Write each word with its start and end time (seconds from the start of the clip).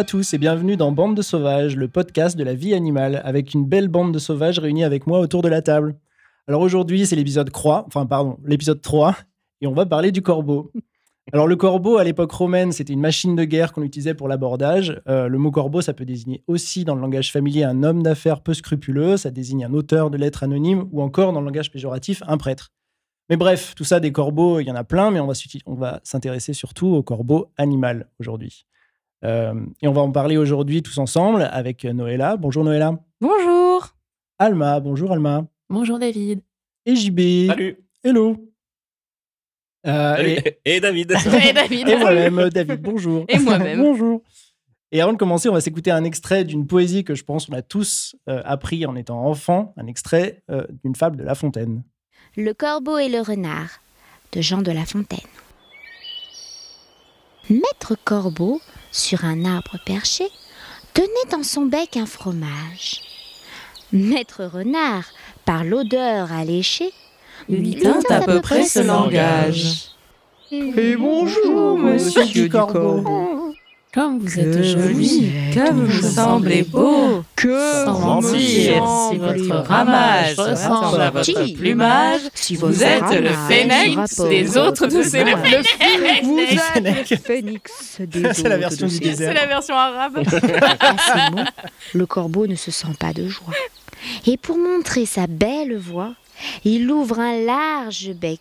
À 0.00 0.04
tous 0.04 0.32
et 0.32 0.38
bienvenue 0.38 0.78
dans 0.78 0.92
Bande 0.92 1.14
de 1.14 1.20
Sauvages, 1.20 1.76
le 1.76 1.86
podcast 1.86 2.34
de 2.34 2.42
la 2.42 2.54
vie 2.54 2.72
animale, 2.72 3.20
avec 3.22 3.52
une 3.52 3.66
belle 3.66 3.88
bande 3.88 4.14
de 4.14 4.18
sauvages 4.18 4.58
réunis 4.58 4.82
avec 4.82 5.06
moi 5.06 5.20
autour 5.20 5.42
de 5.42 5.48
la 5.48 5.60
table. 5.60 5.94
Alors 6.48 6.62
aujourd'hui, 6.62 7.04
c'est 7.04 7.16
l'épisode 7.16 7.50
Croix, 7.50 7.84
enfin 7.86 8.06
pardon, 8.06 8.38
l'épisode 8.46 8.80
3, 8.80 9.14
et 9.60 9.66
on 9.66 9.74
va 9.74 9.84
parler 9.84 10.10
du 10.10 10.22
corbeau. 10.22 10.72
Alors 11.34 11.46
le 11.46 11.54
corbeau, 11.54 11.98
à 11.98 12.04
l'époque 12.04 12.32
romaine, 12.32 12.72
c'était 12.72 12.94
une 12.94 13.00
machine 13.02 13.36
de 13.36 13.44
guerre 13.44 13.74
qu'on 13.74 13.82
utilisait 13.82 14.14
pour 14.14 14.26
l'abordage. 14.26 15.02
Euh, 15.06 15.28
le 15.28 15.36
mot 15.36 15.50
corbeau, 15.50 15.82
ça 15.82 15.92
peut 15.92 16.06
désigner 16.06 16.42
aussi 16.46 16.86
dans 16.86 16.94
le 16.94 17.02
langage 17.02 17.30
familier 17.30 17.64
un 17.64 17.82
homme 17.82 18.02
d'affaires 18.02 18.40
peu 18.40 18.54
scrupuleux, 18.54 19.18
ça 19.18 19.30
désigne 19.30 19.66
un 19.66 19.74
auteur 19.74 20.10
de 20.10 20.16
lettres 20.16 20.44
anonymes, 20.44 20.88
ou 20.92 21.02
encore 21.02 21.34
dans 21.34 21.40
le 21.40 21.46
langage 21.46 21.70
péjoratif, 21.70 22.22
un 22.26 22.38
prêtre. 22.38 22.72
Mais 23.28 23.36
bref, 23.36 23.74
tout 23.76 23.84
ça, 23.84 24.00
des 24.00 24.12
corbeaux, 24.12 24.60
il 24.60 24.64
y 24.64 24.70
en 24.70 24.76
a 24.76 24.84
plein, 24.84 25.10
mais 25.10 25.20
on 25.20 25.74
va 25.74 26.00
s'intéresser 26.04 26.54
surtout 26.54 26.86
au 26.86 27.02
corbeau 27.02 27.52
animal 27.58 28.08
aujourd'hui. 28.18 28.64
Euh, 29.24 29.54
et 29.82 29.88
on 29.88 29.92
va 29.92 30.00
en 30.00 30.12
parler 30.12 30.36
aujourd'hui 30.36 30.82
tous 30.82 30.96
ensemble 30.98 31.48
avec 31.52 31.84
Noëlla. 31.84 32.36
Bonjour 32.36 32.64
Noëlla. 32.64 32.98
Bonjour. 33.20 33.88
Alma. 34.38 34.80
Bonjour 34.80 35.12
Alma. 35.12 35.46
Bonjour 35.68 35.98
David. 35.98 36.40
Et 36.86 36.96
JB. 36.96 37.48
Salut. 37.48 37.78
Hello. 38.02 38.36
Euh, 39.86 40.16
Salut. 40.16 40.30
et, 40.30 40.60
Et 40.64 40.80
David. 40.80 41.12
Et 41.48 41.52
David. 41.52 41.88
et 41.88 41.96
moi-même, 41.96 42.48
David. 42.50 42.80
Bonjour. 42.80 43.24
Et 43.28 43.38
moi-même. 43.38 43.78
bonjour. 43.82 44.22
Et 44.92 45.00
avant 45.00 45.12
de 45.12 45.18
commencer, 45.18 45.48
on 45.48 45.52
va 45.52 45.60
s'écouter 45.60 45.90
un 45.90 46.02
extrait 46.04 46.44
d'une 46.44 46.66
poésie 46.66 47.04
que 47.04 47.14
je 47.14 47.22
pense 47.22 47.48
on 47.48 47.52
a 47.52 47.62
tous 47.62 48.16
euh, 48.28 48.42
appris 48.44 48.86
en 48.86 48.96
étant 48.96 49.24
enfant, 49.24 49.72
un 49.76 49.86
extrait 49.86 50.42
euh, 50.50 50.66
d'une 50.82 50.96
fable 50.96 51.16
de 51.16 51.22
La 51.22 51.34
Fontaine. 51.34 51.84
Le 52.36 52.52
corbeau 52.52 52.98
et 52.98 53.08
le 53.08 53.20
renard 53.20 53.80
de 54.32 54.40
Jean 54.40 54.62
de 54.62 54.72
La 54.72 54.84
Fontaine. 54.84 55.18
Maître 57.48 57.96
Corbeau, 58.04 58.60
sur 58.92 59.24
un 59.24 59.44
arbre 59.44 59.78
perché, 59.84 60.24
tenait 60.94 61.30
dans 61.30 61.42
son 61.42 61.62
bec 61.62 61.96
un 61.96 62.06
fromage. 62.06 63.00
Maître 63.92 64.44
Renard, 64.44 65.04
par 65.44 65.64
l'odeur 65.64 66.32
alléchée, 66.32 66.92
Lui 67.48 67.76
tint 67.76 68.02
à 68.10 68.20
peu 68.20 68.40
près 68.40 68.64
ce 68.64 68.80
langage. 68.80 69.90
Et 70.52 70.96
bonjour, 70.96 71.78
monsieur 71.78 72.26
du 72.26 72.48
corbeau. 72.48 73.49
Comme 73.92 74.20
vous 74.20 74.26
Que 74.36 74.40
êtes 74.40 74.62
joli, 74.62 75.30
vous 75.30 75.52
que 75.52 75.72
vous 75.72 76.08
semblez 76.08 76.62
beau, 76.62 77.24
Que 77.34 77.84
sans 77.84 77.98
mentir, 77.98 78.84
si 79.10 79.18
votre 79.18 79.66
ramage 79.66 80.38
ressemble 80.38 81.00
à 81.00 81.10
votre 81.10 81.24
Qui 81.44 81.54
plumage, 81.54 82.20
si 82.32 82.54
vous 82.54 82.84
êtes 82.84 83.10
le 83.10 83.30
phénix 83.48 84.20
des 84.20 84.56
autres 84.56 84.86
de 84.86 85.02
ces 85.02 85.24
Le 85.24 86.22
Vous 86.22 86.36
Les 86.36 86.88
êtes 86.88 87.10
le 87.10 87.16
phénix 87.16 88.00
des 88.00 88.32
C'est 88.32 88.48
la 88.48 88.58
version 88.58 88.86
du 88.86 89.00
désert. 89.00 89.32
C'est 89.34 89.40
la 89.40 89.46
version 89.46 89.74
arabe. 89.74 90.18
À 90.18 90.96
ces 90.98 91.34
mots, 91.34 91.44
le 91.94 92.06
corbeau 92.06 92.46
ne 92.46 92.54
se 92.54 92.70
sent 92.70 92.94
pas 93.00 93.12
de 93.12 93.26
joie. 93.26 93.54
Et 94.24 94.36
pour 94.36 94.56
montrer 94.56 95.04
sa 95.04 95.26
belle 95.26 95.76
voix, 95.76 96.14
il 96.64 96.88
ouvre 96.90 97.18
un 97.18 97.40
large 97.44 98.12
bec. 98.14 98.40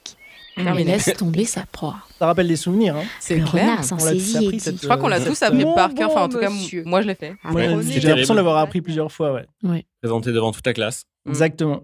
Mais 0.63 0.83
laisse 0.83 1.13
tomber 1.17 1.45
sa 1.45 1.65
proie. 1.65 1.97
Ça 2.17 2.25
rappelle 2.27 2.47
des 2.47 2.55
souvenirs. 2.55 2.95
Hein. 2.97 3.03
C'est 3.19 3.38
Le 3.38 3.45
renard 3.45 3.83
s'en 3.83 3.97
On 3.99 4.05
l'a 4.05 4.11
tous 4.11 4.35
appris, 4.35 4.59
cette, 4.59 4.81
Je 4.81 4.85
crois 4.85 4.97
qu'on 4.97 5.07
l'a 5.07 5.20
euh, 5.20 5.25
tous 5.25 5.42
appris 5.42 5.64
par 5.75 5.93
cœur. 5.93 6.09
Enfin, 6.11 6.23
en 6.23 6.30
tout 6.30 6.39
cas, 6.39 6.49
monsieur. 6.49 6.83
moi, 6.86 7.02
je 7.02 7.08
l'ai 7.08 7.15
fait. 7.15 7.36
ouais. 7.53 7.77
J'ai 7.83 7.99
l'impression 8.02 8.33
de 8.33 8.39
l'avoir 8.39 8.58
appris 8.58 8.81
plusieurs 8.81 9.11
fois. 9.11 9.42
Ouais. 9.64 9.86
Présenté 10.02 10.31
devant 10.31 10.52
toute 10.52 10.65
la 10.65 10.73
classe. 10.73 11.05
Mm. 11.25 11.30
Exactement. 11.30 11.81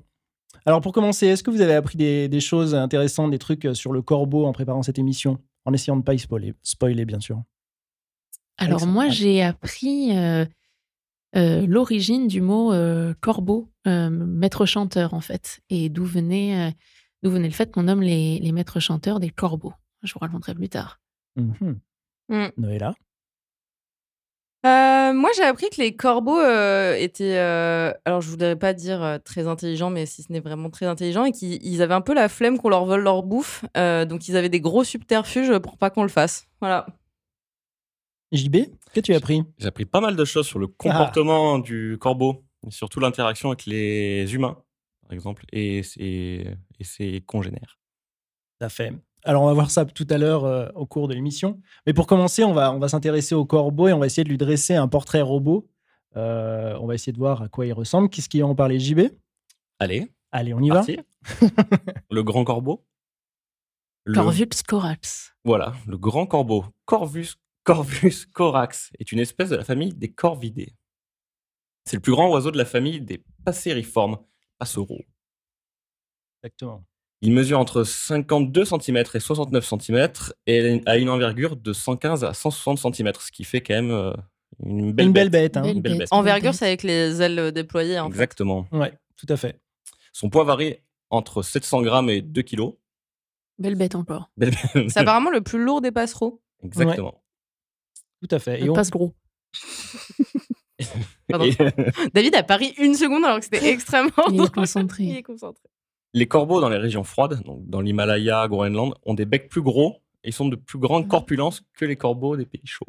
Alors 0.68 0.82
pour 0.82 0.94
commencer, 0.94 1.28
est-ce 1.28 1.44
que 1.44 1.52
vous 1.52 1.62
avez 1.62 1.76
appris 1.76 1.96
des, 1.98 2.28
des 2.28 2.40
choses 2.40 2.74
intéressantes, 2.74 3.30
des 3.30 3.38
trucs 3.38 3.66
euh, 3.66 3.74
sur 3.76 3.92
le 3.92 4.02
corbeau 4.02 4.46
en 4.46 4.52
préparant 4.52 4.82
cette 4.82 4.98
émission? 4.98 5.38
En 5.66 5.74
essayant 5.74 5.96
de 5.96 6.02
ne 6.02 6.06
pas 6.06 6.14
y 6.14 6.20
spoiler, 6.20 6.54
spoiler 6.64 7.06
bien 7.06 7.20
sûr. 7.20 7.42
Alors 8.58 8.82
Alexandre, 8.82 8.94
moi, 8.94 9.10
j'ai 9.10 9.44
appris 9.44 10.16
euh, 10.18 10.46
euh, 11.36 11.66
l'origine 11.68 12.28
du 12.28 12.42
mot 12.42 12.72
euh, 12.74 13.14
corbeau, 13.20 13.70
euh, 13.88 14.10
maître 14.10 14.66
chanteur 14.66 15.14
en 15.14 15.22
fait, 15.22 15.60
et 15.70 15.90
d'où 15.90 16.06
venait, 16.06 16.70
euh, 16.70 16.72
d'où 17.26 17.32
venait 17.32 17.48
le 17.48 17.54
fait 17.54 17.72
qu'on 17.72 17.84
nomme 17.84 18.04
les, 18.04 18.38
les 18.38 18.52
maîtres 18.52 18.80
chanteurs 18.80 19.20
des 19.20 19.32
corbeaux. 19.32 19.74
Je 20.04 20.14
vous 20.14 20.20
raconterai 20.20 20.54
plus 20.54 20.70
tard. 20.70 21.00
Mhm. 21.36 21.80
Mm. 22.30 22.48
Noëlla? 22.58 22.94
Euh, 24.64 25.12
moi, 25.14 25.32
j'ai 25.36 25.44
appris 25.44 25.72
que 25.72 25.82
les 25.82 25.96
corbeaux 25.96 26.40
euh, 26.40 26.94
étaient, 26.96 27.38
euh, 27.38 27.92
alors 28.06 28.22
je 28.22 28.30
voudrais 28.30 28.56
pas 28.56 28.74
dire 28.74 29.02
euh, 29.04 29.18
très 29.18 29.48
intelligents, 29.48 29.90
mais 29.90 30.06
si 30.06 30.22
ce 30.22 30.32
n'est 30.32 30.40
vraiment 30.40 30.70
très 30.70 30.86
intelligents, 30.86 31.26
et 31.26 31.32
qu'ils 31.32 31.66
ils 31.66 31.82
avaient 31.82 31.96
un 31.96 32.02
peu 32.02 32.14
la 32.14 32.30
flemme 32.30 32.60
qu'on 32.60 32.70
leur 32.70 32.86
vole 32.86 33.02
leur 33.02 33.24
bouffe, 33.24 33.66
euh, 33.76 34.06
donc 34.06 34.28
ils 34.28 34.38
avaient 34.38 34.50
des 34.50 34.62
gros 34.62 34.84
subterfuges 34.84 35.58
pour 35.60 35.78
pas 35.78 35.90
qu'on 35.90 36.04
le 36.04 36.10
fasse. 36.10 36.48
Voilà. 36.62 36.86
JB, 38.34 38.58
qu'as-tu 38.94 39.16
appris? 39.16 39.44
J'ai 39.58 39.68
appris 39.68 39.86
pas 39.86 40.02
mal 40.02 40.16
de 40.16 40.26
choses 40.26 40.46
sur 40.46 40.60
le 40.60 40.68
comportement 40.68 41.58
du 41.58 41.98
corbeau, 42.00 42.44
et 42.68 42.72
surtout 42.72 43.00
l'interaction 43.00 43.50
avec 43.50 43.66
les 43.66 44.32
humains, 44.34 44.58
par 45.04 45.14
exemple, 45.14 45.46
et 45.52 45.82
ses, 45.84 46.56
et 46.80 46.84
ses 46.84 47.22
congénères. 47.22 47.80
Tout 48.60 48.66
à 48.66 48.70
fait. 48.70 48.94
Alors, 49.24 49.44
on 49.44 49.48
va 49.48 49.54
voir 49.54 49.72
ça 49.72 49.86
tout 49.86 50.06
à 50.10 50.18
l'heure 50.18 50.46
euh, 50.46 50.70
au 50.76 50.86
cours 50.86 51.08
de 51.08 51.14
l'émission. 51.14 51.60
Mais 51.88 51.94
pour 51.94 52.06
commencer, 52.08 52.44
on 52.44 52.54
va, 52.54 52.72
on 52.72 52.80
va 52.80 52.88
s'intéresser 52.90 53.34
au 53.36 53.46
corbeau 53.46 53.88
et 53.88 53.94
on 53.94 54.00
va 54.00 54.06
essayer 54.06 54.24
de 54.24 54.30
lui 54.30 54.38
dresser 54.38 54.76
un 54.76 54.88
portrait 54.88 55.22
robot. 55.22 55.68
Euh, 56.16 56.78
on 56.80 56.86
va 56.88 56.94
essayer 56.96 57.12
de 57.12 57.18
voir 57.18 57.42
à 57.42 57.50
quoi 57.50 57.66
il 57.66 57.74
ressemble. 57.74 58.10
Qu'est-ce 58.10 58.30
qui 58.30 58.42
en 58.44 58.54
parlait 58.56 58.80
JB 58.80 59.02
Allez, 59.80 60.12
Allez, 60.32 60.54
on 60.54 60.62
y 60.62 60.70
va. 60.70 60.76
parti. 60.76 61.00
le 62.12 62.24
grand 62.24 62.44
corbeau. 62.44 62.86
Le- 64.06 64.14
Corvux 64.14 64.48
corax. 64.68 65.36
Voilà, 65.44 65.74
le 65.88 65.98
grand 65.98 66.28
corbeau, 66.28 66.66
Corvus, 66.86 67.36
Corvus 67.64 68.28
corax, 68.32 68.92
est 69.00 69.12
une 69.12 69.18
espèce 69.20 69.50
de 69.50 69.56
la 69.56 69.64
famille 69.64 69.94
des 69.94 70.12
corvidés. 70.12 70.76
C'est 71.86 71.98
le 71.98 72.02
plus 72.02 72.12
grand 72.12 72.30
oiseau 72.30 72.52
de 72.52 72.58
la 72.58 72.66
famille 72.66 73.02
des 73.02 73.24
passeriformes 73.44 74.20
passereaux. 74.60 75.02
Exactement. 76.46 76.84
Il 77.22 77.32
mesure 77.32 77.60
entre 77.60 77.84
52 77.84 78.66
cm 78.66 78.98
et 79.14 79.20
69 79.20 79.66
cm 79.66 80.10
et 80.48 80.82
a 80.86 80.98
une 80.98 81.10
envergure 81.10 81.56
de 81.56 81.74
115 81.74 82.24
à 82.24 82.34
160 82.34 82.96
cm, 82.96 83.12
ce 83.20 83.32
qui 83.32 83.44
fait 83.44 83.62
quand 83.62 83.74
même 83.74 83.92
euh, 83.92 84.14
une 84.64 84.92
belle 84.94 85.08
Une 85.08 85.14
belle 85.14 85.30
bête. 85.30 85.54
bête. 85.54 85.58
hein. 85.58 85.62
Belle 85.64 85.76
Une 85.78 85.82
belle 85.82 85.98
bête, 85.98 86.08
Envergure, 86.12 86.54
c'est 86.54 86.66
avec 86.68 86.84
les 86.84 87.22
ailes 87.22 87.52
déployées. 87.52 88.00
En 88.00 88.06
fait. 88.06 88.10
Exactement. 88.14 88.68
Ouais, 88.72 88.94
tout 89.18 89.26
à 89.30 89.38
fait. 89.38 89.60
Son 90.14 90.30
poids 90.30 90.44
varie 90.44 90.78
entre 91.10 91.42
700 91.42 91.82
grammes 91.82 92.10
et 92.10 92.22
2 92.22 92.42
kg. 92.44 92.74
Belle 93.58 93.76
bête 93.76 93.96
encore. 93.96 94.30
C'est 94.74 94.98
apparemment 94.98 95.30
le 95.32 95.42
plus 95.42 95.64
lourd 95.64 95.82
des 95.82 95.92
passereaux. 95.92 96.42
Exactement. 96.64 97.24
Tout 98.22 98.36
à 98.36 98.40
fait. 98.40 98.62
Et 98.62 98.70
on- 98.70 98.74
passe 98.74 98.92
gros. 98.92 99.14
Pardon. 101.30 101.46
Et- 101.46 101.56
David 102.14 102.36
a 102.36 102.44
pari 102.44 102.74
une 102.78 102.94
seconde 102.94 103.24
alors 103.24 103.40
que 103.40 103.46
c'était 103.46 103.70
extrêmement. 103.72 104.12
Il 104.32 104.42
est 104.44 104.54
concentré. 104.54 105.04
Il 105.04 105.16
est 105.18 105.24
concentré. 105.24 105.64
Les 106.16 106.28
corbeaux 106.28 106.62
dans 106.62 106.70
les 106.70 106.78
régions 106.78 107.04
froides, 107.04 107.44
donc 107.44 107.68
dans 107.68 107.82
l'Himalaya, 107.82 108.48
Groenland, 108.48 108.94
ont 109.06 109.14
des 109.14 109.26
becs 109.26 109.50
plus 109.50 109.62
gros 109.62 109.98
et 110.24 110.30
ils 110.30 110.34
sont 110.34 110.48
de 110.48 110.56
plus 110.56 110.80
grande 110.80 111.08
corpulence 111.10 111.62
que 111.74 111.84
les 111.86 111.98
corbeaux 111.98 112.38
des 112.38 112.46
pays 112.46 112.62
chauds. 112.66 112.86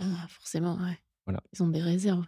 Ah, 0.00 0.26
forcément, 0.28 0.74
ouais. 0.74 0.98
Voilà. 1.26 1.40
Ils 1.52 1.62
ont 1.62 1.68
des 1.68 1.80
réserves. 1.80 2.24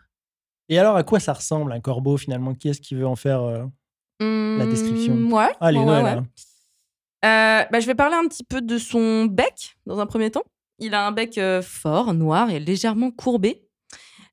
Et 0.69 0.78
alors, 0.78 0.95
à 0.97 1.03
quoi 1.03 1.19
ça 1.19 1.33
ressemble 1.33 1.72
un 1.72 1.81
corbeau 1.81 2.16
finalement? 2.16 2.55
Qui 2.55 2.69
est-ce 2.69 2.81
qui 2.81 2.95
veut 2.95 3.06
en 3.06 3.16
faire 3.16 3.43
euh, 3.43 3.65
La 4.21 4.65
description? 4.66 5.15
Mmh, 5.16 5.33
Ouais. 5.33 5.48
Allez, 5.60 5.78
ouais, 5.80 5.84
ouais, 5.84 6.03
Noëlla. 6.03 6.16
ouais. 6.21 6.27
Euh, 7.25 7.65
bah, 7.72 7.80
je 7.80 7.86
vais 7.86 7.95
parler 7.97 8.15
un 8.15 8.28
petit 8.28 8.45
peu 8.45 8.60
de 8.63 8.78
son 8.78 9.25
bec 9.27 9.77
dans 9.86 9.98
un 9.98 10.07
premier 10.07 10.30
temps. 10.30 10.45
Il 10.78 10.95
a 10.95 11.04
un 11.07 11.10
bec 11.13 11.36
euh, 11.39 11.63
fort, 11.63 12.15
noir 12.15 12.51
et 12.51 12.60
légèrement 12.60 13.10
courbé. 13.10 13.66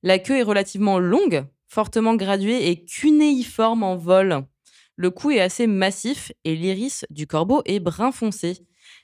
La 0.03 0.19
queue 0.19 0.37
est 0.37 0.43
relativement 0.43 0.99
longue, 0.99 1.45
fortement 1.67 2.15
graduée 2.15 2.69
et 2.69 2.83
cunéiforme 2.85 3.81
en 3.83 3.95
vol. 3.95 4.45
Le 4.95 5.09
cou 5.09 5.31
est 5.31 5.39
assez 5.41 5.65
massif 5.67 6.31
et 6.43 6.55
l'iris 6.55 7.05
du 7.09 7.25
corbeau 7.27 7.61
est 7.65 7.79
brun 7.79 8.11
foncé. 8.11 8.57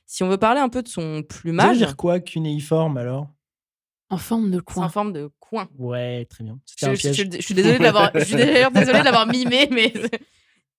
Si 0.06 0.24
on 0.24 0.30
veut 0.30 0.38
parler 0.38 0.60
un 0.62 0.70
peu 0.70 0.82
de 0.84 0.88
son 0.88 1.02
Ça 1.02 1.18
veut 1.18 1.24
plumage, 1.28 1.78
dire 1.78 1.96
quoi, 1.98 2.20
cunéiforme 2.20 2.98
alors? 2.98 3.28
En 4.12 4.18
forme 4.18 4.50
de 4.52 4.60
coin. 4.60 4.86
en 4.86 4.90
forme 4.90 5.14
de 5.14 5.30
coin. 5.40 5.68
Ouais, 5.78 6.26
très 6.26 6.44
bien. 6.44 6.60
Je, 6.78 6.86
un 6.88 6.94
je- 6.96 7.00
piège. 7.00 7.16
je- 7.18 7.38
je 7.38 7.42
suis 7.42 7.54
désolée 7.54 7.78
de 7.78 7.84
l'avoir, 7.84 8.12
je 8.16 8.24
suis 8.24 8.36
d'ailleurs 8.36 8.72
désolée 8.72 9.00
de 9.00 9.04
l'avoir 9.06 9.28
mimé, 9.28 9.68
mais 9.72 9.94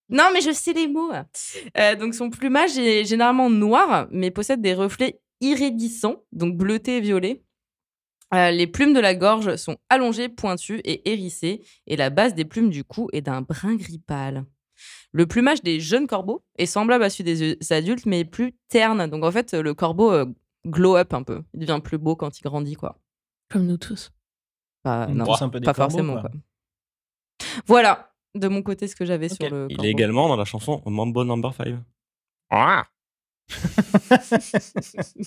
non, 0.08 0.24
mais 0.34 0.40
je 0.40 0.50
sais 0.52 0.72
les 0.72 0.88
mots. 0.88 1.12
Euh, 1.78 1.94
donc 1.96 2.14
son 2.14 2.30
plumage 2.30 2.76
est 2.78 3.04
généralement 3.04 3.48
noir, 3.50 4.08
mais 4.10 4.30
possède 4.32 4.60
des 4.60 4.74
reflets 4.74 5.20
iridescents, 5.40 6.22
donc 6.32 6.56
bleutés 6.56 6.96
et 6.96 7.00
violets. 7.00 7.42
Euh, 8.34 8.50
les 8.50 8.66
plumes 8.66 8.92
de 8.94 9.00
la 9.00 9.14
gorge 9.14 9.56
sont 9.56 9.76
allongées, 9.88 10.28
pointues 10.28 10.80
et 10.84 11.10
hérissées, 11.10 11.62
et 11.86 11.96
la 11.96 12.10
base 12.10 12.34
des 12.34 12.44
plumes 12.44 12.70
du 12.70 12.84
cou 12.84 13.08
est 13.12 13.22
d'un 13.22 13.42
brun 13.42 13.74
gris 13.76 13.98
pâle. 13.98 14.44
Le 15.12 15.26
plumage 15.26 15.62
des 15.62 15.80
jeunes 15.80 16.06
corbeaux 16.06 16.44
est 16.56 16.66
semblable 16.66 17.02
à 17.04 17.10
celui 17.10 17.24
des 17.24 17.58
adultes, 17.72 18.06
mais 18.06 18.24
plus 18.24 18.54
terne. 18.68 19.06
Donc 19.08 19.24
en 19.24 19.32
fait, 19.32 19.54
le 19.54 19.74
corbeau 19.74 20.12
euh, 20.12 20.26
glow 20.66 20.96
up 20.96 21.12
un 21.14 21.22
peu. 21.24 21.42
Il 21.54 21.60
devient 21.60 21.80
plus 21.82 21.98
beau 21.98 22.14
quand 22.16 22.38
il 22.38 22.42
grandit, 22.42 22.74
quoi. 22.76 22.98
Comme 23.50 23.66
nous 23.66 23.78
tous. 23.78 24.12
Non, 24.84 25.24
tous 25.26 25.42
un 25.42 25.48
peu 25.48 25.58
des 25.60 25.64
pas 25.64 25.74
corbeaux, 25.74 25.90
forcément. 25.98 26.20
quoi. 26.20 26.30
quoi. 26.30 26.40
Voilà, 27.66 28.14
de 28.34 28.48
mon 28.48 28.62
côté, 28.62 28.86
ce 28.88 28.94
que 28.94 29.04
j'avais 29.04 29.28
sur 29.28 29.50
le. 29.50 29.66
Il 29.68 29.76
corbeau. 29.76 29.88
est 29.88 29.90
également 29.90 30.28
dans 30.28 30.36
la 30.36 30.44
chanson 30.44 30.80
Mambo 30.86 31.24
Number 31.24 31.52
5. 31.54 31.74
Ah 32.50 32.84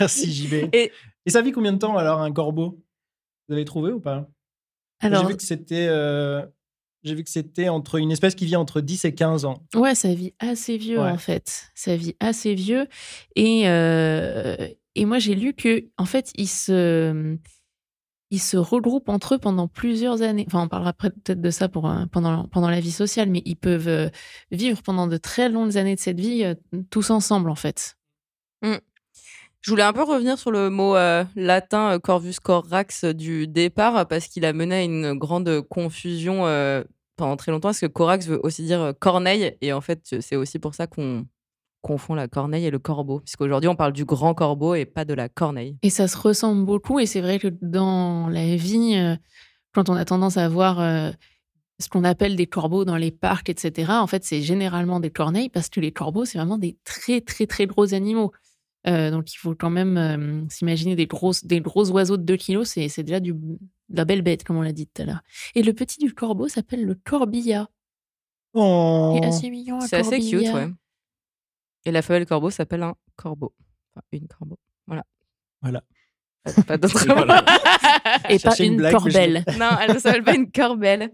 Merci 0.00 0.32
JB. 0.32 0.68
Et 0.74 0.92
Et 1.26 1.30
ça 1.30 1.42
vit 1.42 1.52
combien 1.52 1.72
de 1.72 1.78
temps 1.78 1.96
alors 1.96 2.20
un 2.20 2.32
corbeau? 2.32 2.82
Vous 3.48 3.54
avez 3.54 3.64
trouvé 3.64 3.92
ou 3.92 4.00
pas? 4.00 4.28
Alors, 5.00 5.22
J'ai 5.22 5.28
vu 5.28 5.36
que 5.36 5.42
c'était. 5.42 5.86
euh, 5.88 6.44
J'ai 7.04 7.14
vu 7.14 7.22
que 7.24 7.30
c'était 7.30 7.68
entre 7.68 7.96
une 7.96 8.10
espèce 8.10 8.34
qui 8.34 8.44
vit 8.44 8.56
entre 8.56 8.80
10 8.80 9.04
et 9.04 9.14
15 9.14 9.44
ans. 9.44 9.62
Ouais, 9.74 9.94
ça 9.94 10.12
vit 10.12 10.34
assez 10.40 10.76
vieux 10.76 10.98
Ouais. 11.00 11.10
en 11.10 11.18
fait. 11.18 11.70
Ça 11.74 11.94
vit 11.96 12.16
assez 12.20 12.54
vieux. 12.54 12.86
Et, 13.36 13.68
euh, 13.68 14.56
et 14.94 15.04
moi, 15.04 15.18
j'ai 15.18 15.34
lu 15.36 15.54
que 15.54 15.86
en 15.96 16.04
fait, 16.06 16.32
ils 16.36 16.48
se, 16.48 17.36
ils 18.30 18.40
se 18.40 18.56
regroupent 18.56 19.08
entre 19.08 19.36
eux 19.36 19.38
pendant 19.38 19.68
plusieurs 19.68 20.22
années. 20.22 20.44
Enfin, 20.48 20.62
on 20.64 20.68
parlera 20.68 20.92
peut-être 20.92 21.40
de 21.40 21.50
ça 21.50 21.68
pour, 21.68 21.90
pendant, 22.10 22.46
pendant 22.48 22.68
la 22.68 22.80
vie 22.80 22.90
sociale, 22.92 23.30
mais 23.30 23.42
ils 23.44 23.56
peuvent 23.56 23.88
euh, 23.88 24.08
vivre 24.50 24.82
pendant 24.82 25.06
de 25.06 25.16
très 25.16 25.48
longues 25.48 25.76
années 25.78 25.94
de 25.94 26.00
cette 26.00 26.18
vie 26.20 26.42
euh, 26.44 26.54
tous 26.90 27.10
ensemble 27.10 27.48
en 27.48 27.54
fait. 27.54 27.96
Je 29.60 29.70
voulais 29.70 29.82
un 29.82 29.92
peu 29.92 30.02
revenir 30.02 30.38
sur 30.38 30.50
le 30.50 30.70
mot 30.70 30.94
euh, 30.96 31.24
latin 31.34 31.94
euh, 31.94 31.98
corvus 31.98 32.38
corax 32.40 33.04
euh, 33.04 33.12
du 33.12 33.48
départ 33.48 34.06
parce 34.06 34.28
qu'il 34.28 34.44
a 34.44 34.52
mené 34.52 34.74
à 34.76 34.82
une 34.82 35.14
grande 35.14 35.62
confusion 35.62 36.44
pendant 37.16 37.36
très 37.36 37.50
longtemps 37.50 37.68
parce 37.68 37.80
que 37.80 37.86
corax 37.86 38.26
veut 38.26 38.40
aussi 38.42 38.62
dire 38.62 38.92
corneille? 39.00 39.56
Et 39.60 39.72
en 39.72 39.80
fait 39.80 40.16
c'est 40.20 40.36
aussi 40.36 40.58
pour 40.58 40.74
ça 40.74 40.86
qu'on 40.86 41.26
confond 41.82 42.14
la 42.14 42.28
corneille 42.28 42.66
et 42.66 42.70
le 42.70 42.78
corbeau 42.78 43.20
puisqu'aujourd'hui 43.20 43.68
on 43.68 43.76
parle 43.76 43.92
du 43.92 44.04
grand 44.04 44.34
corbeau 44.34 44.74
et 44.74 44.84
pas 44.84 45.04
de 45.04 45.14
la 45.14 45.28
corneille. 45.28 45.76
Et 45.82 45.90
ça 45.90 46.06
se 46.06 46.16
ressemble 46.16 46.64
beaucoup. 46.64 47.00
Et 47.00 47.06
c'est 47.06 47.20
vrai 47.20 47.38
que 47.38 47.48
dans 47.60 48.28
la 48.28 48.54
vie, 48.56 49.16
quand 49.74 49.88
on 49.88 49.94
a 49.94 50.04
tendance 50.04 50.36
à 50.36 50.48
voir 50.48 50.78
ce 51.80 51.88
qu'on 51.88 52.04
appelle 52.04 52.36
des 52.36 52.46
corbeaux 52.46 52.84
dans 52.84 52.96
les 52.96 53.10
parcs, 53.10 53.48
etc., 53.48 53.92
en 53.92 54.06
fait, 54.06 54.24
c'est 54.24 54.42
généralement 54.42 55.00
des 55.00 55.10
corneilles 55.10 55.48
parce 55.48 55.68
que 55.68 55.80
les 55.80 55.92
corbeaux, 55.92 56.24
c'est 56.24 56.38
vraiment 56.38 56.58
des 56.58 56.76
très, 56.84 57.20
très, 57.20 57.46
très 57.46 57.66
gros 57.66 57.94
animaux. 57.94 58.32
Euh, 58.86 59.10
donc, 59.10 59.32
il 59.32 59.36
faut 59.36 59.54
quand 59.54 59.70
même 59.70 59.96
euh, 59.96 60.48
s'imaginer 60.48 60.94
des, 60.96 61.06
grosses, 61.06 61.44
des 61.44 61.60
gros 61.60 61.90
oiseaux 61.90 62.16
de 62.16 62.22
2 62.22 62.36
kilos. 62.36 62.68
C'est 62.68 62.88
c'est 62.88 63.02
déjà 63.02 63.20
du, 63.20 63.32
de 63.32 63.58
la 63.90 64.04
belle 64.04 64.22
bête, 64.22 64.44
comme 64.44 64.56
on 64.56 64.62
l'a 64.62 64.72
dit 64.72 64.86
tout 64.86 65.02
à 65.02 65.04
l'heure. 65.04 65.20
Et 65.54 65.62
le 65.62 65.72
petit 65.72 65.98
du 65.98 66.14
corbeau 66.14 66.48
s'appelle 66.48 66.84
le 66.84 66.94
corbilla. 66.94 67.68
Oh. 68.54 69.14
Il 69.16 69.24
est 69.24 69.28
assez 69.28 69.50
mignon, 69.50 69.76
un 69.76 69.80
C'est 69.80 69.96
assez 69.96 70.20
cute 70.20 70.52
ouais. 70.52 70.68
Et 71.84 71.90
la 71.90 72.02
femelle 72.02 72.26
corbeau 72.26 72.50
s'appelle 72.50 72.82
un 72.82 72.94
corbeau. 73.16 73.54
Enfin, 73.94 74.04
une 74.12 74.28
corbeau. 74.28 74.58
Voilà. 74.86 75.04
Voilà. 75.60 75.82
Pas- 76.44 76.62
Pas 76.62 76.78
d'autre 76.78 77.02
Et 77.10 77.12
voilà. 77.12 77.44
Et 78.30 78.38
pas 78.38 78.56
une 78.58 78.76
blague, 78.76 78.92
je 78.92 78.98
corbelle. 78.98 79.44
Non, 79.58 79.70
elle 79.80 79.94
ne 79.94 79.98
s'appelle 79.98 80.24
pas 80.24 80.34
une 80.34 80.50
corbelle. 80.50 81.12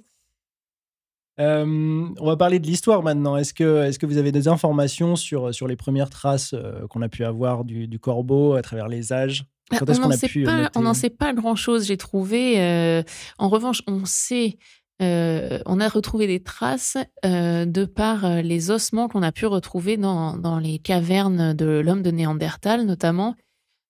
Euh, 1.40 2.06
on 2.20 2.26
va 2.26 2.36
parler 2.36 2.58
de 2.58 2.66
l'histoire 2.66 3.02
maintenant. 3.02 3.36
Est-ce 3.36 3.52
que, 3.54 3.84
est 3.84 3.98
que 3.98 4.06
vous 4.06 4.19
avez 4.19 4.32
des 4.32 4.46
informations 4.48 5.16
sur, 5.16 5.52
sur 5.54 5.66
les 5.66 5.76
premières 5.76 6.10
traces 6.10 6.54
euh, 6.54 6.86
qu'on 6.88 7.02
a 7.02 7.08
pu 7.08 7.25
avoir 7.25 7.64
du, 7.64 7.88
du 7.88 7.98
corbeau 7.98 8.54
à 8.54 8.62
travers 8.62 8.88
les 8.88 9.12
âges? 9.12 9.44
Bah, 9.70 9.78
Quand 9.78 9.90
on 9.90 9.92
n'en 10.08 10.10
sait 10.12 10.28
noter 10.28 10.81
n'en 10.82 10.94
sait 10.94 11.10
pas 11.10 11.32
grand-chose, 11.32 11.86
j'ai 11.86 11.96
trouvé. 11.96 12.60
euh, 12.60 13.02
en 13.38 13.48
revanche, 13.48 13.82
on 13.88 14.04
sait, 14.04 14.58
euh, 15.02 15.58
on 15.66 15.81
a 15.81 15.88
retrouvé 15.88 16.26
des 16.26 16.40
traces 16.40 16.98
euh, 17.25 17.64
de 17.64 17.84
par 17.84 18.25
euh, 18.25 18.42
les 18.42 18.70
ossements 18.70 19.08
qu'on 19.08 19.22
a 19.22 19.32
pu 19.32 19.46
retrouver 19.46 19.96
dans, 19.96 20.36
dans 20.36 20.58
les 20.58 20.78
cavernes 20.78 21.54
de 21.54 21.66
l'homme 21.66 22.02
de 22.02 22.10
Néandertal, 22.10 22.84
notamment, 22.84 23.34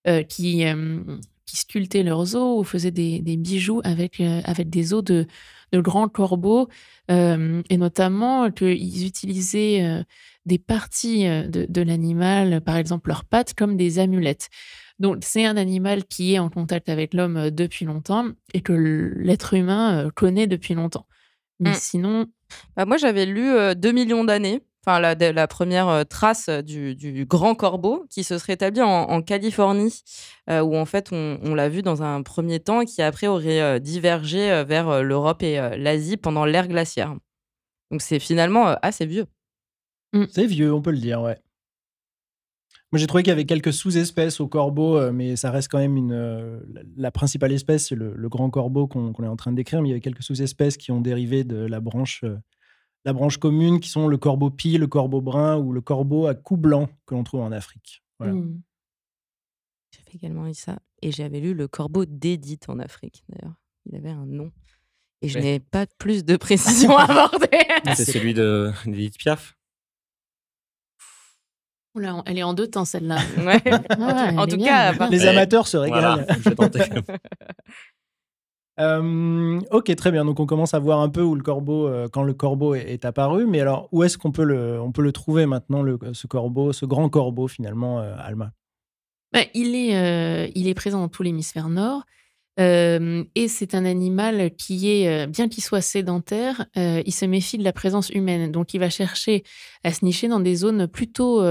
euh, 0.07 0.23
qui, 0.23 0.65
euh, 0.65 1.03
qui 1.45 1.57
sculptaient 1.57 2.03
leurs 2.03 2.35
os 2.35 2.59
ou 2.59 2.63
faisaient 2.63 2.91
des, 2.91 3.19
des 3.19 3.37
bijoux 3.37 3.81
avec, 3.83 4.19
euh, 4.19 4.41
avec 4.45 4.69
des 4.69 4.93
os 4.93 5.03
de, 5.03 5.27
de 5.71 5.79
grands 5.79 6.07
corbeaux, 6.07 6.67
euh, 7.11 7.61
et 7.69 7.77
notamment 7.77 8.51
qu'ils 8.51 9.05
utilisaient 9.05 9.83
euh, 9.83 10.03
des 10.45 10.57
parties 10.59 11.27
euh, 11.27 11.47
de, 11.47 11.65
de 11.69 11.81
l'animal, 11.81 12.61
par 12.61 12.77
exemple 12.77 13.09
leurs 13.09 13.25
pattes, 13.25 13.53
comme 13.53 13.77
des 13.77 13.99
amulettes. 13.99 14.49
Donc, 14.99 15.17
c'est 15.21 15.45
un 15.45 15.57
animal 15.57 16.05
qui 16.05 16.35
est 16.35 16.39
en 16.39 16.49
contact 16.49 16.87
avec 16.87 17.13
l'homme 17.13 17.49
depuis 17.51 17.85
longtemps 17.85 18.27
et 18.53 18.61
que 18.61 18.71
l'être 18.73 19.53
humain 19.53 20.09
connaît 20.15 20.47
depuis 20.47 20.73
longtemps. 20.73 21.05
Mais 21.59 21.71
Mm. 21.71 21.75
sinon, 21.75 22.25
Bah, 22.77 22.85
moi, 22.85 22.97
j'avais 22.97 23.25
lu 23.25 23.49
euh, 23.49 23.73
2 23.73 23.91
millions 23.91 24.23
d'années, 24.23 24.61
enfin 24.85 24.99
la, 24.99 25.15
de- 25.15 25.25
la 25.25 25.47
première 25.47 25.87
euh, 25.89 26.03
trace 26.03 26.47
euh, 26.49 26.61
du, 26.61 26.95
du 26.95 27.25
grand 27.25 27.55
corbeau 27.55 28.05
qui 28.09 28.23
se 28.23 28.37
serait 28.37 28.53
établi 28.53 28.81
en, 28.81 28.87
en 28.87 29.21
Californie, 29.21 30.01
euh, 30.49 30.61
où 30.61 30.75
en 30.75 30.85
fait 30.85 31.09
on, 31.11 31.39
on 31.43 31.55
l'a 31.55 31.69
vu 31.69 31.81
dans 31.81 32.03
un 32.03 32.21
premier 32.21 32.59
temps 32.59 32.81
et 32.81 32.85
qui 32.85 33.01
après 33.01 33.27
aurait 33.27 33.61
euh, 33.61 33.79
divergé 33.79 34.63
vers 34.67 35.01
l'Europe 35.03 35.41
et 35.43 35.59
euh, 35.59 35.75
l'Asie 35.77 36.17
pendant 36.17 36.45
l'ère 36.45 36.67
glaciaire. 36.67 37.15
Donc 37.91 38.01
c'est 38.01 38.19
finalement 38.19 38.75
assez 38.81 39.05
vieux. 39.05 39.25
C'est 40.31 40.45
vieux, 40.45 40.73
on 40.73 40.81
peut 40.81 40.91
le 40.91 40.97
dire, 40.97 41.21
ouais. 41.21 41.37
Moi, 42.91 42.99
j'ai 42.99 43.07
trouvé 43.07 43.23
qu'il 43.23 43.31
y 43.31 43.33
avait 43.33 43.45
quelques 43.45 43.73
sous-espèces 43.73 44.39
au 44.39 44.47
corbeau, 44.47 45.11
mais 45.11 45.35
ça 45.35 45.51
reste 45.51 45.69
quand 45.69 45.79
même 45.79 45.97
une. 45.97 46.61
la- 46.95 47.11
principale 47.11 47.51
espèce, 47.51 47.87
c'est 47.87 47.95
le, 47.95 48.13
le 48.15 48.29
grand 48.29 48.49
corbeau 48.49 48.87
qu'on 48.87 49.11
est 49.13 49.27
en 49.27 49.35
train 49.35 49.51
de 49.51 49.57
décrire, 49.57 49.81
mais 49.81 49.89
il 49.89 49.91
y 49.91 49.93
avait 49.93 50.01
quelques 50.01 50.23
sous-espèces 50.23 50.77
qui 50.77 50.91
ont 50.93 51.01
dérivé 51.01 51.43
de 51.43 51.57
la 51.57 51.81
branche, 51.81 52.21
euh, 52.23 52.37
la 53.05 53.13
branche 53.13 53.37
commune, 53.37 53.79
qui 53.79 53.89
sont 53.89 54.07
le 54.07 54.17
corbeau 54.17 54.49
pie, 54.49 54.77
le 54.77 54.87
corbeau 54.87 55.21
brun 55.21 55.57
ou 55.57 55.71
le 55.71 55.81
corbeau 55.81 56.27
à 56.27 56.33
cou 56.35 56.57
blanc 56.57 56.89
que 57.05 57.13
l'on 57.15 57.23
trouve 57.23 57.41
en 57.41 57.51
Afrique. 57.51 58.03
Voilà. 58.19 58.33
mm, 58.33 58.61
J'avais 59.91 60.11
également 60.15 60.45
lu 60.45 60.53
ça 60.53 60.79
et 61.01 61.11
j'avais 61.11 61.39
lu 61.39 61.53
le 61.53 61.67
corbeau 61.67 62.05
d'Édith 62.05 62.67
en 62.69 62.79
Afrique 62.79 63.23
d'ailleurs. 63.29 63.53
Il 63.85 63.95
avait 63.95 64.09
un 64.09 64.25
nom. 64.25 64.51
Et 65.21 65.29
je 65.29 65.37
Ouais. 65.37 65.43
n'ai 65.43 65.59
pas 65.59 65.85
plus 65.99 66.25
de 66.25 66.35
précision 66.35 66.97
à 66.97 67.03
apporter. 67.03 67.47
C'est 67.95 68.05
celui 68.11 68.33
de 68.33 68.71
d'Edith 68.85 69.17
Piaf? 69.17 69.55
oula, 71.95 72.21
elle 72.25 72.37
est 72.37 72.43
en 72.43 72.53
deux 72.53 72.67
temps 72.67 72.83
celle-là. 72.83 73.17
Ouais. 73.37 73.61
Ah 73.89 74.31
ouais, 74.33 74.37
en 74.37 74.47
tout 74.47 74.57
cas, 74.57 75.07
Les 75.09 75.25
amateurs 75.27 75.67
se 75.67 75.77
régalent. 75.77 76.21
Voilà. 76.45 76.67
Euh, 78.79 79.61
ok, 79.71 79.95
très 79.95 80.11
bien. 80.11 80.25
Donc 80.25 80.39
on 80.39 80.45
commence 80.45 80.73
à 80.73 80.79
voir 80.79 80.99
un 80.99 81.09
peu 81.09 81.21
où 81.21 81.35
le 81.35 81.43
corbeau, 81.43 81.87
euh, 81.87 82.07
quand 82.11 82.23
le 82.23 82.33
corbeau 82.33 82.75
est, 82.75 83.05
apparu. 83.05 83.45
Mais 83.45 83.59
alors, 83.59 83.87
où 83.91 84.03
est-ce 84.03 84.17
qu'on 84.17 84.31
peut 84.31 84.43
le, 84.43 84.79
peut 84.93 85.01
le 85.01 85.11
trouver 85.11 85.45
maintenant, 85.45 85.83
ce 86.13 86.27
corbeau, 86.27 86.73
ce 86.73 86.85
grand 86.85 87.09
corbeau 87.09 87.47
finalement, 87.47 87.99
euh, 87.99 88.15
Alma? 88.19 88.51
Bah, 89.33 89.41
il, 89.53 89.75
est, 89.75 90.51
il 90.55 90.67
est 90.67 90.73
présent 90.73 91.01
dans 91.01 91.09
tout 91.09 91.23
l'hémisphère 91.23 91.67
nord. 91.67 92.03
et 92.57 93.47
c'est 93.47 93.75
un 93.75 93.83
animal 93.85 94.51
qui 94.55 94.89
est, 94.89 95.27
bien 95.27 95.49
qu'il 95.49 95.63
soit 95.63 95.81
sédentaire, 95.81 96.67
il 96.75 97.13
se 97.13 97.25
méfie 97.25 97.57
de 97.57 97.63
la 97.63 97.73
présence 97.73 98.09
humaine. 98.09 98.51
Donc, 98.51 98.73
il 98.73 98.79
va 98.79 98.89
chercher 98.89 99.43
à 99.83 99.91
se 99.91 100.05
nicher 100.05 100.29
dans 100.29 100.39
des 100.39 100.55
zones 100.55 100.87
plutôt, 100.87 101.43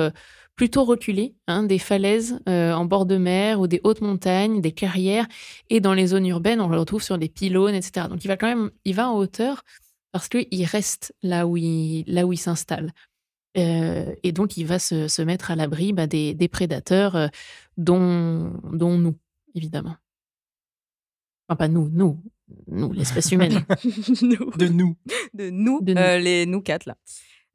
plutôt 0.57 0.85
reculées, 0.85 1.35
hein, 1.49 1.65
des 1.65 1.79
falaises 1.79 2.39
euh, 2.49 2.73
en 2.73 2.85
bord 2.85 3.07
de 3.07 3.17
mer 3.17 3.61
ou 3.61 3.67
des 3.67 3.81
hautes 3.85 4.01
montagnes, 4.01 4.61
des 4.61 4.73
carrières. 4.73 5.27
Et 5.71 5.81
dans 5.81 5.95
les 5.95 6.09
zones 6.09 6.27
urbaines, 6.27 6.61
on 6.61 6.69
le 6.69 6.79
retrouve 6.79 7.03
sur 7.03 7.19
des 7.19 7.29
pylônes, 7.29 7.75
etc. 7.75 8.07
Donc, 8.09 8.25
il 8.25 8.29
va 8.29 8.37
quand 8.37 8.47
même, 8.47 8.71
il 8.85 8.95
va 8.95 9.09
en 9.11 9.17
hauteur 9.17 9.63
parce 10.13 10.29
qu'il 10.29 10.65
reste 10.65 11.15
là 11.23 11.47
où 11.47 11.57
il, 11.57 12.05
là 12.07 12.25
où 12.27 12.33
il 12.33 12.37
s'installe. 12.39 12.93
Euh, 13.57 14.15
et 14.23 14.33
donc, 14.33 14.57
il 14.57 14.65
va 14.67 14.79
se, 14.79 15.09
se 15.09 15.23
mettre 15.23 15.51
à 15.51 15.57
l'abri 15.57 15.93
bah, 15.93 16.07
des, 16.07 16.35
des 16.35 16.49
prédateurs, 16.49 17.17
euh, 17.17 17.27
dont, 17.77 18.53
dont 18.73 18.97
nous, 18.99 19.17
évidemment. 19.55 19.97
Enfin, 21.49 21.57
pas 21.57 21.69
nous, 21.69 21.89
nous, 21.91 22.21
nous, 22.69 22.93
l'espèce 22.93 23.33
humaine. 23.33 23.65
Nous. 24.23 24.51
De 24.57 24.69
nous. 24.69 24.97
de 25.35 25.51
nous, 25.51 25.81
De 25.83 25.93
nous. 25.95 26.01
euh, 26.01 26.19
les 26.19 26.47
nous 26.47 26.61
quatre 26.63 26.87
là. 26.87 26.97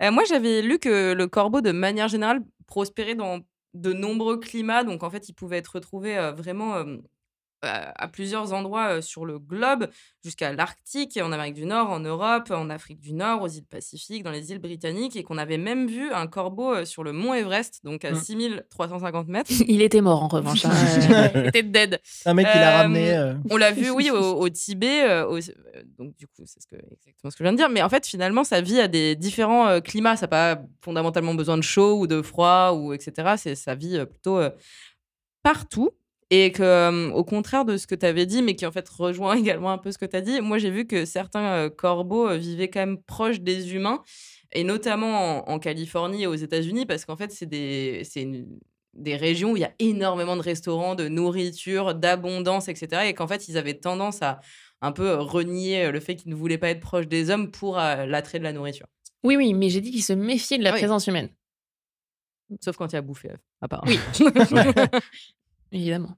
Euh, 0.03 0.11
moi, 0.11 0.23
j'avais 0.27 0.61
lu 0.61 0.79
que 0.79 1.13
le 1.13 1.27
corbeau, 1.27 1.61
de 1.61 1.71
manière 1.71 2.07
générale, 2.07 2.41
prospérait 2.69 3.15
dans 3.15 3.39
de 3.73 3.93
nombreux 3.93 4.39
climats. 4.39 4.83
Donc, 4.83 5.03
en 5.03 5.09
fait, 5.09 5.29
il 5.29 5.33
pouvait 5.33 5.57
être 5.57 5.75
retrouvé 5.75 6.17
euh, 6.17 6.31
vraiment 6.31 6.85
à 7.61 8.03
à 8.03 8.07
plusieurs 8.07 8.53
endroits 8.53 8.95
euh, 8.97 9.01
sur 9.01 9.25
le 9.25 9.37
globe, 9.39 9.87
jusqu'à 10.23 10.53
l'Arctique, 10.53 11.19
en 11.21 11.31
Amérique 11.31 11.55
du 11.55 11.65
Nord, 11.65 11.89
en 11.89 11.99
Europe, 11.99 12.51
en 12.51 12.69
Afrique 12.69 12.99
du 12.99 13.13
Nord, 13.13 13.41
aux 13.41 13.47
îles 13.47 13.65
Pacifiques, 13.65 14.23
dans 14.23 14.31
les 14.31 14.51
îles 14.51 14.59
britanniques, 14.59 15.15
et 15.15 15.23
qu'on 15.23 15.37
avait 15.37 15.57
même 15.57 15.87
vu 15.87 16.11
un 16.11 16.27
corbeau 16.27 16.73
euh, 16.73 16.85
sur 16.85 17.03
le 17.03 17.11
mont 17.11 17.33
Everest, 17.33 17.81
donc 17.83 18.05
à 18.05 18.11
Mm. 18.11 18.15
6350 18.15 19.27
mètres. 19.27 19.51
il 19.67 19.81
était 19.81 20.01
mort, 20.01 20.23
en 20.23 20.27
revanche. 20.27 20.65
hein. 20.65 20.71
Euh, 21.11 21.29
Il 21.35 21.47
était 21.47 21.63
dead. 21.63 21.99
Un 22.25 22.33
mec 22.33 22.47
qui 22.51 22.57
l'a 22.59 22.75
Euh, 22.75 22.81
ramené. 22.81 23.15
euh, 23.17 23.33
On 23.49 23.57
l'a 23.57 23.71
vu, 23.71 23.89
oui, 23.89 24.09
au, 24.09 24.15
au 24.41 24.49
Tibet. 24.49 25.03
euh, 25.09 25.27
au- 25.27 25.37
euh, 25.37 25.83
donc, 25.97 26.15
du 26.15 26.27
coup, 26.27 26.43
c'est 26.45 26.61
ce 26.61 26.67
que, 26.67 26.75
exactement 26.75 27.29
ce 27.31 27.35
que 27.35 27.39
je 27.39 27.43
viens 27.43 27.51
de 27.53 27.57
dire. 27.57 27.69
Mais 27.69 27.81
en 27.81 27.89
fait, 27.89 28.05
finalement, 28.07 28.43
sa 28.43 28.61
vie 28.61 28.79
a 28.79 28.87
des 28.87 29.15
différents 29.15 29.67
euh, 29.67 29.79
climats. 29.81 30.15
Ça 30.15 30.23
n'a 30.23 30.27
pas 30.55 30.61
fondamentalement 30.81 31.33
besoin 31.33 31.57
de 31.57 31.61
chaud 31.63 31.99
ou 31.99 32.07
de 32.07 32.21
froid, 32.21 32.71
ou 32.73 32.93
etc. 32.93 33.33
C'est 33.37 33.55
sa 33.55 33.75
vie 33.75 33.97
euh, 33.97 34.05
plutôt 34.05 34.37
euh, 34.37 34.49
partout. 35.43 35.91
Et 36.31 36.51
que, 36.51 36.61
euh, 36.61 37.09
au 37.11 37.23
contraire 37.23 37.65
de 37.65 37.75
ce 37.77 37.87
que 37.87 37.95
tu 37.95 38.05
avais 38.05 38.25
dit, 38.27 38.41
mais 38.43 38.55
qui 38.55 38.65
en 38.65 38.71
fait 38.71 38.87
rejoint 38.87 39.33
également 39.37 39.71
un 39.71 39.77
peu 39.79 39.91
ce 39.91 39.97
que 39.97 40.05
tu 40.05 40.15
as 40.15 40.21
dit, 40.21 40.41
moi 40.41 40.57
j'ai 40.59 40.69
vu 40.69 40.85
que 40.85 41.05
certains 41.05 41.45
euh, 41.53 41.69
corbeaux 41.69 42.27
euh, 42.29 42.37
vivaient 42.37 42.69
quand 42.69 42.81
même 42.81 43.01
proches 43.01 43.39
des 43.41 43.73
humains, 43.73 44.03
et 44.51 44.63
notamment 44.63 45.47
en, 45.47 45.51
en 45.53 45.59
Californie 45.59 46.23
et 46.23 46.27
aux 46.27 46.35
États-Unis, 46.35 46.85
parce 46.85 47.05
qu'en 47.05 47.15
fait, 47.17 47.31
c'est 47.31 47.45
des, 47.47 48.01
c'est 48.03 48.21
une- 48.23 48.59
des 48.95 49.15
régions 49.15 49.51
où 49.51 49.57
il 49.57 49.61
y 49.61 49.65
a 49.65 49.73
énormément 49.79 50.35
de 50.35 50.41
restaurants, 50.41 50.95
de 50.95 51.07
nourriture, 51.07 51.93
d'abondance, 51.95 52.67
etc. 52.67 53.03
Et 53.07 53.13
qu'en 53.13 53.27
fait, 53.27 53.47
ils 53.47 53.57
avaient 53.57 53.75
tendance 53.75 54.21
à 54.23 54.39
un 54.81 54.91
peu 54.91 55.13
renier 55.15 55.91
le 55.91 55.99
fait 55.99 56.15
qu'ils 56.15 56.31
ne 56.31 56.35
voulaient 56.35 56.57
pas 56.57 56.69
être 56.69 56.79
proches 56.79 57.07
des 57.07 57.29
hommes 57.29 57.51
pour 57.51 57.75
l'attrait 57.77 58.39
de 58.39 58.43
la 58.43 58.51
nourriture. 58.51 58.87
Oui, 59.23 59.35
oui, 59.35 59.53
mais 59.53 59.69
j'ai 59.69 59.81
dit 59.81 59.91
qu'il 59.91 60.03
se 60.03 60.13
méfiait 60.13 60.57
de 60.57 60.63
la 60.63 60.71
Ah 60.71 60.73
oui. 60.73 60.79
présence 60.79 61.05
humaine. 61.07 61.29
Sauf 62.61 62.77
quand 62.77 62.87
il 62.87 62.93
y 62.93 62.95
a 62.95 62.99
à 62.99 63.01
bouffer, 63.03 63.29
à 63.61 63.67
part. 63.67 63.83
Oui. 63.85 63.99
Évidemment. 65.71 66.15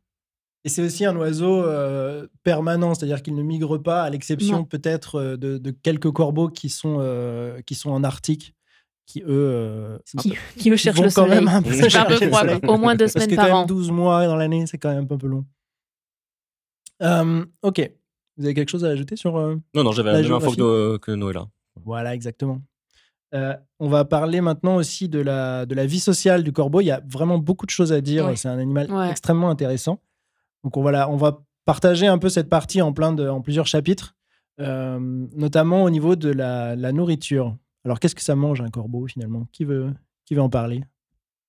Et 0.63 0.69
c'est 0.69 0.83
aussi 0.83 1.05
un 1.05 1.15
oiseau 1.15 1.63
euh, 1.63 2.27
permanent, 2.43 2.93
c'est-à-dire 2.93 3.23
qu'il 3.23 3.33
ne 3.35 3.41
migre 3.41 3.81
pas, 3.81 4.03
à 4.03 4.09
l'exception 4.11 4.63
peut-être 4.63 5.15
euh, 5.15 5.35
de, 5.37 5.57
de 5.57 5.71
quelques 5.71 6.11
corbeaux 6.11 6.49
qui 6.49 6.69
sont, 6.69 6.97
euh, 6.99 7.61
qui 7.61 7.73
sont 7.73 7.89
en 7.89 8.03
Arctique, 8.03 8.53
qui 9.07 9.21
eux 9.23 9.25
euh, 9.29 9.97
Qui, 10.19 10.33
qui 10.57 10.69
eux 10.69 10.75
cherchent 10.77 10.97
vont 10.97 11.03
le 11.05 11.09
quand 11.09 11.23
soleil. 11.25 11.39
même 11.43 11.47
un 11.47 11.61
peu 11.63 11.69
un 11.71 11.81
le 11.81 12.31
soleil. 12.31 12.59
Au 12.67 12.77
moins 12.77 12.93
deux 12.95 13.05
Parce 13.11 13.13
que 13.13 13.21
semaines 13.21 13.29
quand 13.31 13.35
par 13.37 13.45
même 13.47 13.55
an. 13.55 13.65
12 13.65 13.89
mois 13.91 14.27
dans 14.27 14.35
l'année, 14.35 14.67
c'est 14.67 14.77
quand 14.77 14.89
même 14.89 15.03
un 15.05 15.07
peu 15.07 15.17
peu 15.17 15.27
long. 15.27 15.45
Euh, 17.01 17.43
ok. 17.63 17.91
Vous 18.37 18.45
avez 18.45 18.53
quelque 18.53 18.69
chose 18.69 18.85
à 18.85 18.89
ajouter 18.89 19.15
sur. 19.15 19.35
euh, 19.37 19.55
Non, 19.73 19.83
non, 19.83 19.91
j'avais 19.91 20.13
La 20.13 20.21
même 20.21 20.31
info 20.31 20.51
que, 20.51 20.97
que 20.97 21.11
Noé 21.11 21.33
là. 21.33 21.47
Voilà, 21.83 22.13
exactement. 22.13 22.61
Euh, 23.33 23.55
on 23.79 23.87
va 23.87 24.03
parler 24.03 24.41
maintenant 24.41 24.75
aussi 24.75 25.07
de 25.07 25.19
la, 25.19 25.65
de 25.65 25.73
la 25.73 25.85
vie 25.85 25.99
sociale 25.99 26.43
du 26.43 26.51
corbeau. 26.51 26.81
Il 26.81 26.85
y 26.85 26.91
a 26.91 27.01
vraiment 27.07 27.37
beaucoup 27.37 27.65
de 27.65 27.71
choses 27.71 27.93
à 27.93 28.01
dire. 28.01 28.25
Ouais. 28.25 28.35
C'est 28.35 28.49
un 28.49 28.57
animal 28.57 28.91
Ouais. 28.91 29.09
extrêmement 29.09 29.49
intéressant. 29.49 29.99
Donc 30.63 30.77
on 30.77 30.85
on 30.85 31.17
va 31.17 31.43
partager 31.65 32.07
un 32.07 32.17
peu 32.17 32.29
cette 32.29 32.49
partie 32.49 32.81
en, 32.81 32.91
plein 32.93 33.13
de, 33.13 33.27
en 33.27 33.41
plusieurs 33.41 33.67
chapitres, 33.67 34.15
euh, 34.59 34.99
notamment 34.99 35.83
au 35.83 35.89
niveau 35.89 36.15
de 36.15 36.29
la, 36.29 36.75
la 36.75 36.91
nourriture. 36.91 37.55
Alors 37.85 37.99
qu'est-ce 37.99 38.15
que 38.15 38.21
ça 38.21 38.35
mange 38.35 38.61
un 38.61 38.69
corbeau 38.69 39.07
finalement? 39.07 39.47
Qui 39.53 39.65
veut, 39.65 39.93
qui 40.25 40.35
veut 40.35 40.41
en 40.41 40.49
parler? 40.49 40.83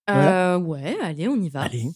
Voilà. 0.09 0.55
Euh, 0.55 0.59
ouais, 0.59 0.97
allez, 1.03 1.29
on 1.29 1.37
y 1.37 1.49
va. 1.49 1.62
Allez. 1.62 1.89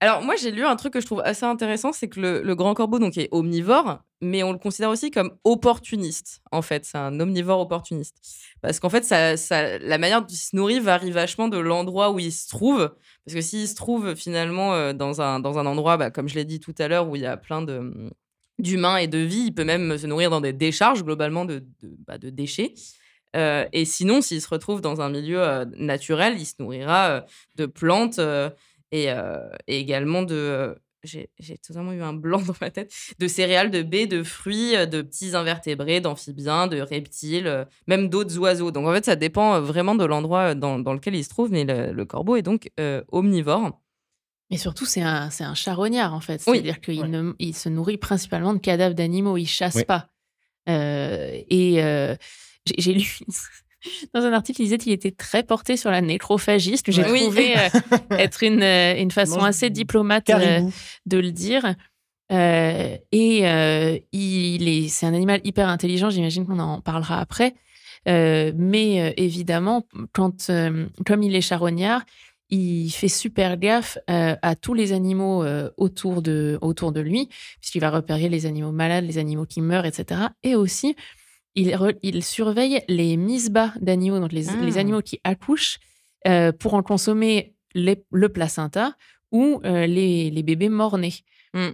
Alors, 0.00 0.22
moi, 0.22 0.34
j'ai 0.36 0.50
lu 0.50 0.62
un 0.64 0.76
truc 0.76 0.92
que 0.92 1.00
je 1.00 1.06
trouve 1.06 1.22
assez 1.24 1.46
intéressant, 1.46 1.90
c'est 1.92 2.08
que 2.08 2.20
le, 2.20 2.42
le 2.42 2.54
grand 2.54 2.74
corbeau 2.74 2.98
donc, 2.98 3.16
est 3.16 3.28
omnivore, 3.32 4.00
mais 4.22 4.42
on 4.42 4.52
le 4.52 4.58
considère 4.58 4.90
aussi 4.90 5.10
comme 5.10 5.36
opportuniste, 5.44 6.40
en 6.50 6.62
fait. 6.62 6.84
C'est 6.84 6.98
un 6.98 7.20
omnivore 7.20 7.60
opportuniste. 7.60 8.16
Parce 8.62 8.80
qu'en 8.80 8.88
fait, 8.88 9.04
ça, 9.04 9.36
ça- 9.36 9.78
la 9.78 9.98
manière 9.98 10.22
dont 10.22 10.26
il 10.28 10.36
se 10.36 10.56
nourrit 10.56 10.80
varie 10.80 11.10
vachement 11.10 11.48
de 11.48 11.58
l'endroit 11.58 12.10
où 12.10 12.18
il 12.18 12.32
se 12.32 12.48
trouve. 12.48 12.94
Parce 13.24 13.34
que 13.34 13.40
s'il 13.40 13.68
se 13.68 13.74
trouve 13.74 14.14
finalement 14.14 14.74
euh, 14.74 14.92
dans, 14.92 15.20
un, 15.20 15.40
dans 15.40 15.58
un 15.58 15.66
endroit, 15.66 15.96
bah, 15.98 16.10
comme 16.10 16.28
je 16.28 16.34
l'ai 16.34 16.44
dit 16.44 16.60
tout 16.60 16.74
à 16.78 16.88
l'heure, 16.88 17.08
où 17.08 17.16
il 17.16 17.22
y 17.22 17.26
a 17.26 17.36
plein 17.36 17.62
de 17.62 18.10
d'humains 18.58 18.96
et 18.96 19.06
de 19.06 19.18
vie, 19.18 19.44
il 19.48 19.52
peut 19.54 19.64
même 19.64 19.98
se 19.98 20.06
nourrir 20.06 20.30
dans 20.30 20.40
des 20.40 20.54
décharges, 20.54 21.04
globalement, 21.04 21.44
de, 21.44 21.58
de, 21.82 21.94
bah, 22.06 22.16
déchets. 22.16 22.72
Euh, 23.36 23.66
et 23.74 23.84
sinon, 23.84 24.22
s'il 24.22 24.40
se 24.40 24.48
retrouve 24.48 24.80
dans 24.80 25.02
un 25.02 25.10
milieu 25.10 25.42
euh, 25.42 25.66
naturel, 25.76 26.36
il 26.38 26.46
se 26.46 26.54
nourrira 26.58 27.26
de 27.56 27.66
plantes 27.66 28.18
et 28.92 29.08
également 29.66 30.22
de. 30.22 30.74
J'ai 31.06 31.58
totalement 31.58 31.92
eu 31.92 32.02
un 32.02 32.12
blanc 32.12 32.40
dans 32.46 32.54
ma 32.60 32.70
tête. 32.70 32.92
De 33.18 33.28
céréales, 33.28 33.70
de 33.70 33.82
baies, 33.82 34.06
de 34.06 34.22
fruits, 34.22 34.76
euh, 34.76 34.86
de 34.86 35.02
petits 35.02 35.34
invertébrés, 35.36 36.00
d'amphibiens, 36.00 36.66
de 36.66 36.80
reptiles, 36.80 37.46
euh, 37.46 37.64
même 37.86 38.08
d'autres 38.08 38.36
oiseaux. 38.38 38.70
Donc 38.70 38.86
en 38.86 38.92
fait, 38.92 39.04
ça 39.04 39.16
dépend 39.16 39.54
euh, 39.54 39.60
vraiment 39.60 39.94
de 39.94 40.04
l'endroit 40.04 40.54
dans, 40.54 40.78
dans 40.78 40.92
lequel 40.92 41.14
il 41.14 41.24
se 41.24 41.28
trouve. 41.30 41.50
Mais 41.50 41.64
le, 41.64 41.92
le 41.92 42.04
corbeau 42.04 42.36
est 42.36 42.42
donc 42.42 42.70
euh, 42.80 43.02
omnivore. 43.12 43.80
Et 44.50 44.58
surtout, 44.58 44.86
c'est 44.86 45.02
un, 45.02 45.28
c'est 45.30 45.42
un 45.44 45.54
charognard, 45.54 46.14
en 46.14 46.20
fait. 46.20 46.40
Oui. 46.46 46.54
C'est-à-dire 46.58 46.80
qu'il 46.80 47.00
Ouais. 47.00 47.08
ne- 47.08 47.32
il 47.40 47.54
se 47.54 47.68
nourrit 47.68 47.98
principalement 47.98 48.54
de 48.54 48.58
cadavres 48.60 48.94
d'animaux. 48.94 49.36
Il 49.36 49.46
chasse 49.46 49.74
Oui. 49.74 49.84
pas. 49.84 50.08
Euh, 50.68 51.40
et 51.50 51.82
euh, 51.82 52.14
j'ai 52.66 52.74
j'ai 52.78 52.92
lu 52.94 53.18
dans 54.14 54.22
un 54.22 54.32
article, 54.32 54.60
il 54.62 54.64
disait 54.64 54.78
qu'il 54.78 54.92
était 54.92 55.10
très 55.10 55.42
porté 55.42 55.76
sur 55.76 55.90
la 55.90 56.00
nécrophagie, 56.00 56.76
ce 56.76 56.82
que 56.82 56.92
j'ai 56.92 57.02
Ouais. 57.04 57.20
Trouvé 57.20 57.54
euh, 57.56 57.68
être 58.18 58.42
une, 58.42 58.62
euh, 58.62 58.96
une 59.00 59.10
façon 59.10 59.36
mange 59.36 59.48
assez 59.48 59.70
diplomate 59.70 60.28
euh, 60.30 60.60
de 61.06 61.18
le 61.18 61.30
dire. 61.32 61.74
Euh, 62.32 62.96
et 63.12 63.48
euh, 63.48 63.98
il 64.12 64.68
est, 64.68 64.88
c'est 64.88 65.06
un 65.06 65.14
animal 65.14 65.40
hyper 65.44 65.68
intelligent, 65.68 66.10
j'imagine 66.10 66.46
qu'on 66.46 66.58
en 66.58 66.80
parlera 66.80 67.20
après. 67.20 67.54
Euh, 68.08 68.52
mais 68.56 69.00
euh, 69.00 69.12
évidemment, 69.16 69.86
quand, 70.12 70.50
euh, 70.50 70.86
comme 71.06 71.22
il 71.22 71.34
est 71.34 71.40
charognard, 71.40 72.02
il 72.50 72.90
fait 72.90 73.08
super 73.08 73.56
gaffe 73.56 73.98
euh, 74.08 74.36
à 74.42 74.54
tous 74.54 74.74
les 74.74 74.92
animaux 74.92 75.42
euh, 75.42 75.70
autour, 75.76 76.22
de, 76.22 76.58
autour 76.62 76.92
de 76.92 77.00
lui, 77.00 77.28
puisqu'il 77.60 77.80
va 77.80 77.90
repérer 77.90 78.28
les 78.28 78.46
animaux 78.46 78.70
malades, 78.70 79.04
les 79.04 79.18
animaux 79.18 79.46
qui 79.46 79.60
meurent, 79.60 79.86
etc. 79.86 80.20
Et 80.44 80.54
aussi, 80.54 80.94
il, 81.56 81.70
re- 81.70 81.98
il 82.02 82.22
surveille 82.22 82.82
les 82.88 83.16
mises 83.16 83.50
bas 83.50 83.72
d'animaux, 83.80 84.20
donc 84.20 84.32
les, 84.32 84.48
Ah. 84.48 84.56
les 84.62 84.78
animaux 84.78 85.02
qui 85.02 85.18
accouchent, 85.24 85.78
euh, 86.28 86.52
pour 86.52 86.74
en 86.74 86.82
consommer 86.82 87.54
les- 87.74 88.04
le 88.12 88.28
placenta 88.28 88.94
ou 89.32 89.60
euh, 89.64 89.86
les, 89.86 90.30
les 90.30 90.42
bébés 90.44 90.68
morts-nés. 90.68 91.14
Mm. 91.54 91.70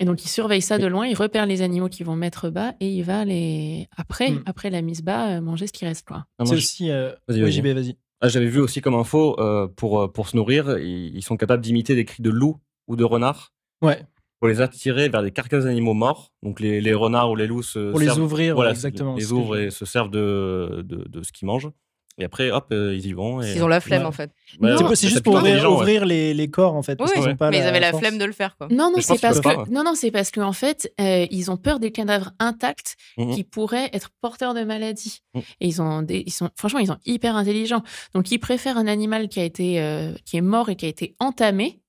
Et 0.00 0.04
donc, 0.06 0.24
il 0.24 0.28
surveille 0.28 0.62
ça 0.62 0.78
de 0.78 0.86
loin, 0.86 1.06
il 1.06 1.14
repère 1.14 1.44
les 1.44 1.60
animaux 1.60 1.88
qui 1.90 2.04
vont 2.04 2.16
mettre 2.16 2.48
bas 2.48 2.74
et 2.80 2.88
il 2.90 3.02
va 3.02 3.24
les 3.24 3.86
après, 3.96 4.30
Mm. 4.30 4.42
après 4.46 4.70
la 4.70 4.80
mise 4.82 5.02
bas, 5.02 5.36
euh, 5.36 5.40
manger 5.40 5.66
ce 5.66 5.72
qui 5.72 5.84
reste. 5.84 6.06
Quoi. 6.06 6.24
Ah, 6.38 6.46
C'est 6.46 6.52
je- 6.54 6.58
aussi. 6.58 6.90
euh, 6.90 7.10
Vas-y, 7.28 7.38
oui, 7.38 7.42
vas-y. 7.42 7.52
JB, 7.52 7.66
vas-y. 7.74 7.96
Ah, 8.22 8.28
J'avais 8.28 8.46
vu 8.48 8.60
aussi 8.60 8.80
comme 8.80 8.94
info, 8.94 9.38
euh, 9.40 9.66
pour, 9.68 10.10
pour 10.12 10.28
se 10.28 10.36
nourrir, 10.36 10.78
ils, 10.78 11.14
ils 11.16 11.22
sont 11.22 11.36
capables 11.36 11.62
d'imiter 11.62 11.94
des 11.94 12.04
cris 12.04 12.22
de 12.22 12.30
loup 12.30 12.58
ou 12.86 12.96
de 12.96 13.04
renard 13.04 13.52
Ouais, 13.82 14.02
pour 14.40 14.48
les 14.48 14.60
attirer 14.60 15.08
vers 15.08 15.22
des 15.22 15.30
carcasses 15.30 15.64
d'animaux 15.64 15.94
morts. 15.94 16.32
Donc 16.42 16.60
les, 16.60 16.80
les 16.80 16.94
renards 16.94 17.30
ou 17.30 17.36
les 17.36 17.46
loups 17.46 17.62
se 17.62 17.90
pour 17.90 18.00
les 18.00 18.06
servent- 18.06 18.20
ouvrir, 18.22 18.54
voilà, 18.54 18.70
exactement. 18.70 19.14
les 19.14 19.24
que 19.26 19.32
ouvrent 19.32 19.56
et 19.58 19.70
se 19.70 19.84
servent 19.84 20.10
de, 20.10 20.82
de, 20.84 21.06
de 21.08 21.22
ce 21.22 21.30
qu'ils 21.32 21.46
mangent. 21.46 21.70
Et 22.18 22.24
après, 22.24 22.50
hop, 22.50 22.66
euh, 22.72 22.94
ils 22.94 23.06
y 23.06 23.12
vont. 23.14 23.40
Et... 23.40 23.50
Ils 23.54 23.62
ont 23.64 23.68
la 23.68 23.80
flemme, 23.80 24.02
Ouais. 24.02 24.08
en 24.08 24.12
fait. 24.12 24.30
Ouais, 24.60 24.74
C'est 24.94 25.08
juste 25.08 25.22
pour 25.22 25.36
ouvrir, 25.36 25.70
ouais. 25.78 26.04
les, 26.04 26.34
les 26.34 26.50
corps, 26.50 26.74
en 26.74 26.82
fait. 26.82 26.96
Parce 26.96 27.12
Oui, 27.12 27.16
qu'ils 27.16 27.26
oui. 27.28 27.32
ont 27.32 27.36
pas 27.36 27.50
mais 27.50 27.58
ils 27.58 27.62
avaient 27.62 27.80
la 27.80 27.94
flemme 27.94 28.18
de 28.18 28.24
le 28.26 28.32
faire, 28.32 28.58
quoi. 28.58 28.68
Non, 28.70 28.90
non, 28.94 29.00
c'est 29.00 29.18
parce 29.18 29.38
que 29.38 29.42
pas, 29.44 29.64
non, 29.70 29.84
non, 29.84 29.94
c'est 29.94 30.10
parce 30.10 30.30
qu'en 30.30 30.52
fait, 30.52 30.92
euh, 31.00 31.26
ils 31.30 31.50
ont 31.50 31.56
peur 31.56 31.80
des 31.80 31.92
cadavres 31.92 32.32
intacts 32.38 32.96
Mhm. 33.16 33.34
qui 33.34 33.44
pourraient 33.44 33.88
être 33.94 34.10
porteurs 34.20 34.52
de 34.52 34.64
maladies. 34.64 35.20
Mhm. 35.34 35.42
Et 35.60 35.68
ils 35.68 35.80
ont, 35.80 36.02
des, 36.02 36.22
ils 36.26 36.32
sont, 36.32 36.50
franchement, 36.56 36.80
ils 36.80 36.88
sont 36.88 36.98
hyper 37.06 37.36
intelligents. 37.36 37.82
Donc, 38.12 38.30
ils 38.30 38.38
préfèrent 38.38 38.76
un 38.76 38.86
animal 38.88 39.28
qui 39.28 39.40
a 39.40 39.44
été, 39.44 39.80
euh, 39.80 40.12
qui 40.26 40.36
est 40.36 40.42
mort 40.42 40.68
et 40.68 40.76
qui 40.76 40.84
a 40.84 40.88
été 40.90 41.14
entamé, 41.20 41.79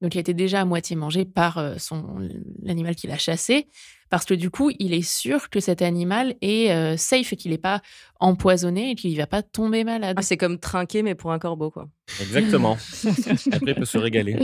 donc 0.00 0.16
a 0.16 0.20
été 0.20 0.34
déjà 0.34 0.60
à 0.60 0.64
moitié 0.64 0.96
mangé 0.96 1.24
par 1.24 1.58
euh, 1.58 1.74
son 1.78 2.04
l'animal 2.62 2.94
qu'il 2.94 3.10
a 3.10 3.18
chassé, 3.18 3.66
parce 4.08 4.24
que 4.24 4.34
du 4.34 4.50
coup, 4.50 4.70
il 4.78 4.92
est 4.92 5.06
sûr 5.08 5.50
que 5.50 5.60
cet 5.60 5.82
animal 5.82 6.34
est 6.42 6.72
euh, 6.72 6.96
safe 6.96 7.32
et 7.32 7.36
qu'il 7.36 7.52
n'est 7.52 7.58
pas 7.58 7.80
empoisonné 8.18 8.90
et 8.90 8.94
qu'il 8.96 9.12
ne 9.12 9.16
va 9.16 9.26
pas 9.26 9.42
tomber 9.42 9.84
malade. 9.84 10.16
Ah, 10.18 10.22
c'est 10.22 10.36
comme 10.36 10.58
trinquer, 10.58 11.02
mais 11.02 11.14
pour 11.14 11.32
un 11.32 11.38
corbeau, 11.38 11.70
quoi. 11.70 11.88
Exactement. 12.20 12.76
après, 13.52 13.70
il 13.72 13.74
peut 13.74 13.84
se 13.84 13.98
régaler. 13.98 14.36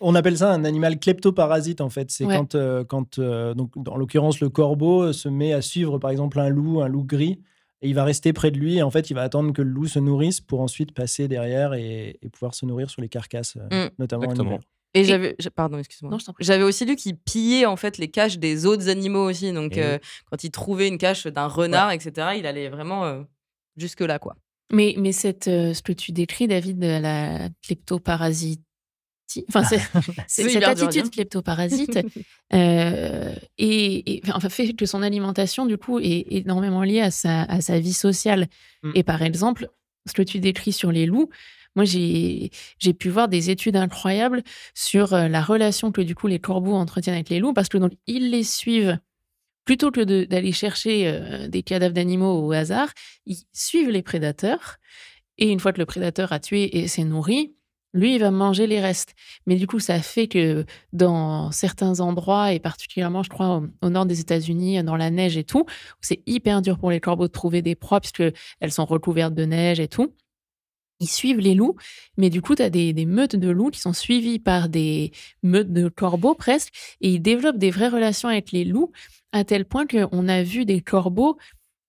On 0.00 0.14
appelle 0.14 0.36
ça 0.38 0.52
un 0.52 0.64
animal 0.64 0.98
kleptoparasite 0.98 1.80
en 1.80 1.88
fait. 1.90 2.10
C'est 2.10 2.24
Ouais. 2.26 2.36
quand, 2.36 2.54
euh, 2.54 2.84
quand 2.84 3.18
euh, 3.18 3.54
donc, 3.54 3.70
en 3.88 3.96
l'occurrence, 3.96 4.40
le 4.40 4.48
corbeau 4.50 5.12
se 5.12 5.28
met 5.28 5.52
à 5.52 5.62
suivre 5.62 5.98
par 5.98 6.10
exemple 6.10 6.38
un 6.38 6.48
loup, 6.48 6.80
un 6.82 6.88
loup 6.88 7.04
gris, 7.04 7.40
et 7.82 7.88
il 7.88 7.94
va 7.94 8.04
rester 8.04 8.32
près 8.32 8.50
de 8.50 8.58
lui. 8.58 8.76
Et 8.78 8.82
en 8.82 8.90
fait, 8.90 9.10
il 9.10 9.14
va 9.14 9.22
attendre 9.22 9.52
que 9.52 9.62
le 9.62 9.70
loup 9.70 9.86
se 9.86 9.98
nourrisse 9.98 10.40
pour 10.40 10.60
ensuite 10.60 10.92
passer 10.92 11.28
derrière 11.28 11.74
et, 11.74 12.18
et 12.22 12.28
pouvoir 12.28 12.54
se 12.54 12.66
nourrir 12.66 12.88
sur 12.90 13.00
les 13.02 13.08
carcasses, 13.08 13.56
euh, 13.56 13.86
Mm. 13.86 13.90
notamment 13.98 14.24
en 14.24 14.30
Exactement. 14.30 14.60
Et 14.94 15.00
Et- 15.00 15.04
j'avais, 15.04 15.36
pardon, 15.54 15.78
excuse-moi. 15.78 16.16
J'avais 16.40 16.62
aussi 16.62 16.84
lu 16.84 16.94
qu'ils 16.96 17.16
pillaient 17.16 17.66
en 17.66 17.76
fait 17.76 17.98
les 17.98 18.08
caches 18.08 18.38
des 18.38 18.64
autres 18.64 18.88
animaux 18.88 19.28
aussi. 19.28 19.52
Donc 19.52 19.76
Et 19.76 19.82
euh, 19.82 19.98
quand 20.30 20.44
il 20.44 20.50
trouvait 20.50 20.88
une 20.88 20.98
cache 20.98 21.26
d'un 21.26 21.46
renard, 21.48 21.90
etc., 21.90 22.28
il 22.38 22.46
allait 22.46 22.68
vraiment 22.68 23.04
euh, 23.04 23.22
jusque 23.76 24.00
là, 24.00 24.18
quoi. 24.18 24.36
Mais, 24.72 24.94
mais 24.96 25.12
cette, 25.12 25.48
euh, 25.48 25.74
ce 25.74 25.82
que 25.82 25.92
tu 25.92 26.12
décris, 26.12 26.48
David, 26.48 26.78
de 26.78 26.86
la 26.86 27.48
kleptoparasite, 27.62 28.62
enfin, 29.48 29.64
c'est, 29.64 29.80
cette 30.28 30.62
attitude 30.64 31.10
kleptoparasite 31.10 31.98
euh, 32.54 33.34
et, 33.58 34.16
et- 34.16 34.22
enfin, 34.32 34.48
fait 34.48 34.72
que 34.74 34.86
son 34.86 35.02
alimentation, 35.02 35.66
du 35.66 35.76
coup, 35.76 35.98
est 35.98 36.26
énormément 36.30 36.82
liée 36.82 37.00
à 37.00 37.10
sa, 37.10 37.42
à 37.42 37.60
sa 37.60 37.78
vie 37.78 37.92
sociale. 37.92 38.48
Mm. 38.82 38.92
Et 38.94 39.02
par 39.02 39.22
exemple, 39.22 39.68
ce 40.06 40.12
que 40.12 40.22
tu 40.22 40.38
décris 40.40 40.72
sur 40.72 40.92
les 40.92 41.06
loups, 41.06 41.30
moi, 41.74 41.84
j'ai, 41.84 42.50
pu 42.98 43.08
voir 43.08 43.28
des 43.28 43.50
études 43.50 43.76
incroyables 43.76 44.42
sur 44.74 45.12
euh, 45.12 45.28
la 45.28 45.42
relation 45.42 45.90
que, 45.92 46.00
du 46.00 46.14
coup, 46.14 46.26
les 46.26 46.38
corbeaux 46.38 46.74
entretiennent 46.74 47.16
avec 47.16 47.30
les 47.30 47.40
loups, 47.40 47.52
parce 47.52 47.68
que 47.68 47.78
donc, 47.78 47.92
ils 48.06 48.30
les 48.30 48.44
suivent 48.44 48.98
plutôt 49.64 49.90
que 49.90 50.24
d'aller 50.24 50.52
chercher 50.52 51.06
euh, 51.06 51.48
des 51.48 51.62
cadavres 51.62 51.94
d'animaux 51.94 52.46
au 52.46 52.52
hasard, 52.52 52.92
ils 53.26 53.38
suivent 53.52 53.90
les 53.90 54.02
prédateurs. 54.02 54.76
Et 55.38 55.50
une 55.50 55.58
fois 55.58 55.72
que 55.72 55.78
le 55.78 55.86
prédateur 55.86 56.32
a 56.32 56.38
tué 56.38 56.78
et 56.78 56.86
s'est 56.86 57.04
nourri, 57.04 57.54
lui, 57.94 58.16
il 58.16 58.20
va 58.20 58.30
manger 58.30 58.66
les 58.66 58.80
restes. 58.80 59.14
Mais 59.46 59.56
du 59.56 59.66
coup, 59.66 59.78
ça 59.78 60.00
fait 60.02 60.26
que 60.26 60.66
dans 60.92 61.52
certains 61.52 62.00
endroits, 62.00 62.52
et 62.52 62.58
particulièrement, 62.58 63.22
je 63.22 63.30
crois, 63.30 63.62
au, 63.82 63.88
nord 63.88 64.04
des 64.04 64.20
États-Unis, 64.20 64.82
dans 64.82 64.96
la 64.96 65.10
neige 65.10 65.36
et 65.36 65.44
tout, 65.44 65.64
c'est 66.00 66.22
hyper 66.26 66.60
dur 66.60 66.78
pour 66.78 66.90
les 66.90 67.00
corbeaux 67.00 67.28
de 67.28 67.32
trouver 67.32 67.62
des 67.62 67.76
proies, 67.76 68.00
puisqu'elles 68.00 68.72
sont 68.72 68.84
recouvertes 68.84 69.34
de 69.34 69.44
neige 69.44 69.80
et 69.80 69.88
tout. 69.88 70.12
Ils 71.00 71.08
suivent 71.08 71.40
les 71.40 71.54
loups, 71.54 71.76
mais 72.16 72.30
du 72.30 72.40
coup, 72.40 72.54
tu 72.54 72.62
as 72.62 72.70
des, 72.70 72.92
des 72.92 73.06
meutes 73.06 73.36
de 73.36 73.50
loups 73.50 73.70
qui 73.70 73.80
sont 73.80 73.92
suivies 73.92 74.38
par 74.38 74.68
des 74.68 75.12
meutes 75.42 75.72
de 75.72 75.88
corbeaux 75.88 76.34
presque, 76.34 76.72
et 77.00 77.10
ils 77.10 77.20
développent 77.20 77.58
des 77.58 77.70
vraies 77.70 77.88
relations 77.88 78.28
avec 78.28 78.52
les 78.52 78.64
loups, 78.64 78.92
à 79.32 79.44
tel 79.44 79.64
point 79.64 79.86
qu'on 79.86 80.28
a 80.28 80.42
vu 80.42 80.64
des 80.64 80.80
corbeaux, 80.80 81.36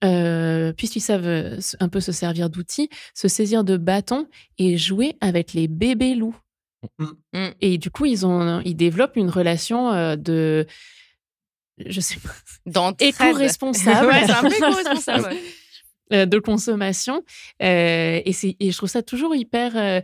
euh, 0.03 0.73
puisqu'ils 0.73 1.01
savent 1.01 1.27
euh, 1.27 1.57
un 1.79 1.89
peu 1.89 1.99
se 1.99 2.11
servir 2.11 2.49
d'outils, 2.49 2.89
se 3.13 3.27
saisir 3.27 3.63
de 3.63 3.77
bâtons 3.77 4.27
et 4.57 4.77
jouer 4.77 5.15
avec 5.21 5.53
les 5.53 5.67
bébés 5.67 6.15
loups. 6.15 6.37
Mm. 6.99 7.47
Et 7.61 7.77
du 7.77 7.89
coup, 7.89 8.05
ils, 8.05 8.25
ont, 8.25 8.61
ils 8.65 8.75
développent 8.75 9.15
une 9.15 9.29
relation 9.29 9.91
euh, 9.91 10.15
de. 10.15 10.67
Je 11.85 11.99
sais 12.01 12.19
pas. 12.19 12.33
D'entraide. 12.65 13.09
Éco-responsable. 13.09 14.07
ouais, 14.11 14.25
c'est 14.25 14.31
un 14.31 14.41
peu 14.41 14.55
éco-responsable. 14.55 15.35
Euh, 16.13 16.25
de 16.25 16.39
consommation. 16.39 17.23
Euh, 17.61 18.21
et, 18.25 18.33
c'est- 18.33 18.55
et 18.59 18.71
je 18.71 18.77
trouve 18.77 18.89
ça 18.89 19.01
toujours 19.03 19.35
hyper, 19.35 19.75
euh, 19.75 20.01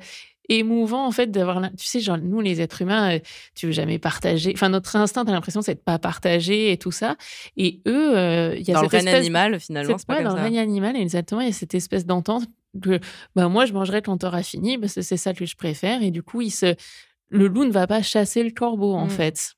émouvant 0.50 1.05
en 1.05 1.12
fait 1.12 1.27
d'avoir, 1.31 1.62
tu 1.77 1.86
sais, 1.86 2.00
genre 2.01 2.17
nous 2.17 2.41
les 2.41 2.60
êtres 2.60 2.81
humains, 2.81 3.15
euh, 3.15 3.20
tu 3.55 3.67
veux 3.67 3.72
jamais 3.72 4.00
partager. 4.00 4.51
Enfin, 4.53 4.67
notre 4.70 4.96
instinct, 4.98 5.24
t'as 5.24 5.31
l'impression 5.31 5.62
c'est 5.62 5.75
de 5.75 5.79
pas 5.79 5.98
partager 6.00 6.72
et 6.72 6.77
tout 6.77 6.91
ça. 6.91 7.15
Et 7.55 7.79
eux, 7.88 8.17
euh, 8.17 8.55
il 8.58 8.67
y 8.67 8.72
a 8.72 8.74
Dans 8.74 8.81
le 8.81 8.89
cette 8.89 9.00
espèce 9.01 9.15
animal, 9.15 9.60
finalement, 9.60 9.98
c'est 9.98 10.05
pas 10.08 10.13
ouais, 10.15 10.20
comme 10.24 10.27
dans 10.29 10.36
le 10.36 10.39
ça. 10.39 10.43
règne 10.46 10.60
animal, 10.60 10.96
exactement, 10.98 11.39
il 11.41 11.48
y 11.48 11.51
a 11.51 11.53
cette 11.53 11.74
espèce 11.75 12.05
d'entente 12.05 12.43
que 12.81 13.00
bah, 13.36 13.48
moi, 13.48 13.65
je 13.65 13.72
mangerai 13.74 14.01
quand 14.01 14.17
t'auras 14.17 14.43
fini, 14.43 14.77
parce 14.77 14.96
que 14.96 15.01
c'est 15.01 15.15
ça 15.17 15.34
que 15.34 15.46
je 15.46 15.55
préfère. 15.55 16.01
Et 16.03 16.12
du 16.12 16.24
coup, 16.24 16.41
il 16.41 16.51
se... 16.51 16.75
le 17.29 17.48
loup 17.48 17.63
ne 17.65 17.72
va 17.72 17.88
pas 17.88 18.01
chasser 18.01 18.43
le 18.43 18.51
corbeau, 18.51 18.93
en 18.93 19.05
Mm. 19.05 19.10
fait. 19.10 19.53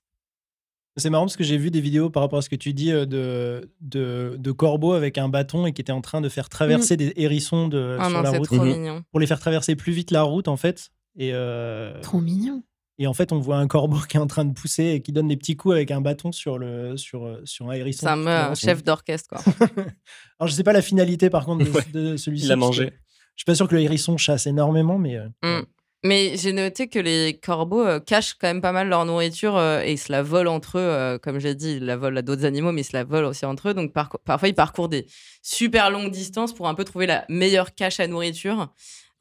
C'est 0.98 1.10
marrant 1.10 1.26
parce 1.26 1.38
que 1.38 1.44
j'ai 1.44 1.58
vu 1.58 1.72
des 1.72 1.82
vidéos 1.82 2.10
par 2.12 2.22
rapport 2.22 2.38
à 2.40 2.42
ce 2.44 2.50
que 2.50 2.56
tu 2.56 2.72
dis 2.74 2.92
euh, 2.92 3.06
de, 3.08 3.72
de, 3.82 4.36
de 4.38 4.52
corbeaux 4.52 4.94
avec 4.94 5.18
un 5.18 5.28
bâton 5.28 5.66
et 5.66 5.74
qui 5.74 5.82
était 5.82 5.92
en 5.92 6.02
train 6.02 6.22
de 6.22 6.30
faire 6.30 6.50
traverser 6.50 6.98
des 6.98 7.14
hérissons 7.16 7.68
de, 7.68 7.98
Ah 8.00 8.10
sur 8.10 8.18
non, 8.18 8.22
la 8.24 8.30
c'est 8.32 8.38
route 8.38 8.46
trop 8.48 8.58
Mhm. 8.64 8.72
mignon. 8.78 9.04
pour 9.12 9.20
les 9.20 9.26
faire 9.28 9.40
traverser 9.40 9.76
plus 9.76 9.92
vite 9.92 10.12
la 10.12 10.22
route 10.22 10.48
en 10.48 10.58
fait. 10.58 10.90
Et, 11.18 11.32
euh, 11.34 12.00
Trop 12.02 12.20
mignon. 12.22 12.62
et 13.00 13.08
en 13.08 13.14
fait, 13.14 13.32
on 13.32 13.40
voit 13.40 13.58
un 13.58 13.68
corbeau 13.68 13.98
qui 14.08 14.18
est 14.18 14.20
en 14.20 14.28
train 14.28 14.46
de 14.46 14.54
pousser 14.54 14.84
et 14.86 15.02
qui 15.02 15.12
donne 15.12 15.28
des 15.30 15.38
petits 15.38 15.56
coups 15.56 15.74
avec 15.74 15.90
un 15.90 16.00
bâton 16.02 16.32
sur, 16.32 16.60
le, 16.60 16.96
sur, 16.96 17.40
sur 17.44 17.70
un 17.70 17.74
hérisson. 17.74 18.06
C'est 18.08 18.30
un, 18.30 18.54
chef 18.54 18.84
d'orchestre, 18.84 19.30
quoi. 19.30 19.40
Alors, 20.40 20.48
je 20.48 20.54
sais 20.54 20.64
pas 20.64 20.74
la 20.74 20.82
finalité 20.84 21.30
par 21.32 21.46
contre 21.46 21.66
de, 21.66 21.72
Ouais. 21.72 21.84
de 21.92 22.18
celui-ci. 22.18 22.46
Il 22.46 22.52
a 22.52 22.56
mangé. 22.56 22.92
Je 23.36 23.42
suis 23.42 23.46
pas 23.46 23.56
sûr 23.56 23.68
que 23.68 23.74
le 23.74 23.82
hérisson 23.82 24.16
chasse 24.18 24.46
énormément, 24.46 25.00
mais. 25.00 25.18
euh, 25.18 25.28
Mm. 25.62 25.66
Mais 26.05 26.36
j'ai 26.36 26.51
noté 26.51 26.88
que 26.89 27.00
les 27.00 27.39
corbeaux 27.41 27.86
euh, 27.86 28.00
cachent 28.00 28.33
quand 28.33 28.48
même 28.48 28.60
pas 28.62 28.74
mal 28.74 28.89
leur 28.89 29.05
nourriture 29.05 29.55
euh, 29.55 29.81
et 29.83 29.93
ils 29.93 29.98
se 29.98 30.12
la 30.12 30.22
volent 30.22 30.53
entre 30.53 30.77
eux. 30.77 30.81
euh, 30.81 31.17
comme 31.17 31.39
j'ai 31.39 31.55
dit, 31.55 31.77
ils 31.77 31.86
la 31.86 31.95
volent 31.95 32.17
à 32.17 32.22
d'autres 32.22 32.43
animaux, 32.45 32.72
mais 32.74 32.81
ils 32.81 32.86
se 32.86 32.91
la 32.98 33.03
volent 33.05 33.29
aussi 33.29 33.45
entre 33.45 33.69
eux. 33.69 33.74
Donc 33.74 33.93
par- 33.93 34.10
parfois, 34.25 34.50
ils 34.50 34.53
parcourent 34.55 34.89
des 34.89 35.05
super 35.41 35.89
longues 35.91 36.12
distances 36.12 36.53
pour 36.53 36.67
un 36.67 36.74
peu 36.74 36.83
trouver 36.83 37.05
la 37.05 37.24
meilleure 37.29 37.74
cache 37.74 38.00
à 38.01 38.07
nourriture. 38.07 38.67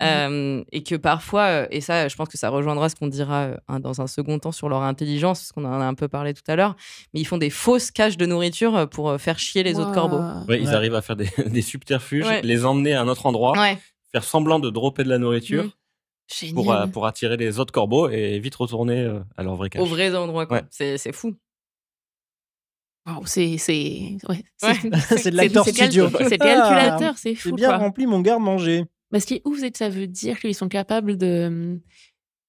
Euh, 0.02 0.64
et 0.72 0.82
que 0.82 0.96
parfois, 0.96 1.42
euh, 1.44 1.66
et 1.70 1.80
ça, 1.80 2.08
je 2.08 2.16
pense 2.16 2.28
que 2.28 2.36
ça 2.36 2.48
rejoindra 2.48 2.88
ce 2.88 2.96
qu'on 2.96 3.06
dira 3.06 3.42
euh, 3.42 3.56
hein, 3.68 3.78
dans 3.78 4.00
un 4.00 4.08
second 4.08 4.36
temps 4.40 4.50
sur 4.50 4.68
leur 4.68 4.82
intelligence, 4.82 5.38
parce 5.38 5.52
qu'on 5.52 5.64
en 5.64 5.80
a 5.80 5.84
un 5.84 5.94
peu 5.94 6.08
parlé 6.08 6.34
tout 6.34 6.42
à 6.48 6.56
l'heure, 6.56 6.74
mais 7.14 7.20
ils 7.20 7.24
font 7.24 7.38
des 7.38 7.50
fausses 7.50 7.92
caches 7.92 8.16
de 8.16 8.26
nourriture 8.26 8.74
euh, 8.76 8.86
pour 8.86 9.10
euh, 9.10 9.18
faire 9.18 9.38
chier 9.38 9.62
les 9.62 9.78
autres 9.78 9.92
corbeaux. 9.92 10.18
Ouais, 10.48 10.58
ils 10.60 10.66
Ouais. 10.66 10.74
arrivent 10.74 10.96
à 10.96 11.02
faire 11.02 11.14
des, 11.14 11.28
des 11.46 11.62
subterfuges, 11.62 12.26
Ouais. 12.26 12.42
les 12.42 12.64
emmener 12.64 12.94
à 12.94 13.02
un 13.02 13.06
autre 13.06 13.26
endroit, 13.26 13.52
Ouais, 13.56 13.78
faire 14.10 14.24
semblant 14.24 14.58
de 14.58 14.70
dropper 14.70 15.04
de 15.04 15.08
la 15.08 15.18
nourriture 15.18 15.64
Mm. 15.66 15.70
Pour, 16.54 16.72
euh, 16.72 16.86
pour 16.86 17.06
attirer 17.06 17.36
les 17.36 17.58
autres 17.58 17.72
corbeaux 17.72 18.08
et 18.08 18.38
vite 18.38 18.54
retourner 18.54 19.00
euh, 19.00 19.20
à 19.36 19.42
leur 19.42 19.54
vrai 19.56 19.68
cache. 19.70 19.82
au 19.82 19.86
vrai 19.86 20.14
endroit, 20.14 20.46
quoi. 20.46 20.58
Ouais. 20.58 20.64
C'est 20.70 20.96
c'est 20.98 21.12
fou. 21.12 21.34
Waouh, 23.06 23.26
c'est 23.26 23.58
c'est 23.58 24.16
ouais, 24.28 24.44
Ouais. 24.62 24.90
C'est 25.18 25.30
de 25.30 25.36
l'acteur 25.36 25.64
c'est 25.64 25.72
cal- 25.72 25.90
studio. 25.90 26.08
C'est 26.28 26.40
Ah, 26.40 26.44
calculateur, 26.46 27.18
c'est 27.18 27.34
C'est 27.34 27.50
fou 27.50 27.54
bien 27.56 27.68
quoi. 27.68 27.78
rempli 27.78 28.06
mon 28.06 28.20
garde-manger. 28.20 28.84
Mais 29.10 29.20
ce 29.20 29.26
qui 29.26 29.34
est 29.34 29.42
ouf, 29.44 29.58
c'est 29.58 29.70
que 29.72 29.78
ça 29.78 29.88
veut 29.88 30.06
dire 30.06 30.38
qu'ils 30.38 30.54
sont 30.54 30.68
capables 30.68 31.16
de. 31.18 31.80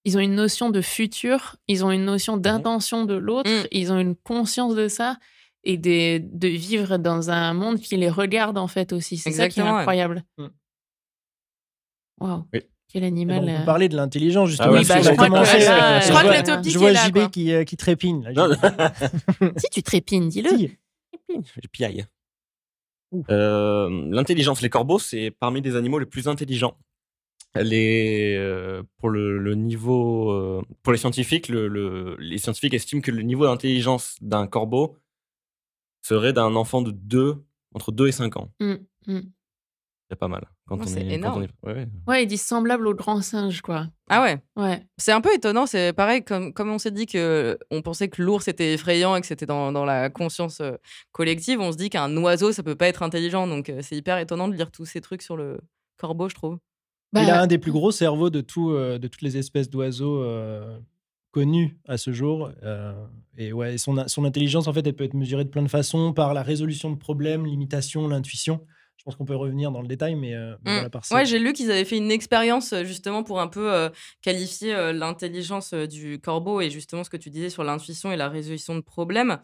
Ils 0.06 0.18
ont 0.18 0.22
une 0.22 0.36
notion 0.36 0.70
de 0.70 0.82
futur, 0.82 1.56
ils 1.68 1.84
ont 1.84 1.92
une 1.92 2.06
notion 2.06 2.38
d'intention 2.38 3.06
de 3.06 3.16
l'autre, 3.16 3.50
Mm. 3.50 3.68
ils 3.72 3.92
ont 3.92 4.00
une 4.00 4.16
conscience 4.16 4.76
de 4.76 4.88
ça 4.90 5.18
et 5.64 5.78
de, 5.78 6.20
de 6.20 6.48
vivre 6.50 6.98
dans 6.98 7.30
un 7.32 7.54
monde 7.54 7.80
qui 7.80 7.96
les 7.98 8.10
regarde 8.10 8.58
en 8.58 8.68
fait 8.68 8.92
aussi. 8.94 9.18
C'est 9.18 9.32
ça 9.32 9.50
qui 9.50 9.60
est 9.60 9.64
incroyable. 9.64 10.24
Mm. 10.38 10.48
Waouh, 12.20 12.46
Oui. 12.54 12.62
Quel 12.94 13.04
animal. 13.04 13.40
on 13.44 13.60
peut 13.60 13.66
parler 13.66 13.90
de 13.90 13.96
l'intelligence 13.98 14.50
justement. 14.50 14.70
Ah 14.76 14.82
bah, 14.88 15.02
je 15.02 15.10
crois 15.10 15.28
que 15.28 15.34
là, 15.34 15.98
euh, 15.98 16.00
je 16.00 16.06
je 16.06 16.10
crois 16.10 16.22
que 16.22 16.28
vois- 16.28 16.38
le 16.38 16.44
topic 16.44 16.72
Je 16.72 16.78
est 16.78 16.80
vois 16.80 16.92
là, 16.92 17.08
JB 17.08 17.14
quoi. 17.14 17.30
qui, 17.30 17.52
euh, 17.52 17.64
qui 17.66 17.76
trépigne. 17.76 18.24
là. 18.24 18.32
Non, 18.34 18.50
Si 19.58 19.70
tu 19.72 19.84
trépines, 19.84 20.30
dis-le. 20.30 20.50
Si. 20.58 20.78
je 21.30 21.68
piaille. 21.72 22.06
Euh, 23.30 24.08
L'intelligence, 24.12 24.62
les 24.62 24.70
corbeaux, 24.70 25.00
c'est 25.00 25.32
parmi 25.32 25.62
les 25.62 25.76
animaux 25.76 26.00
les 26.00 26.06
plus 26.06 26.28
intelligents. 26.28 26.78
Les, 27.56 28.36
euh, 28.36 28.82
pour 28.98 29.10
le, 29.12 29.38
le 29.38 29.54
niveau, 29.54 30.32
euh, 30.32 30.62
pour 30.82 30.92
les 30.92 30.98
scientifiques, 30.98 31.50
le- 31.50 31.68
le- 31.68 32.16
les 32.20 32.40
scientifiques 32.40 32.74
estiment 32.74 33.02
que 33.02 33.12
le 33.12 33.22
niveau 33.22 33.46
d'intelligence 33.46 34.16
d'un 34.22 34.48
corbeau 34.48 34.98
serait 36.02 36.34
d'un 36.34 36.56
enfant 36.56 36.82
de 36.82 36.90
2, 36.90 37.44
entre 37.76 37.92
2 37.92 38.08
et 38.08 38.12
5 38.12 38.38
ans. 38.38 38.52
Mm, 38.60 38.74
mm. 39.08 39.22
C'est 40.10 40.16
pas 40.18 40.28
mal. 40.28 40.48
Quand 40.66 40.78
Non, 40.78 40.84
on 40.84 40.88
c'est 40.88 41.02
est, 41.02 41.08
quand 41.08 41.14
énorme. 41.14 41.40
on 41.40 41.44
est- 41.44 41.74
ouais, 41.74 41.80
ouais. 41.82 41.88
Ouais, 42.08 42.24
ils 42.24 42.28
disent 42.28 42.42
semblable 42.44 42.88
au 42.88 42.94
grand 42.94 43.22
singe, 43.22 43.62
quoi. 43.62 43.88
Ah 44.10 44.22
ouais? 44.24 44.38
Ouais. 44.56 44.86
C'est 44.98 45.12
un 45.12 45.20
peu 45.20 45.34
étonnant, 45.34 45.66
c'est 45.66 45.92
pareil, 45.92 46.24
comme, 46.24 46.54
comme 46.54 46.70
on 46.72 46.78
s'est 46.78 46.92
dit 46.92 47.06
que 47.06 47.58
on 47.70 47.82
pensait 47.82 48.08
que 48.08 48.22
l'ours 48.22 48.48
était 48.48 48.74
effrayant 48.74 49.16
et 49.16 49.22
que 49.22 49.28
c'était 49.28 49.46
dans, 49.46 49.72
dans 49.74 49.84
la 49.84 50.10
conscience 50.10 50.62
euh, 50.62 50.74
collective, 51.12 51.60
on 51.60 51.72
se 51.74 51.78
dit 51.78 51.90
qu'un 51.90 52.16
oiseau, 52.18 52.52
ça 52.54 52.64
peut 52.64 52.76
pas 52.76 52.88
être 52.88 53.04
intelligent. 53.04 53.46
Donc 53.48 53.70
euh, 53.70 53.80
c'est 53.82 53.98
hyper 53.98 54.18
étonnant 54.20 54.48
de 54.48 54.54
lire 54.56 54.72
tous 54.72 54.86
ces 54.86 55.02
trucs 55.02 55.22
sur 55.22 55.36
le 55.36 55.60
corbeau, 55.98 56.30
je 56.30 56.36
trouve. 56.36 56.58
Il 57.16 57.26
Bah, 57.26 57.36
a 57.38 57.42
un 57.42 57.48
des 57.48 57.58
plus 57.60 57.72
gros 57.74 57.92
cerveaux 57.92 58.30
de, 58.30 58.42
tout, 58.42 58.72
euh, 58.72 58.98
de 58.98 59.08
toutes 59.10 59.22
les 59.22 59.38
espèces 59.38 59.70
d'oiseaux 59.70 60.24
euh, 60.24 60.80
connus 61.32 61.78
à 61.88 61.98
ce 61.98 62.12
jour. 62.14 62.52
euh, 62.64 62.94
et 63.38 63.52
ouais, 63.54 63.78
son, 63.78 64.08
son 64.08 64.24
intelligence, 64.26 64.68
en 64.68 64.74
fait, 64.74 64.88
elle 64.88 64.96
peut 64.96 65.04
être 65.04 65.14
mesurée 65.14 65.44
de 65.44 65.50
plein 65.50 65.62
de 65.64 65.68
façons, 65.68 66.14
par 66.14 66.34
la 66.34 66.42
résolution 66.42 66.90
de 66.90 66.96
problèmes, 66.98 67.46
l'imitation, 67.46 68.08
l'intuition. 68.08 68.66
Je 68.98 69.04
pense 69.04 69.16
qu'on 69.18 69.26
peut 69.26 69.36
revenir 69.36 69.70
dans 69.72 69.82
le 69.82 69.88
détail, 69.88 70.16
mais, 70.16 70.34
euh, 70.34 70.56
mais 70.64 70.72
Mm. 70.72 70.74
voilà, 70.76 70.90
par 70.90 71.04
Ouais, 71.12 71.26
j'ai 71.26 71.38
lu 71.38 71.52
qu'ils 71.52 71.70
avaient 71.72 71.84
fait 71.84 71.98
une 71.98 72.10
expérience 72.12 72.72
euh, 72.72 72.86
justement 72.86 73.24
pour 73.24 73.42
un 73.42 73.48
peu 73.48 73.74
euh, 73.74 73.90
qualifier 74.22 74.74
euh, 74.74 74.94
l'intelligence 74.94 75.74
du 75.74 76.20
corbeau 76.22 76.62
et 76.62 76.70
justement 76.70 77.04
ce 77.04 77.10
que 77.10 77.18
tu 77.18 77.30
disais 77.30 77.50
sur 77.50 77.66
l'intuition 77.66 78.14
et 78.14 78.16
la 78.16 78.30
résolution 78.30 78.76
de 78.76 78.82
problèmes. 78.82 79.40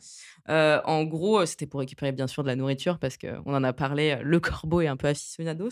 En 0.47 1.03
gros, 1.03 1.45
c'était 1.45 1.65
pour 1.67 1.79
récupérer 1.81 2.11
bien 2.11 2.27
sûr 2.27 2.43
de 2.43 2.47
la 2.47 2.55
nourriture 2.55 2.99
parce 2.99 3.17
qu'on 3.17 3.53
en 3.53 3.63
a 3.63 3.73
parlé, 3.73 4.17
le 4.23 4.39
corbeau 4.39 4.81
est 4.81 4.87
un 4.87 4.97
peu 4.97 5.07
aficionados. 5.07 5.69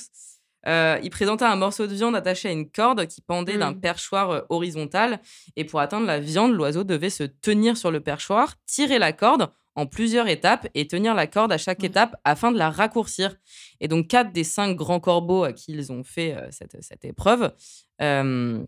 Euh, 0.68 1.00
il 1.02 1.10
présentait 1.10 1.46
un 1.46 1.56
morceau 1.56 1.88
de 1.88 1.94
viande 1.94 2.16
attaché 2.16 2.50
à 2.50 2.52
une 2.52 2.70
corde 2.70 3.06
qui 3.08 3.22
pendait 3.22 3.58
d'un 3.58 3.72
Mm. 3.72 3.80
perchoir 3.80 4.44
horizontal. 4.50 5.20
Et 5.56 5.64
pour 5.64 5.80
atteindre 5.80 6.06
la 6.06 6.20
viande, 6.20 6.52
l'oiseau 6.54 6.84
devait 6.84 7.10
se 7.10 7.24
tenir 7.24 7.78
sur 7.78 7.90
le 7.90 8.02
perchoir, 8.02 8.56
tirer 8.66 9.00
la 9.00 9.14
corde 9.14 9.50
en 9.78 9.86
plusieurs 9.86 10.28
étapes 10.28 10.68
et 10.74 10.88
tenir 10.88 11.14
la 11.16 11.28
corde 11.28 11.52
à 11.54 11.58
chaque 11.58 11.80
Ouais. 11.80 11.86
étape 11.88 12.16
afin 12.26 12.52
de 12.52 12.58
la 12.58 12.70
raccourcir. 12.70 13.36
Et 13.80 13.88
donc, 13.88 14.08
quatre 14.08 14.34
des 14.34 14.44
cinq 14.44 14.76
grands 14.76 15.00
corbeaux 15.00 15.44
à 15.46 15.54
qui 15.54 15.72
ils 15.72 15.92
ont 15.92 16.04
fait 16.04 16.36
euh, 16.36 16.48
cette, 16.52 16.76
cette 16.82 17.06
épreuve 17.06 17.54
euh, 18.02 18.64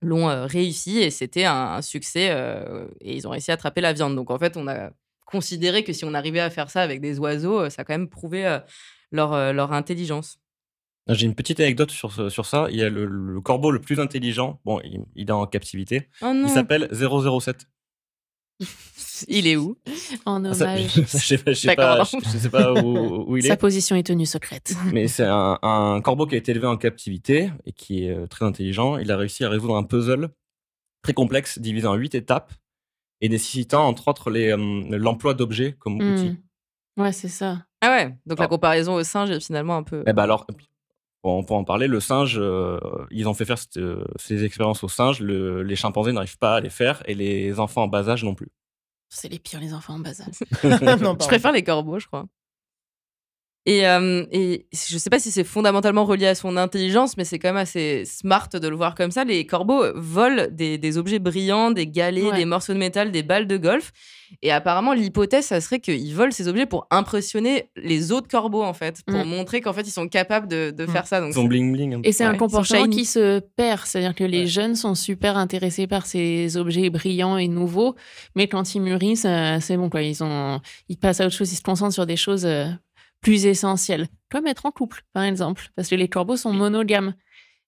l'ont 0.00 0.28
euh, 0.28 0.46
réussi 0.46 0.98
et 0.98 1.10
c'était 1.10 1.44
un, 1.44 1.74
un 1.74 1.82
succès 1.82 2.28
euh, 2.30 2.86
et 3.00 3.14
ils 3.14 3.28
ont 3.28 3.30
réussi 3.30 3.50
à 3.50 3.54
attraper 3.54 3.80
la 3.82 3.92
viande. 3.92 4.16
Donc, 4.16 4.30
en 4.30 4.38
fait, 4.38 4.56
on 4.56 4.66
a 4.66 4.90
considéré 5.26 5.84
que 5.84 5.92
si 5.92 6.04
on 6.04 6.14
arrivait 6.14 6.40
à 6.40 6.50
faire 6.50 6.70
ça 6.70 6.82
avec 6.82 7.00
des 7.00 7.18
oiseaux, 7.18 7.68
ça 7.70 7.82
a 7.82 7.84
quand 7.84 7.94
même 7.94 8.08
prouvé 8.08 8.46
euh, 8.46 8.58
leur, 9.12 9.32
euh, 9.34 9.52
leur 9.52 9.72
intelligence. 9.72 10.38
J'ai 11.08 11.26
une 11.26 11.34
petite 11.34 11.60
anecdote 11.60 11.90
sur, 11.90 12.30
sur 12.32 12.46
ça. 12.46 12.66
Il 12.70 12.76
y 12.76 12.82
a 12.82 12.88
le, 12.88 13.04
le 13.04 13.40
corbeau 13.42 13.70
le 13.70 13.78
plus 13.82 14.00
intelligent. 14.00 14.60
Bon, 14.64 14.80
il, 14.82 15.04
il 15.14 15.28
est 15.28 15.32
en 15.32 15.46
captivité. 15.46 16.08
Oh 16.22 16.32
Il 16.34 16.48
s'appelle 16.48 16.88
007. 16.90 17.66
il 19.28 19.46
est 19.46 19.56
où? 19.56 19.76
En 20.26 20.44
Ah, 20.44 20.54
ça- 20.54 20.64
hommage. 20.64 20.94
je 20.94 21.02
sais 21.18 21.38
pas, 21.38 21.52
je 21.52 21.58
sais 21.60 21.74
pas, 21.74 21.96
D'accord. 21.98 22.06
je- 22.22 22.28
je 22.30 22.38
sais 22.38 22.50
pas 22.50 22.72
où, 22.72 23.30
où 23.30 23.36
il 23.36 23.44
Sa 23.44 23.54
est. 23.54 23.56
position 23.56 23.96
est 23.96 24.02
tenue 24.06 24.26
secrète. 24.26 24.74
Mais 24.92 25.08
c'est 25.08 25.24
un, 25.26 25.58
un 25.62 26.00
corbeau 26.00 26.26
qui 26.26 26.34
a 26.34 26.38
été 26.38 26.50
élevé 26.52 26.66
en 26.66 26.76
captivité 26.76 27.50
et 27.66 27.72
qui 27.72 28.04
est 28.04 28.10
euh, 28.10 28.26
très 28.26 28.44
intelligent. 28.44 28.98
Il 28.98 29.10
a 29.12 29.16
réussi 29.16 29.44
à 29.44 29.48
résoudre 29.48 29.76
un 29.76 29.82
puzzle 29.84 30.28
très 31.02 31.12
complexe, 31.12 31.58
divisé 31.58 31.86
en 31.86 31.94
huit 31.94 32.14
étapes 32.14 32.52
et 33.20 33.28
nécessitant 33.28 33.86
entre 33.86 34.08
autres 34.08 34.30
euh, 34.30 34.96
l'emploi 34.98 35.34
d'objets 35.34 35.74
comme 35.78 35.96
outils. 36.00 36.30
Mm. 36.96 37.02
Ouais, 37.02 37.12
c'est 37.12 37.28
ça. 37.28 37.64
Ah 37.80 37.90
ouais, 37.90 38.16
donc 38.24 38.38
la 38.38 38.46
comparaison 38.46 38.94
au 38.94 39.02
singe 39.02 39.28
est 39.30 39.44
finalement 39.44 39.76
un 39.76 39.82
peu. 39.82 40.02
Eh 40.06 40.12
ben 40.12 40.22
alors, 40.22 40.46
pour, 41.24 41.46
pour 41.46 41.56
en 41.56 41.64
parler, 41.64 41.86
le 41.86 42.00
singe, 42.00 42.36
euh, 42.38 42.78
ils 43.10 43.26
ont 43.28 43.32
fait 43.32 43.46
faire 43.46 43.56
cette, 43.56 43.78
euh, 43.78 44.04
ces 44.16 44.44
expériences 44.44 44.84
aux 44.84 44.88
singes. 44.90 45.20
Le- 45.20 45.62
les 45.62 45.74
chimpanzés 45.74 46.12
n'arrivent 46.12 46.36
pas 46.36 46.56
à 46.56 46.60
les 46.60 46.68
faire 46.68 47.02
et 47.06 47.14
les 47.14 47.58
enfants 47.58 47.84
en 47.84 47.88
bas 47.88 48.10
âge 48.10 48.24
non 48.24 48.34
plus. 48.34 48.48
C'est 49.08 49.28
les 49.30 49.38
pires, 49.38 49.58
les 49.60 49.72
enfants 49.72 49.94
en 49.94 50.00
bas 50.00 50.10
âge. 50.10 50.38
Non, 51.02 51.16
Je 51.18 51.26
préfère 51.26 51.52
les 51.52 51.64
corbeaux, 51.64 51.98
je 51.98 52.06
crois. 52.08 52.26
Et, 53.66 53.88
euh, 53.88 54.26
et 54.30 54.66
je 54.72 54.98
sais 54.98 55.08
pas 55.08 55.18
si 55.18 55.30
c'est 55.30 55.42
fondamentalement 55.44 56.04
relié 56.04 56.26
à 56.26 56.34
son 56.34 56.58
intelligence, 56.58 57.16
mais 57.16 57.24
c'est 57.24 57.38
quand 57.38 57.48
même 57.48 57.56
assez 57.56 58.04
smart 58.04 58.48
de 58.52 58.68
le 58.68 58.76
voir 58.76 58.94
comme 58.94 59.10
ça. 59.10 59.24
Les 59.24 59.46
corbeaux 59.46 59.84
volent 59.94 60.44
des, 60.50 60.76
des 60.76 60.98
objets 60.98 61.18
brillants, 61.18 61.70
des 61.70 61.86
galets, 61.86 62.24
Ouais. 62.24 62.36
des 62.36 62.44
morceaux 62.44 62.74
de 62.74 62.78
métal, 62.78 63.10
des 63.10 63.22
balles 63.22 63.46
de 63.46 63.56
golf. 63.56 63.92
Et 64.42 64.50
apparemment, 64.52 64.92
l'hypothèse, 64.92 65.46
ça 65.46 65.60
serait 65.62 65.80
qu'ils 65.80 66.14
volent 66.14 66.30
ces 66.32 66.48
objets 66.48 66.66
pour 66.66 66.86
impressionner 66.90 67.70
les 67.76 68.12
autres 68.12 68.28
corbeaux, 68.28 68.62
en 68.62 68.74
fait, 68.74 69.02
pour 69.06 69.24
Mm. 69.24 69.28
montrer 69.28 69.60
qu'en 69.62 69.72
fait, 69.72 69.82
ils 69.86 69.90
sont 69.92 70.08
capables 70.08 70.48
de, 70.48 70.70
de 70.70 70.84
Mm. 70.84 70.88
faire 70.88 71.06
ça. 71.06 71.20
Donc, 71.20 71.32
Ils 71.34 71.38
ont 71.38 71.44
bling 71.44 71.72
bling. 71.72 72.02
peu. 72.02 72.08
Et 72.08 72.12
c'est 72.12 72.24
Ouais, 72.24 72.30
un 72.30 72.32
sont 72.32 72.38
comportement 72.38 72.82
shiny. 72.84 72.96
qui 72.96 73.04
se 73.06 73.38
perd. 73.56 73.80
C'est-à-dire 73.84 74.14
que 74.14 74.24
les 74.24 74.40
Ouais. 74.40 74.46
jeunes 74.46 74.74
sont 74.76 74.94
super 74.94 75.38
intéressés 75.38 75.86
par 75.86 76.04
ces 76.04 76.56
objets 76.58 76.90
brillants 76.90 77.36
et 77.38 77.48
nouveaux, 77.48 77.94
mais 78.34 78.46
quand 78.48 78.74
ils 78.74 78.80
mûrissent, 78.82 79.24
euh, 79.26 79.58
c'est 79.60 79.76
bon, 79.78 79.88
quoi. 79.88 80.02
Ils, 80.02 80.22
ont... 80.22 80.60
ils 80.88 80.96
passent 80.98 81.20
à 81.20 81.26
autre 81.26 81.34
chose, 81.36 81.50
ils 81.52 81.56
se 81.56 81.62
concentrent 81.62 81.94
sur 81.94 82.06
des 82.06 82.16
choses 82.16 82.44
euh, 82.44 82.66
plus 83.24 83.46
essentielles. 83.46 84.06
Comme 84.30 84.46
être 84.46 84.66
en 84.66 84.70
couple, 84.70 85.02
par 85.12 85.24
exemple, 85.24 85.70
parce 85.74 85.88
que 85.88 85.94
les 85.94 86.08
corbeaux 86.08 86.36
sont 86.36 86.52
monogames. 86.52 87.14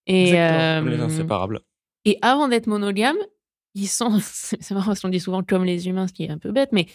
Et, 0.07 0.27
Comme 0.27 0.89
les 0.89 1.01
euh, 1.01 1.05
inséparables. 1.05 1.61
et 2.05 2.19
avant 2.23 2.47
d'être 2.47 2.69
monogames, 2.69 3.17
ils 3.75 3.89
sont. 3.89 4.19
C'est 4.21 4.71
marrant 4.73 4.89
parce 4.89 5.01
qu'on 5.01 5.09
dit 5.09 5.19
souvent 5.19 5.43
comme 5.43 5.65
les 5.65 5.89
humains, 5.89 6.07
ce 6.07 6.13
qui 6.13 6.25
est 6.25 6.31
un 6.31 6.39
peu 6.39 6.53
bête, 6.53 6.71
mais 6.73 6.87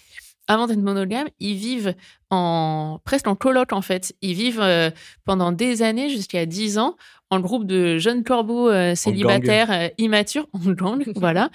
avant 0.47 0.67
d'être 0.67 0.79
monogames, 0.79 1.27
ils 1.39 1.55
vivent 1.55 1.95
en 2.29 2.99
presque 3.03 3.27
en 3.27 3.35
coloc 3.35 3.73
en 3.73 3.81
fait. 3.81 4.13
Ils 4.21 4.35
vivent 4.35 4.61
euh, 4.61 4.91
pendant 5.25 5.51
des 5.51 5.81
années, 5.81 6.09
jusqu'à 6.09 6.45
10 6.45 6.77
ans, 6.77 6.95
en 7.29 7.39
groupe 7.39 7.65
de 7.65 7.97
jeunes 7.97 8.23
corbeaux 8.23 8.69
euh, 8.69 8.93
célibataires 8.95 9.71
euh, 9.71 9.87
immatures, 9.97 10.47
en 10.53 10.71
gang, 10.71 11.03
voilà. 11.15 11.49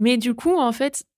Mais 0.00 0.16
du 0.16 0.34
coup, 0.34 0.56
en 0.56 0.72
fait, 0.72 1.02
euh, 1.02 1.17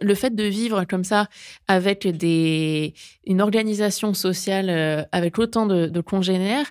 le 0.00 0.14
fait 0.14 0.34
de 0.34 0.44
vivre 0.44 0.84
comme 0.84 1.04
ça 1.04 1.28
avec 1.68 2.06
des, 2.06 2.94
une 3.24 3.40
organisation 3.40 4.14
sociale 4.14 4.70
euh, 4.70 5.02
avec 5.12 5.38
autant 5.38 5.66
de, 5.66 6.00
congénères, 6.00 6.70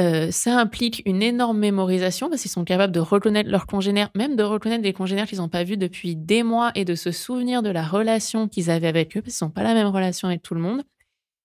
euh, 0.00 0.30
ça 0.30 0.58
implique 0.58 1.02
une 1.06 1.22
énorme 1.22 1.58
mémorisation 1.58 2.28
parce 2.28 2.42
qu'ils 2.42 2.50
sont 2.50 2.64
capables 2.64 2.92
de 2.92 3.00
reconnaître 3.00 3.48
leurs 3.48 3.66
congénères, 3.66 4.10
même 4.14 4.34
de 4.34 4.42
reconnaître 4.42 4.82
des 4.82 4.92
congénères 4.92 5.26
qu'ils 5.26 5.38
n'ont 5.38 5.48
pas 5.48 5.64
vus 5.64 5.76
depuis 5.76 6.16
des 6.16 6.42
mois 6.42 6.72
et 6.74 6.84
de 6.84 6.94
se 6.94 7.12
souvenir 7.12 7.62
de 7.62 7.70
la 7.70 7.84
relation 7.84 8.48
qu'ils 8.48 8.70
avaient 8.70 8.88
avec 8.88 9.16
eux 9.16 9.22
parce 9.22 9.38
qu'ils 9.38 9.46
n'ont 9.46 9.52
pas 9.52 9.62
la 9.62 9.74
même 9.74 9.88
relation 9.88 10.28
avec 10.28 10.42
tout 10.42 10.54
le 10.54 10.60
monde. 10.60 10.82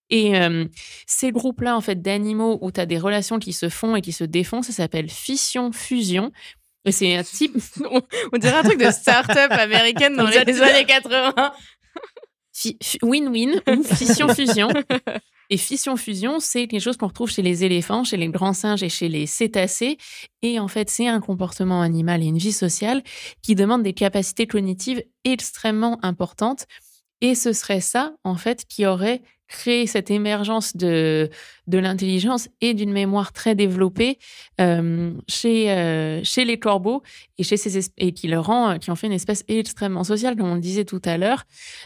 Et 0.09 0.35
euh, 0.37 0.65
ces 1.05 1.31
groupes-là, 1.31 1.75
en 1.77 1.81
fait, 1.81 2.01
d'animaux 2.01 2.57
où 2.61 2.71
tu 2.71 2.79
as 2.79 2.85
des 2.85 2.97
relations 2.97 3.39
qui 3.39 3.53
se 3.53 3.69
font 3.69 3.95
et 3.95 4.01
qui 4.01 4.11
se 4.11 4.23
défont, 4.23 4.61
ça 4.61 4.73
s'appelle 4.73 5.09
fission-fusion. 5.09 6.31
C'est 6.91 7.15
un 7.15 7.23
type. 7.23 7.57
On, 8.33 8.37
dirait 8.37 8.57
un 8.57 8.63
truc 8.63 8.79
de 8.79 8.91
start-up 8.91 9.51
américaine 9.51 10.15
dans 10.15 10.27
les 10.27 10.37
années 10.61 10.85
80. 10.85 11.33
fi- 12.53 12.77
fi- 12.81 12.99
win-win 13.01 13.61
ou 13.67 13.83
fission-fusion. 13.83 14.69
Et 15.51 15.57
fission-fusion, 15.57 16.39
c'est 16.39 16.67
quelque 16.67 16.81
chose 16.81 16.97
qu'on 16.97 17.07
retrouve 17.07 17.31
chez 17.31 17.41
les 17.41 17.63
éléphants, 17.63 18.03
chez 18.03 18.17
les 18.17 18.27
grands 18.27 18.53
singes 18.53 18.83
et 18.83 18.89
chez 18.89 19.09
les 19.09 19.25
cétacés. 19.25 19.97
Et 20.43 20.59
en 20.59 20.67
fait, 20.67 20.89
c'est 20.89 21.07
un 21.07 21.21
comportement 21.21 21.81
animal 21.81 22.21
et 22.21 22.27
une 22.27 22.37
vie 22.37 22.51
sociale 22.51 23.01
qui 23.41 23.55
demande 23.55 23.81
des 23.81 23.93
capacités 23.93 24.45
cognitives 24.45 25.03
extrêmement 25.23 25.97
importantes. 26.03 26.65
Et 27.21 27.33
ce 27.33 27.51
serait 27.51 27.81
ça, 27.81 28.13
en 28.23 28.35
fait, 28.35 28.65
qui 28.65 28.85
aurait 28.85 29.21
créé 29.49 29.87
cette 29.87 30.11
émergence 30.11 30.77
de, 30.77 31.29
de 31.67 31.77
l'intelligence 31.77 32.47
et 32.61 32.73
d'une 32.73 32.91
mémoire 32.91 33.33
très 33.33 33.55
développée 33.55 34.19
euh, 34.61 35.11
chez, 35.27 35.71
euh, 35.71 36.21
chez 36.23 36.45
les 36.45 36.57
corbeaux 36.57 37.03
et, 37.37 37.43
chez 37.43 37.57
ces 37.57 37.91
et 37.97 38.13
qui, 38.13 38.27
leur 38.27 38.45
rend, 38.45 38.79
qui 38.79 38.91
en 38.91 38.95
fait 38.95 39.07
une 39.07 39.13
espèce 39.13 39.43
extrêmement 39.47 40.03
sociale, 40.05 40.37
comme 40.37 40.49
on 40.49 40.55
le 40.55 40.61
disait 40.61 40.85
tout 40.85 41.01
à 41.03 41.17
l'heure, 41.17 41.43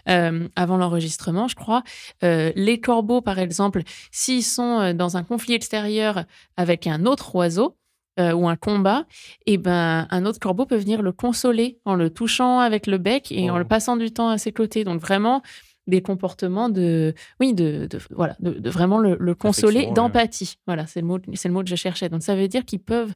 euh, 0.10 0.48
avant 0.56 0.78
l'enregistrement, 0.78 1.48
je 1.48 1.56
crois. 1.56 1.84
Euh, 2.24 2.52
les 2.56 2.80
corbeaux, 2.80 3.22
par 3.22 3.40
exemple, 3.40 3.82
s'ils 4.12 4.44
sont 4.44 4.80
euh, 4.80 4.94
dans 4.94 5.18
un 5.18 5.24
conflit 5.24 5.54
extérieur 5.54 6.26
avec 6.58 6.86
un 6.86 7.06
autre 7.06 7.34
oiseau, 7.34 7.78
euh, 8.20 8.32
ou 8.32 8.48
un 8.48 8.56
combat, 8.56 9.08
et 9.48 9.58
ben 9.58 10.08
un 10.12 10.26
autre 10.28 10.38
corbeau 10.40 10.68
peut 10.68 10.76
venir 10.76 11.02
le 11.02 11.12
consoler 11.12 11.80
en 11.84 11.96
le 11.96 12.12
touchant 12.12 12.60
avec 12.60 12.86
le 12.86 13.00
bec 13.00 13.32
et 13.32 13.50
en 13.50 13.56
Oh. 13.56 13.58
le 13.58 13.66
passant 13.66 13.98
du 13.98 14.12
temps 14.12 14.30
à 14.30 14.38
ses 14.38 14.52
côtés. 14.52 14.84
Donc 14.84 15.02
vraiment 15.02 15.42
des 15.88 16.02
comportements 16.02 16.70
de 16.70 17.14
oui 17.40 17.54
de, 17.54 17.88
de- 17.90 18.00
voilà 18.12 18.36
de, 18.40 18.52
de 18.52 18.70
vraiment 18.70 19.00
le, 19.00 19.18
le 19.20 19.36
consoler 19.36 19.88
ouais. 19.88 19.92
d'empathie. 19.94 20.56
Voilà, 20.66 20.88
c'est 20.88 21.02
le 21.02 21.08
mot 21.08 21.20
c'est 21.34 21.48
le 21.50 21.54
mot 21.54 21.62
que 21.64 21.70
je 21.70 21.76
cherchais. 21.76 22.10
Donc 22.10 22.24
ça 22.24 22.36
veut 22.36 22.48
dire 22.48 22.64
qu'ils 22.66 22.80
peuvent 22.82 23.14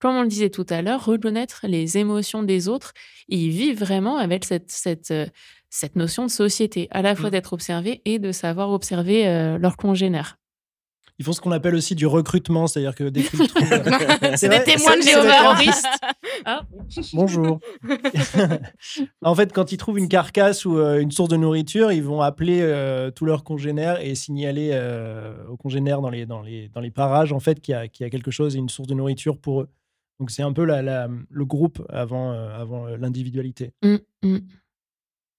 comme 0.00 0.16
on 0.16 0.22
le 0.22 0.28
disait 0.28 0.48
tout 0.48 0.64
à 0.70 0.80
l'heure, 0.80 1.04
reconnaître 1.04 1.60
les 1.68 1.98
émotions 1.98 2.42
des 2.42 2.68
autres. 2.68 2.94
Et 3.28 3.36
ils 3.36 3.50
vivent 3.50 3.78
vraiment 3.78 4.16
avec 4.16 4.46
cette, 4.46 4.70
cette, 4.70 5.10
euh, 5.10 5.26
cette 5.68 5.94
notion 5.94 6.24
de 6.24 6.30
société, 6.30 6.88
à 6.90 7.02
la 7.02 7.14
fois 7.14 7.28
Mm. 7.28 7.32
d'être 7.32 7.52
observé 7.52 8.00
et 8.06 8.18
de 8.18 8.32
savoir 8.32 8.70
observer 8.70 9.28
euh, 9.28 9.58
leurs 9.58 9.76
congénères. 9.76 10.38
Ils 11.20 11.22
font 11.22 11.32
ce 11.32 11.40
qu'on 11.42 11.52
appelle 11.52 11.74
aussi 11.74 11.94
du 11.94 12.06
recrutement, 12.06 12.66
c'est-à-dire 12.66 12.94
que 12.94 13.04
dès 13.04 13.20
qu'ils 13.20 13.46
trouvent- 13.46 13.68
C'est 14.36 14.46
vrai, 14.48 14.64
des 14.64 14.72
témoins 14.72 14.96
de 14.96 15.02
c'est- 15.02 15.10
c'est 15.10 15.20
Jéhovah. 15.20 15.28
terroristes. 15.30 15.86
Bonjour. 17.12 17.60
en 19.22 19.34
fait, 19.34 19.52
quand 19.52 19.70
ils 19.70 19.76
trouvent 19.76 19.98
une 19.98 20.08
carcasse 20.08 20.64
ou 20.64 20.78
euh, 20.78 20.98
une 20.98 21.10
source 21.10 21.28
de 21.28 21.36
nourriture, 21.36 21.92
ils 21.92 22.02
vont 22.02 22.22
appeler 22.22 22.60
euh, 22.62 23.10
tous 23.10 23.26
leurs 23.26 23.44
congénères 23.44 24.00
et 24.00 24.14
signaler 24.14 24.70
euh, 24.72 25.34
aux 25.48 25.58
congénères 25.58 26.00
dans 26.00 26.08
les, 26.08 26.24
dans, 26.24 26.40
les, 26.40 26.68
dans 26.70 26.80
les 26.80 26.90
parages 26.90 27.34
en 27.34 27.40
fait, 27.40 27.60
qu'il 27.60 27.72
y, 27.72 27.76
a- 27.76 27.86
qu'il 27.88 28.04
y 28.04 28.06
a 28.06 28.10
quelque 28.10 28.30
chose 28.30 28.56
et 28.56 28.58
une 28.58 28.70
source 28.70 28.88
de 28.88 28.94
nourriture 28.94 29.36
pour 29.36 29.60
eux. 29.60 29.68
Donc, 30.20 30.30
c'est 30.30 30.42
un 30.42 30.54
peu 30.54 30.64
la, 30.64 30.80
la- 30.80 31.08
le 31.28 31.44
groupe 31.44 31.84
avant, 31.90 32.32
euh, 32.32 32.58
avant 32.58 32.86
euh, 32.86 32.96
l'individualité. 32.96 33.72
Mm, 33.82 33.96
mm. 34.22 34.38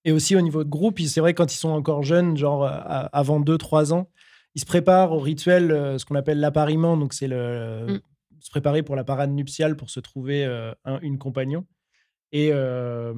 Et 0.06 0.12
aussi 0.12 0.36
au 0.36 0.41
niveau 0.41 0.63
de 0.63 0.70
groupe, 0.70 1.00
c'est 1.00 1.22
vrai 1.22 1.34
quand 1.34 1.52
ils 1.54 1.58
sont 1.58 1.70
encore 1.70 2.04
jeunes, 2.04 2.38
genre 2.38 2.65
euh, 2.65 2.70
avant 3.13 3.39
2-3 3.39 3.94
ans, 3.94 4.08
ils 4.56 4.62
se 4.62 4.66
préparent 4.66 5.12
au 5.14 5.20
rituel, 5.20 5.72
euh, 5.72 5.98
ce 5.98 6.06
qu'on 6.06 6.16
appelle 6.16 6.40
l'appariement. 6.40 6.98
Donc 6.98 7.14
c'est 7.14 7.28
le 7.28 7.86
Mm. 7.88 8.00
se 8.40 8.50
préparer 8.50 8.82
pour 8.84 8.96
la 8.96 9.04
parade 9.04 9.32
nuptiale 9.32 9.76
pour 9.76 9.90
se 9.92 10.00
trouver 10.00 10.44
euh, 10.46 10.74
un- 10.86 11.00
une 11.02 11.18
compagnon. 11.20 11.66
Et, 12.32 12.50
euh, 12.54 13.14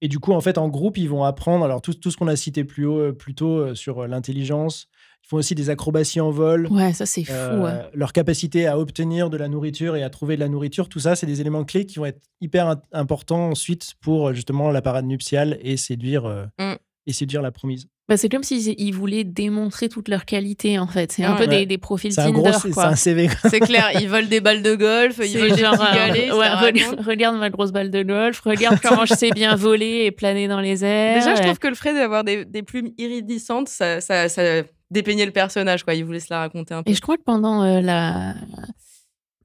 et 0.00 0.08
du 0.08 0.18
coup, 0.18 0.32
en 0.32 0.40
fait, 0.40 0.58
en 0.58 0.68
groupe, 0.68 0.96
ils 0.98 1.08
vont 1.08 1.24
apprendre. 1.24 1.64
Alors 1.64 1.82
tout, 1.82 1.94
tout 1.94 2.10
ce 2.10 2.16
qu'on 2.16 2.28
a 2.28 2.36
cité 2.36 2.64
plus 2.64 2.84
haut, 2.86 3.12
plus 3.12 3.34
tôt 3.34 3.74
sur 3.74 4.06
l'intelligence. 4.08 4.88
Ils 5.24 5.28
font 5.28 5.36
aussi 5.38 5.54
des 5.54 5.70
acrobaties 5.70 6.20
en 6.20 6.30
vol. 6.30 6.68
Ouais, 6.68 6.92
ça 6.92 7.04
c'est 7.04 7.24
fou. 7.24 7.32
Euh, 7.32 7.62
ouais. 7.62 7.90
Leur 7.94 8.12
capacité 8.12 8.66
à 8.66 8.78
obtenir 8.78 9.28
de 9.30 9.36
la 9.36 9.48
nourriture 9.48 9.96
et 9.96 10.02
à 10.02 10.10
trouver 10.10 10.36
de 10.36 10.40
la 10.40 10.48
nourriture, 10.48 10.88
tout 10.88 11.00
ça, 11.00 11.16
c'est 11.16 11.26
des 11.26 11.40
éléments 11.40 11.64
clés 11.64 11.84
qui 11.86 11.98
vont 11.98 12.06
être 12.06 12.22
hyper 12.40 12.76
importants 12.92 13.50
ensuite 13.50 13.94
pour 14.00 14.32
justement 14.32 14.70
la 14.70 14.80
parade 14.82 15.04
nuptiale 15.06 15.58
et 15.60 15.76
séduire, 15.76 16.24
euh, 16.26 16.46
Mm. 16.58 16.76
et 17.06 17.12
séduire 17.12 17.42
la 17.42 17.50
promise. 17.52 17.86
Bah, 18.08 18.16
c'est 18.16 18.30
comme 18.30 18.42
s'ils 18.42 18.74
ils 18.80 18.92
voulaient 18.92 19.24
démontrer 19.24 19.90
toutes 19.90 20.08
leurs 20.08 20.24
qualités, 20.24 20.78
en 20.78 20.86
fait. 20.86 21.12
C'est 21.12 21.24
un 21.24 21.34
peu 21.36 21.46
des, 21.46 21.56
Ouais. 21.56 21.66
des 21.66 21.76
profils 21.76 22.10
C'est 22.12 22.22
un 22.22 22.32
Tinder, 22.32 22.40
gros, 22.40 22.52
c'est 22.54 22.68
c'est 22.68 22.70
quoi. 22.70 22.86
un 22.86 22.94
CV. 22.96 23.28
C'est 23.50 23.60
clair, 23.60 23.90
ils 24.00 24.08
volent 24.08 24.26
des 24.26 24.40
balles 24.40 24.62
de 24.62 24.74
golf, 24.74 25.20
ils 25.22 25.38
genre, 25.38 25.72
petits 25.72 25.82
euh, 25.82 25.94
galets, 25.94 26.32
ouais, 26.32 26.46
ça 26.80 27.02
regarde, 27.06 27.36
ma 27.36 27.50
grosse 27.50 27.70
balle 27.70 27.90
de 27.90 28.02
golf, 28.02 28.40
regarde 28.40 28.78
comment 28.82 29.04
je 29.04 29.12
sais 29.12 29.30
bien 29.30 29.56
voler 29.56 30.04
et 30.06 30.10
planer 30.10 30.48
dans 30.48 30.60
les 30.60 30.84
airs. 30.86 31.18
Déjà, 31.18 31.34
je 31.36 31.42
trouve 31.42 31.58
que 31.58 31.68
le 31.68 31.74
fait 31.74 31.92
d'avoir 31.92 32.24
des, 32.24 32.46
des 32.46 32.62
plumes 32.62 32.92
iridescentes, 32.96 33.68
ça, 33.68 34.00
ça, 34.00 34.30
ça 34.30 34.42
dépeignait 34.90 35.26
le 35.26 35.32
personnage, 35.32 35.84
quoi. 35.84 35.92
Ils 35.94 36.04
voulaient 36.06 36.20
se 36.20 36.28
la 36.30 36.38
raconter 36.40 36.72
un 36.72 36.82
peu. 36.82 36.90
Et 36.90 36.94
je 36.94 37.00
crois 37.02 37.18
que 37.18 37.22
pendant 37.24 37.62
euh, 37.62 37.82
la. 37.82 38.34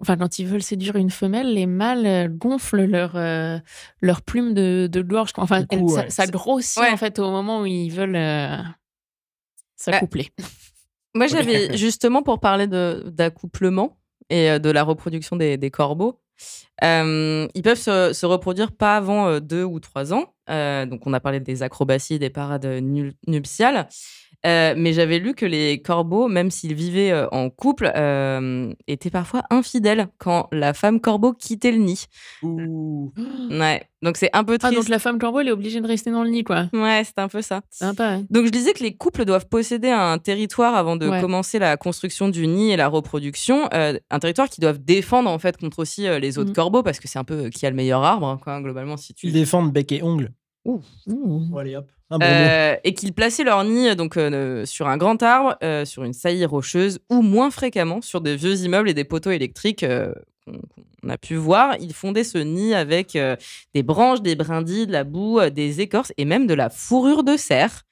Enfin, 0.03 0.17
quand 0.17 0.37
ils 0.37 0.45
veulent 0.45 0.61
séduire 0.61 0.97
une 0.97 1.09
femelle, 1.09 1.53
les 1.53 1.65
mâles 1.65 2.05
euh, 2.05 2.27
gonflent 2.27 2.83
leur, 2.83 3.15
euh, 3.15 3.57
leur 4.01 4.21
plume 4.21 4.53
de, 4.53 4.87
de 4.91 5.01
gorge. 5.01 5.31
Enfin, 5.37 5.61
Du 5.61 5.67
coup, 5.67 5.75
elle- 5.75 5.89
ça, 5.89 6.01
ouais. 6.03 6.09
ça 6.09 6.27
grossit 6.27 6.81
Ouais. 6.83 6.89
en 6.91 6.97
fait 6.97 7.19
au 7.19 7.31
moment 7.31 7.61
où 7.61 7.65
ils 7.65 7.89
veulent 7.89 8.15
euh, 8.17 8.57
s'accoupler. 9.75 10.29
Moi, 11.15 11.27
j'avais 11.27 11.77
justement 11.77 12.23
pour 12.23 12.39
parler 12.39 12.67
d'accouplement 12.67 13.97
et 14.29 14.49
euh, 14.51 14.59
de 14.59 14.69
la 14.69 14.83
reproduction 14.83 15.35
des, 15.35 15.57
des 15.57 15.69
corbeaux. 15.71 16.19
euh, 16.83 17.47
ils 17.53 17.61
peuvent 17.61 17.77
se, 17.79 18.11
se 18.13 18.25
reproduire 18.25 18.71
pas 18.71 18.97
avant 18.97 19.27
euh, 19.27 19.39
deux 19.39 19.63
ou 19.63 19.79
trois 19.79 20.13
ans. 20.13 20.33
Euh, 20.49 20.85
donc, 20.85 21.05
on 21.05 21.13
a 21.13 21.19
parlé 21.19 21.39
des 21.39 21.61
acrobaties, 21.63 22.19
des 22.19 22.29
parades 22.31 22.65
nu- 22.65 23.13
nuptiales. 23.27 23.87
Euh, 24.45 24.73
mais 24.77 24.91
j'avais 24.91 25.19
lu 25.19 25.33
que 25.35 25.45
les 25.45 25.81
corbeaux, 25.81 26.27
même 26.27 26.51
s'ils 26.51 26.73
vivaient 26.73 27.11
euh, 27.11 27.27
en 27.31 27.49
couple, 27.49 27.89
euh, 27.95 28.73
étaient 28.87 29.09
parfois 29.09 29.43
infidèles 29.49 30.07
quand 30.17 30.49
la 30.51 30.73
femme 30.73 30.99
corbeau 30.99 31.31
quittait 31.33 31.71
le 31.71 31.77
nid. 31.77 32.05
Ouais. 32.43 33.83
Donc, 34.01 34.17
c'est 34.17 34.29
un 34.33 34.43
peu 34.43 34.55
Ah, 34.55 34.57
triste. 34.67 34.75
donc 34.75 34.89
la 34.89 34.99
femme 34.99 35.17
corbeau, 35.17 35.39
elle 35.39 35.47
est 35.47 35.51
obligée 35.51 35.79
de 35.79 35.87
rester 35.87 36.11
dans 36.11 36.23
le 36.23 36.29
nid, 36.29 36.43
quoi. 36.43 36.67
Ouais, 36.73 37.03
c'est 37.05 37.19
un 37.19 37.29
peu 37.29 37.41
ça. 37.41 37.61
Sympa, 37.69 38.05
hein. 38.15 38.25
Donc 38.29 38.45
je 38.45 38.51
disais 38.51 38.73
que 38.73 38.83
les 38.83 38.95
couples 38.95 39.23
doivent 39.23 39.47
posséder 39.47 39.89
un 39.89 40.17
territoire 40.17 40.75
avant 40.75 40.97
de 40.97 41.07
Ouais. 41.07 41.21
commencer 41.21 41.57
la 41.59 41.77
construction 41.77 42.27
du 42.27 42.45
nid 42.47 42.71
et 42.71 42.75
la 42.77 42.87
reproduction, 42.89 43.69
euh, 43.73 43.97
un 44.09 44.19
territoire 44.19 44.49
qu'ils 44.49 44.61
doivent 44.61 44.79
défendre 44.83 45.29
en 45.29 45.39
fait 45.39 45.55
contre 45.57 45.79
aussi 45.79 46.05
euh, 46.07 46.19
les 46.19 46.37
autres 46.37 46.49
Mhm. 46.49 46.55
corbeaux 46.55 46.83
parce 46.83 46.99
que 46.99 47.07
c'est 47.07 47.19
un 47.19 47.23
peu 47.23 47.45
euh, 47.45 47.49
qui 47.49 47.65
a 47.65 47.69
le 47.69 47.75
meilleur 47.75 48.03
arbre 48.03 48.27
hein, 48.27 48.39
quoi 48.43 48.59
globalement 48.61 48.97
si 48.97 49.13
tu 49.13 49.27
Ils 49.27 49.33
défendent 49.33 49.71
bec 49.71 49.91
et 49.91 50.03
ongle. 50.03 50.31
Ouh. 50.65 50.81
Bon, 51.07 51.57
allez, 51.57 51.75
hop. 51.75 51.87
Un 52.13 52.19
bon 52.19 52.25
mot. 52.25 52.31
Euh, 52.31 52.75
et 52.83 52.93
qu'ils 52.93 53.13
plaçaient 53.13 53.43
leur 53.43 53.63
nid 53.63 53.95
donc 53.95 54.17
euh, 54.17 54.65
sur 54.65 54.87
un 54.87 54.97
grand 54.97 55.21
arbre, 55.23 55.55
euh, 55.63 55.83
sur 55.85 56.03
une 56.03 56.13
saillie 56.13 56.45
rocheuse 56.45 56.99
ou 57.09 57.21
moins 57.21 57.49
fréquemment 57.49 58.01
sur 58.01 58.21
des 58.21 58.35
vieux 58.35 58.55
immeubles 58.57 58.89
et 58.89 58.93
des 58.93 59.03
poteaux 59.03 59.31
électriques 59.31 59.83
euh, 59.83 60.13
qu'on 60.45 61.09
a 61.09 61.17
pu 61.17 61.35
voir. 61.35 61.75
Ils 61.79 61.93
fondaient 61.93 62.23
ce 62.23 62.37
nid 62.37 62.73
avec 62.75 63.15
euh, 63.15 63.35
des 63.73 63.81
branches, 63.83 64.21
des 64.21 64.35
brindilles, 64.35 64.85
de 64.87 64.91
la 64.91 65.03
boue, 65.03 65.39
euh, 65.39 65.49
des 65.49 65.81
écorces 65.81 66.13
et 66.17 66.25
même 66.25 66.45
de 66.47 66.53
la 66.53 66.69
fourrure 66.69 67.23
de 67.23 67.35
cerf. 67.37 67.83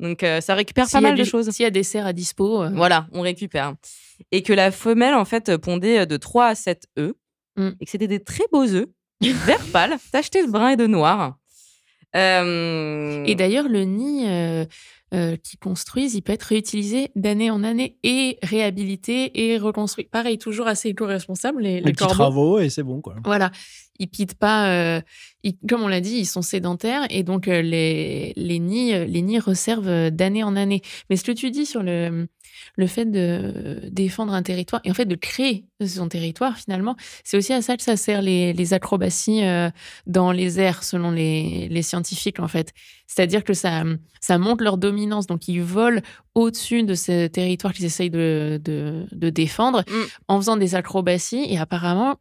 Donc 0.00 0.22
euh, 0.22 0.40
ça 0.40 0.54
récupère 0.54 0.86
pas 0.90 1.00
mal 1.00 1.12
de 1.16 1.22
des- 1.22 1.28
choses. 1.28 1.50
S'il 1.50 1.62
y 1.64 1.66
a 1.66 1.70
des 1.70 1.82
cerfs 1.82 2.06
à 2.06 2.12
dispo. 2.12 2.62
euh, 2.62 2.70
Voilà, 2.74 3.06
on 3.12 3.20
récupère. 3.20 3.74
Et 4.32 4.42
que 4.42 4.52
la 4.52 4.70
femelle, 4.70 5.14
en 5.14 5.24
fait, 5.26 5.56
pondait 5.58 6.06
de 6.06 6.16
3 6.16 6.46
à 6.46 6.54
7 6.54 6.84
œufs. 6.98 7.12
Mm. 7.56 7.68
Et 7.80 7.84
que 7.84 7.90
c'était 7.90 8.06
des 8.08 8.22
très 8.22 8.44
beaux 8.52 8.66
œufs, 8.66 8.86
vert 9.22 9.64
pâle, 9.72 9.96
tachetés 10.12 10.46
de 10.46 10.50
brun 10.50 10.70
et 10.70 10.76
de 10.76 10.86
noir. 10.86 11.36
Euh, 12.14 13.24
Et 13.26 13.34
d'ailleurs, 13.34 13.68
le 13.68 13.84
nid 13.84 14.26
euh, 14.28 14.64
euh, 15.14 15.36
qu'ils 15.36 15.58
construisent, 15.58 16.14
il 16.14 16.22
peut 16.22 16.32
être 16.32 16.44
réutilisé 16.44 17.10
d'année 17.14 17.50
en 17.50 17.62
année 17.62 17.96
et 18.02 18.38
réhabilité 18.42 19.48
et 19.52 19.58
reconstruit. 19.58 20.04
Pareil, 20.10 20.38
toujours 20.38 20.66
assez 20.66 20.88
éco-responsable, 20.90 21.62
les, 21.62 21.74
Les 21.74 21.80
les 21.80 21.92
petits 21.92 22.04
travaux 22.14 22.58
et 22.58 22.70
c'est 22.70 22.82
bon, 22.82 23.00
quoi. 23.00 23.16
Voilà, 23.24 23.50
ils 23.98 24.08
pitent 24.08 24.34
pas. 24.38 24.70
euh, 24.70 25.00
ils- 25.42 25.56
comme 25.68 25.82
on 25.82 25.88
l'a 25.88 26.00
dit, 26.00 26.16
ils 26.18 26.26
sont 26.26 26.42
sédentaires 26.42 27.06
et 27.10 27.22
donc 27.22 27.46
les, 27.46 28.32
les 28.36 28.58
nids, 28.58 29.06
les 29.06 29.22
nids 29.22 29.38
reservent 29.38 29.88
euh, 29.88 30.10
d'année 30.10 30.42
en 30.42 30.56
année. 30.56 30.82
Mais 31.10 31.16
ce 31.16 31.24
que 31.24 31.32
tu 31.32 31.50
dis 31.50 31.66
sur 31.66 31.82
le 31.82 32.28
le 32.78 32.86
fait 32.86 33.06
de 33.06 33.80
défendre 33.90 34.32
un 34.34 34.42
territoire 34.42 34.82
et 34.84 34.90
en 34.90 34.94
fait 34.94 35.06
de 35.06 35.14
créer 35.14 35.64
son 35.84 36.08
territoire 36.08 36.56
finalement, 36.58 36.94
c'est 37.24 37.36
aussi 37.38 37.52
à 37.54 37.62
ça 37.62 37.76
que 37.76 37.82
ça 37.82 37.96
sert 37.96 38.20
les, 38.22 38.52
les 38.52 38.74
acrobaties 38.74 39.44
euh, 39.44 39.70
dans 40.06 40.30
les 40.30 40.60
airs 40.60 40.84
selon 40.84 41.10
les, 41.10 41.68
les 41.70 41.82
scientifiques 41.82 42.38
en 42.38 42.48
fait. 42.48 42.72
C'est-à-dire 43.06 43.44
que 43.44 43.54
ça, 43.54 43.82
ça 44.20 44.36
montre 44.38 44.62
leur 44.62 44.76
dominance, 44.76 45.26
donc 45.26 45.48
ils 45.48 45.62
volent 45.62 46.00
au-dessus 46.34 46.82
de 46.82 46.94
ce 46.94 47.26
territoire 47.28 47.72
qu'ils 47.72 47.86
essayent 47.86 48.10
de, 48.10 48.60
de, 48.62 49.06
de 49.12 49.30
défendre 49.30 49.82
Mm. 49.88 50.02
en 50.28 50.36
faisant 50.40 50.56
des 50.56 50.74
acrobaties 50.74 51.46
et 51.48 51.58
apparemment 51.58 52.16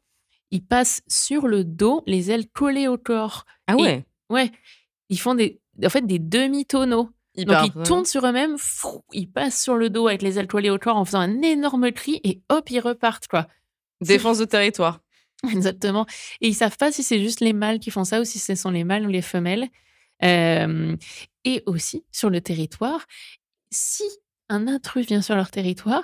ils 0.52 0.64
passent 0.64 1.02
sur 1.08 1.48
le 1.48 1.64
dos, 1.66 2.02
les 2.08 2.32
ailes 2.32 2.48
collées 2.48 2.88
au 2.88 2.98
corps. 2.98 3.46
Ah 3.68 3.74
Et- 3.78 3.82
ouais. 3.82 4.06
Ouais, 4.30 4.52
ils 5.10 5.20
font 5.20 5.36
des, 5.36 5.60
en 5.84 5.90
fait 5.90 6.06
des 6.08 6.18
demi-tonneaux. 6.20 7.10
Hyper 7.38 7.62
Donc 7.64 7.72
ils 7.76 7.84
tournent 7.84 8.06
sur 8.06 8.26
eux-mêmes, 8.26 8.58
frou, 8.58 9.04
ils 9.12 9.30
passent 9.30 9.62
sur 9.62 9.76
le 9.76 9.90
dos 9.90 10.08
avec 10.08 10.22
les 10.22 10.40
ailes 10.40 10.48
collées 10.48 10.70
au 10.70 10.78
corps 10.78 10.98
en 10.98 11.06
faisant 11.06 11.20
un 11.20 11.42
énorme 11.42 11.92
cri 11.92 12.22
et 12.24 12.42
hop, 12.50 12.70
ils 12.70 12.80
repartent 12.80 13.28
quoi. 13.28 13.48
Défense 14.02 14.38
de 14.38 14.46
territoire. 14.46 15.00
Exactement. 15.52 16.06
Et 16.42 16.48
ils 16.48 16.54
savent 16.54 16.78
pas 16.78 16.92
si 16.92 17.04
c'est 17.04 17.20
juste 17.20 17.40
les 17.42 17.54
mâles 17.54 17.80
qui 17.80 17.92
font 17.92 18.04
ça 18.04 18.22
ou 18.22 18.24
si 18.26 18.40
ce 18.40 18.56
sont 18.56 18.72
les 18.72 18.84
mâles 18.84 19.06
ou 19.06 19.10
les 19.10 19.22
femelles. 19.22 19.68
Euh, 20.24 20.96
et 21.44 21.62
aussi 21.66 22.04
sur 22.12 22.30
le 22.30 22.40
territoire, 22.42 23.06
si 23.72 24.04
un 24.50 24.68
intrus 24.68 25.06
vient 25.06 25.22
sur 25.22 25.36
leur 25.36 25.52
territoire, 25.52 26.04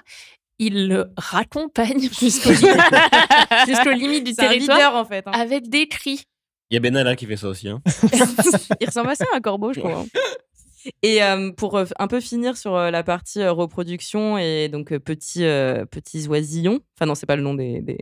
ils 0.59 0.87
le 0.87 1.11
raccompagnent 1.17 2.09
jusqu'aux 2.19 2.51
jusqu'aux 2.51 3.91
limites 3.95 4.25
du 4.25 4.33
territoire 4.33 4.77
leader 4.77 4.95
en 4.95 5.05
fait. 5.05 5.25
hein. 5.27 5.31
avec 5.31 5.69
des 5.69 5.87
cris. 5.87 6.23
Il 6.69 6.75
y 6.75 6.77
a 6.77 6.79
Benalla 6.79 7.15
qui 7.15 7.25
fait 7.25 7.37
ça 7.37 7.47
aussi. 7.49 7.67
Hein. 7.67 7.81
Il 8.79 8.85
ressemble 8.87 9.09
assez 9.09 9.25
à 9.33 9.35
un 9.35 9.41
corbeau, 9.41 9.73
je 9.73 9.79
crois. 9.81 10.05
Et 11.01 11.23
euh, 11.23 11.51
pour 11.51 11.77
euh, 11.77 11.85
un 11.99 12.07
peu 12.07 12.19
finir 12.19 12.57
sur 12.57 12.75
euh, 12.75 12.91
la 12.91 13.03
partie 13.03 13.45
reproduction 13.45 14.37
et 14.37 14.69
donc 14.69 14.97
petits, 14.97 15.45
euh, 15.45 15.85
petits 15.85 16.27
oisillons, 16.27 16.79
enfin 16.95 17.05
non, 17.05 17.15
c'est 17.15 17.25
pas 17.25 17.35
le 17.35 17.43
nom 17.43 17.53
des, 17.53 17.81
des... 17.81 17.97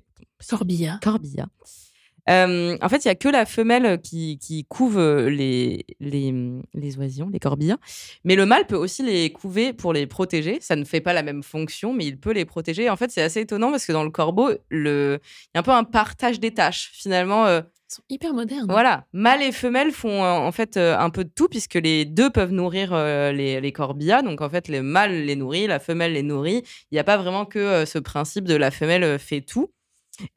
Euh, 2.29 2.77
en 2.79 2.89
fait, 2.89 3.05
il 3.05 3.07
y 3.07 3.11
a 3.11 3.15
que 3.15 3.27
la 3.27 3.45
femelle 3.47 3.99
qui, 4.01 4.37
qui 4.37 4.63
couve 4.65 4.99
les, 4.99 5.83
les, 5.99 6.33
les 6.75 6.97
oisillons, 6.99 7.29
les 7.29 7.39
corbillas. 7.39 7.77
Mais 8.23 8.35
le 8.35 8.45
mâle 8.45 8.67
peut 8.67 8.75
aussi 8.75 9.01
les 9.01 9.31
couver 9.31 9.73
pour 9.73 9.93
les 9.93 10.05
protéger. 10.05 10.59
Ça 10.61 10.75
ne 10.75 10.83
fait 10.85 11.01
pas 11.01 11.13
la 11.13 11.23
même 11.23 11.41
fonction, 11.41 11.91
mais 11.91 12.05
il 12.05 12.19
peut 12.19 12.33
les 12.33 12.45
protéger. 12.45 12.89
En 12.89 12.97
fait, 12.97 13.09
c'est 13.09 13.23
assez 13.23 13.41
étonnant 13.41 13.71
parce 13.71 13.85
que 13.85 13.93
dans 13.93 14.03
le 14.03 14.11
corbeau, 14.11 14.51
le... 14.69 15.19
il 15.23 15.49
y 15.55 15.57
a 15.57 15.61
un 15.61 15.63
peu 15.63 15.71
un 15.71 15.83
partage 15.83 16.39
des 16.39 16.53
tâches. 16.53 16.91
Finalement, 16.93 17.47
euh, 17.47 17.61
Ils 17.89 17.95
sont 17.95 18.03
hyper 18.09 18.33
modernes. 18.35 18.67
voilà, 18.69 19.05
mâles 19.13 19.41
et 19.41 19.51
femelles 19.51 19.91
font 19.91 20.23
euh, 20.23 20.27
en 20.31 20.51
fait 20.51 20.77
euh, 20.77 20.95
un 20.97 21.09
peu 21.09 21.23
de 21.23 21.31
tout 21.33 21.47
puisque 21.47 21.73
les 21.73 22.05
deux 22.05 22.29
peuvent 22.29 22.51
nourrir 22.51 22.93
euh, 22.93 23.31
les, 23.31 23.59
les 23.59 23.71
corbillas. 23.71 24.21
Donc 24.21 24.41
en 24.41 24.49
fait, 24.49 24.67
le 24.67 24.83
mâle 24.83 25.23
les 25.25 25.35
nourrit, 25.35 25.65
la 25.65 25.79
femelle 25.79 26.13
les 26.13 26.21
nourrit. 26.21 26.61
Il 26.91 26.95
n'y 26.95 26.99
a 26.99 27.03
pas 27.03 27.17
vraiment 27.17 27.45
que 27.45 27.57
euh, 27.57 27.85
ce 27.87 27.97
principe 27.97 28.45
de 28.45 28.53
la 28.55 28.69
femelle 28.69 29.17
fait 29.17 29.41
tout. 29.41 29.71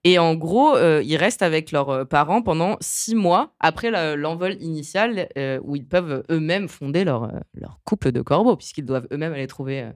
Et 0.05 0.19
en 0.19 0.35
gros, 0.37 0.77
euh, 0.77 1.03
ils 1.05 1.17
restent 1.17 1.43
avec 1.43 1.73
leurs 1.73 2.07
parents 2.09 2.41
pendant 2.41 2.77
six 2.81 3.15
mois 3.17 3.53
après 3.61 3.91
l'envol 4.17 4.57
initial 4.61 5.29
euh, 5.37 5.59
où 5.65 5.75
ils 5.77 5.87
peuvent 5.87 6.23
eux-mêmes 6.31 6.69
fonder 6.69 7.05
leur, 7.05 7.31
leur 7.53 7.81
couple 7.85 8.13
de 8.13 8.23
corbeaux 8.23 8.57
puisqu'ils 8.57 8.87
doivent 8.87 9.09
eux-mêmes 9.13 9.33
aller 9.35 9.49
trouver 9.49 9.83
euh, 9.83 9.91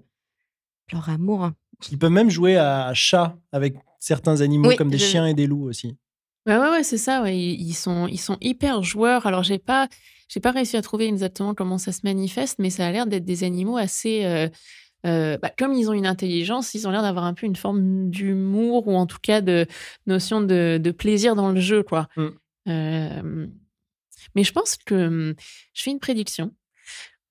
leur 0.93 1.09
amour. 1.09 1.51
Ils 1.91 1.99
peuvent 1.99 2.11
même 2.11 2.31
jouer 2.31 2.57
à 2.59 2.93
chat 2.95 3.37
avec 3.53 3.77
certains 4.01 4.41
animaux 4.41 4.69
Oui, 4.71 4.77
comme 4.77 4.91
des 4.91 4.99
je- 4.99 5.05
chiens 5.07 5.27
et 5.27 5.35
des 5.35 5.47
loups 5.47 5.69
aussi. 5.69 5.97
Ouais, 6.47 6.57
ouais, 6.57 6.71
ouais, 6.71 6.83
c'est 6.85 6.99
ça. 6.99 7.23
Ouais. 7.23 7.37
Ils, 7.37 7.61
ils 7.61 7.75
sont, 7.75 8.07
ils 8.07 8.19
sont 8.21 8.37
hyper 8.41 8.83
joueurs. 8.83 9.27
Alors, 9.27 9.43
j'ai 9.43 9.59
pas, 9.59 9.89
j'ai 10.29 10.41
pas 10.41 10.53
réussi 10.53 10.77
à 10.77 10.83
trouver 10.83 11.07
exactement 11.07 11.55
comment 11.55 11.79
ça 11.79 11.93
se 11.93 12.01
manifeste, 12.05 12.59
mais 12.59 12.71
ça 12.71 12.87
a 12.87 12.93
l'air 12.93 13.07
d'être 13.07 13.25
des 13.25 13.45
animaux 13.45 13.77
assez. 13.77 14.25
euh, 14.25 14.49
euh, 15.07 15.39
bah, 15.39 15.51
comme 15.59 15.73
ils 15.75 15.91
ont 15.91 15.95
une 15.95 16.07
intelligence, 16.07 16.75
ils 16.75 16.89
ont 16.89 16.91
l'air 16.91 17.03
d'avoir 17.03 17.25
un 17.27 17.35
peu 17.35 17.47
une 17.47 17.57
forme 17.57 18.11
d'humour 18.11 18.89
ou 18.89 18.97
en 18.97 19.07
tout 19.07 19.19
cas 19.23 19.41
de 19.41 19.67
notion 20.07 20.41
de, 20.41 20.79
de 20.83 20.91
plaisir 20.93 21.37
dans 21.37 21.53
le 21.53 21.61
jeu, 21.61 21.83
quoi. 21.85 22.09
Mm. 22.17 22.27
Euh, 22.69 23.47
mais 24.35 24.45
je 24.45 24.53
pense 24.53 24.77
que 24.77 24.95
hum, 24.95 25.35
je 25.75 25.83
fais 25.83 25.91
une 25.91 26.01
prédiction 26.01 26.53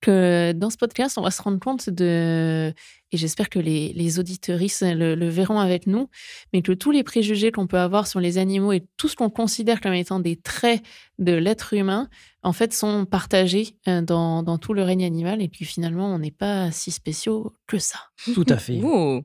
que 0.06 0.52
dans 0.52 0.70
ce 0.70 0.76
podcast, 0.76 1.18
on 1.18 1.22
va 1.22 1.30
se 1.30 1.42
rendre 1.42 1.58
compte 1.58 1.90
de, 1.90 2.72
et 3.12 3.16
j'espère 3.16 3.48
que 3.50 3.58
les, 3.58 3.92
les 3.94 4.18
auditeuristes 4.18 4.82
le, 4.82 5.14
le 5.14 5.28
verront 5.28 5.58
avec 5.58 5.86
nous, 5.86 6.08
mais 6.52 6.62
que 6.62 6.72
tous 6.72 6.90
les 6.90 7.02
préjugés 7.02 7.50
qu'on 7.52 7.66
peut 7.66 7.78
avoir 7.78 8.06
sur 8.06 8.20
les 8.20 8.38
animaux 8.38 8.72
et 8.72 8.84
tout 8.96 9.08
ce 9.08 9.16
qu'on 9.16 9.30
considère 9.30 9.80
comme 9.80 9.94
étant 9.94 10.20
des 10.20 10.36
traits 10.36 10.82
de 11.18 11.32
l'être 11.32 11.74
humain, 11.74 12.08
en 12.42 12.52
fait, 12.52 12.72
sont 12.72 13.04
partagés 13.04 13.76
euh, 13.88 14.02
dans, 14.02 14.42
dans 14.42 14.58
tout 14.58 14.72
le 14.74 14.82
règne 14.82 15.04
animal 15.04 15.42
et 15.42 15.48
puis 15.48 15.64
finalement, 15.64 16.14
on 16.14 16.18
n'est 16.18 16.30
pas 16.30 16.70
si 16.70 16.90
spéciaux 16.90 17.52
que 17.66 17.78
ça. 17.78 17.98
Tout 18.34 18.46
à 18.48 18.56
fait. 18.58 18.78
Ouh. 18.82 19.22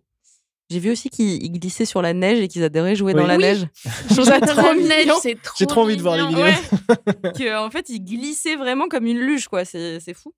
J'ai 0.70 0.80
vu 0.80 0.90
aussi 0.90 1.10
qu'ils 1.10 1.44
ils 1.44 1.52
glissaient 1.52 1.84
sur 1.84 2.02
la 2.02 2.14
neige 2.14 2.40
et 2.40 2.48
qu'ils 2.48 2.64
adoraient 2.64 2.96
jouer 2.96 3.14
Oui. 3.14 3.20
dans 3.22 3.28
la 3.28 3.36
Oui. 3.36 3.42
neige. 3.44 3.68
Trop 4.10 4.24
La 4.24 4.74
mignon. 4.74 4.88
neige, 4.88 5.08
c'est 5.22 5.36
trop 5.42 5.54
J'ai 5.60 5.66
trop 5.66 5.82
envie 5.82 5.98
de 5.98 6.02
voir 6.02 6.16
les 6.16 6.26
vidéos. 6.28 6.44
Ouais. 6.44 6.54
que, 7.38 7.58
en 7.66 7.70
fait, 7.70 7.90
ils 7.90 8.00
glissaient 8.00 8.56
vraiment 8.56 8.88
comme 8.88 9.06
une 9.06 9.20
luge, 9.20 9.50
quoi. 9.50 9.66
C'est 9.66 10.00
fou. 10.14 10.34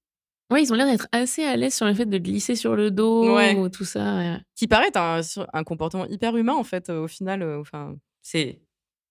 Ouais, 0.53 0.61
ils 0.63 0.71
ont 0.71 0.75
l'air 0.75 0.85
d'être 0.85 1.07
assez 1.11 1.43
à 1.43 1.55
l'aise 1.57 1.73
sur 1.73 1.85
le 1.87 1.93
fait 1.95 2.05
de 2.05 2.17
glisser 2.19 2.55
sur 2.55 2.75
le 2.75 2.91
dos 2.91 3.35
Ouais. 3.35 3.55
ou 3.55 3.69
tout 3.69 3.85
ça. 3.85 4.17
ouais. 4.17 4.37
Qui 4.55 4.67
paraît 4.67 4.87
être 4.89 4.97
un, 4.97 5.19
un 5.51 5.63
comportement 5.63 6.05
hyper 6.05 6.37
humain, 6.37 6.53
en 6.53 6.63
fait, 6.63 6.89
au 6.89 7.07
final. 7.07 7.41
euh, 7.41 7.59
Enfin, 7.59 7.95
c'est 8.21 8.61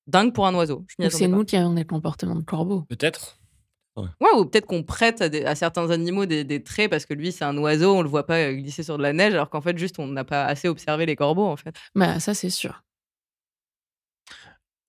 dingue 0.07 0.33
pour 0.33 0.47
un 0.47 0.55
oiseau. 0.55 0.85
Je 0.99 1.09
c'est 1.09 1.27
nous 1.29 1.45
qui 1.45 1.57
avons 1.57 1.75
des 1.75 1.85
comportements 1.85 2.37
de 2.37 2.45
corbeau. 2.45 2.83
Peut-être. 2.89 3.39
Ouais, 3.97 4.07
ou 4.39 4.47
peut-être 4.47 4.65
qu'on 4.67 4.83
prête 4.85 5.21
à, 5.21 5.29
des- 5.29 5.45
à 5.45 5.55
certains 5.55 5.91
animaux 5.91 6.25
des, 6.25 6.45
des 6.45 6.63
traits 6.63 6.91
parce 6.91 7.05
que 7.05 7.13
lui, 7.13 7.31
c'est 7.31 7.45
un 7.45 7.57
oiseau, 7.59 7.95
on 7.95 8.01
le 8.03 8.09
voit 8.09 8.25
pas 8.27 8.51
glisser 8.55 8.83
sur 8.83 8.97
de 8.97 9.03
la 9.03 9.13
neige, 9.13 9.35
alors 9.35 9.51
qu'en 9.51 9.61
fait, 9.61 9.77
juste, 9.77 9.99
on 9.99 10.07
n'a 10.07 10.25
pas 10.25 10.45
assez 10.47 10.67
observé 10.69 11.05
les 11.05 11.15
corbeaux, 11.17 11.45
en 11.47 11.57
fait. 11.57 11.75
Bah, 11.95 12.19
ça, 12.19 12.33
c'est 12.33 12.49
sûr. 12.49 12.83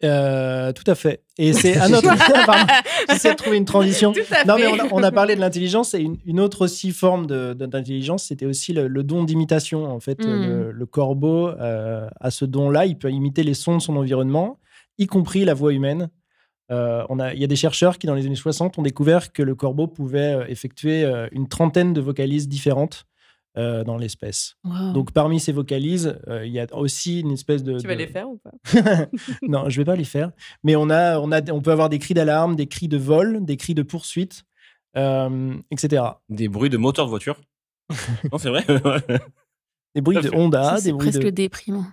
Euh, 0.03 0.71
tout 0.73 0.83
à 0.87 0.95
fait. 0.95 1.23
Et 1.37 1.53
c'est 1.53 1.77
un 1.77 1.93
autre. 1.93 2.09
J'essaie 3.09 3.31
de 3.31 3.37
trouver 3.37 3.57
une 3.57 3.65
transition. 3.65 4.11
Tout 4.13 4.21
à 4.31 4.43
Non, 4.45 4.55
mais 4.57 4.67
on 4.67 4.79
a, 4.79 4.87
on 4.91 5.03
a 5.03 5.11
parlé 5.11 5.35
de 5.35 5.39
l'intelligence 5.39 5.93
et 5.93 5.99
une, 5.99 6.17
une 6.25 6.39
autre 6.39 6.65
aussi 6.65 6.91
forme 6.91 7.25
d'intelligence, 7.27 8.25
c'était 8.25 8.45
aussi 8.45 8.73
le, 8.73 8.87
le 8.87 9.03
don 9.03 9.23
d'imitation. 9.23 9.85
En 9.85 9.99
fait, 9.99 10.19
Mm. 10.23 10.45
le, 10.45 10.71
le 10.71 10.85
corbeau 10.85 11.49
euh, 11.49 12.07
a 12.19 12.31
ce 12.31 12.45
don-là, 12.45 12.85
il 12.85 12.97
peut 12.97 13.11
imiter 13.11 13.43
les 13.43 13.53
sons 13.53 13.77
de 13.77 13.81
son 13.81 13.95
environnement, 13.97 14.59
y 14.97 15.07
compris 15.07 15.43
la 15.45 15.53
voix 15.53 15.73
humaine. 15.73 16.09
Euh, 16.71 17.03
on 17.09 17.19
a, 17.19 17.33
il 17.33 17.39
y 17.39 17.43
a 17.43 17.47
des 17.47 17.55
chercheurs 17.55 17.97
qui, 17.97 18.07
dans 18.07 18.15
les 18.15 18.25
années 18.25 18.35
60, 18.35 18.77
ont 18.77 18.81
découvert 18.81 19.33
que 19.33 19.43
le 19.43 19.53
corbeau 19.55 19.87
pouvait 19.87 20.33
euh, 20.33 20.45
effectuer 20.47 21.05
une 21.31 21.47
trentaine 21.47 21.93
de 21.93 22.01
vocalises 22.01 22.47
différentes 22.47 23.05
euh, 23.57 23.83
dans 23.83 23.97
l'espèce. 23.97 24.55
Wow. 24.63 24.93
Donc, 24.93 25.11
parmi 25.11 25.39
ces 25.39 25.51
vocalises, 25.51 26.19
euh, 26.27 26.45
il 26.45 26.51
y 26.51 26.59
a 26.59 26.65
aussi 26.75 27.19
une 27.21 27.31
espèce 27.31 27.63
de. 27.63 27.79
Tu 27.79 27.87
vas 27.87 27.93
de- 27.93 27.99
les 27.99 28.07
faire 28.07 28.29
ou 28.29 28.37
pas? 28.39 28.51
Non, 29.43 29.69
je 29.69 29.77
vais 29.79 29.85
pas 29.85 29.95
les 29.95 30.03
faire. 30.05 30.31
Mais 30.63 30.75
on 30.75 30.89
a, 30.89 31.19
on 31.19 31.31
a, 31.31 31.51
on 31.51 31.61
peut 31.61 31.71
avoir 31.71 31.89
des 31.89 31.99
cris 31.99 32.13
d'alarme, 32.13 32.55
des 32.55 32.67
cris 32.67 32.87
de 32.87 32.97
vol, 32.97 33.45
des 33.45 33.57
cris 33.57 33.75
de 33.75 33.83
poursuite, 33.83 34.43
euh, 34.97 35.55
etc. 35.71 36.03
Des 36.29 36.47
bruits 36.47 36.69
de 36.69 36.77
moteur 36.77 37.05
de 37.05 37.09
voiture. 37.09 37.39
non, 38.31 38.37
c'est 38.37 38.49
vrai. 38.49 38.65
Des 39.95 40.01
bruits 40.01 40.17
de 40.17 40.21
Ça, 40.29 40.35
Honda, 40.35 40.75
des 40.75 40.81
c'est 40.81 40.91
bruits 40.91 41.09
presque 41.11 41.25
de. 41.25 41.29
déprimant. 41.29 41.85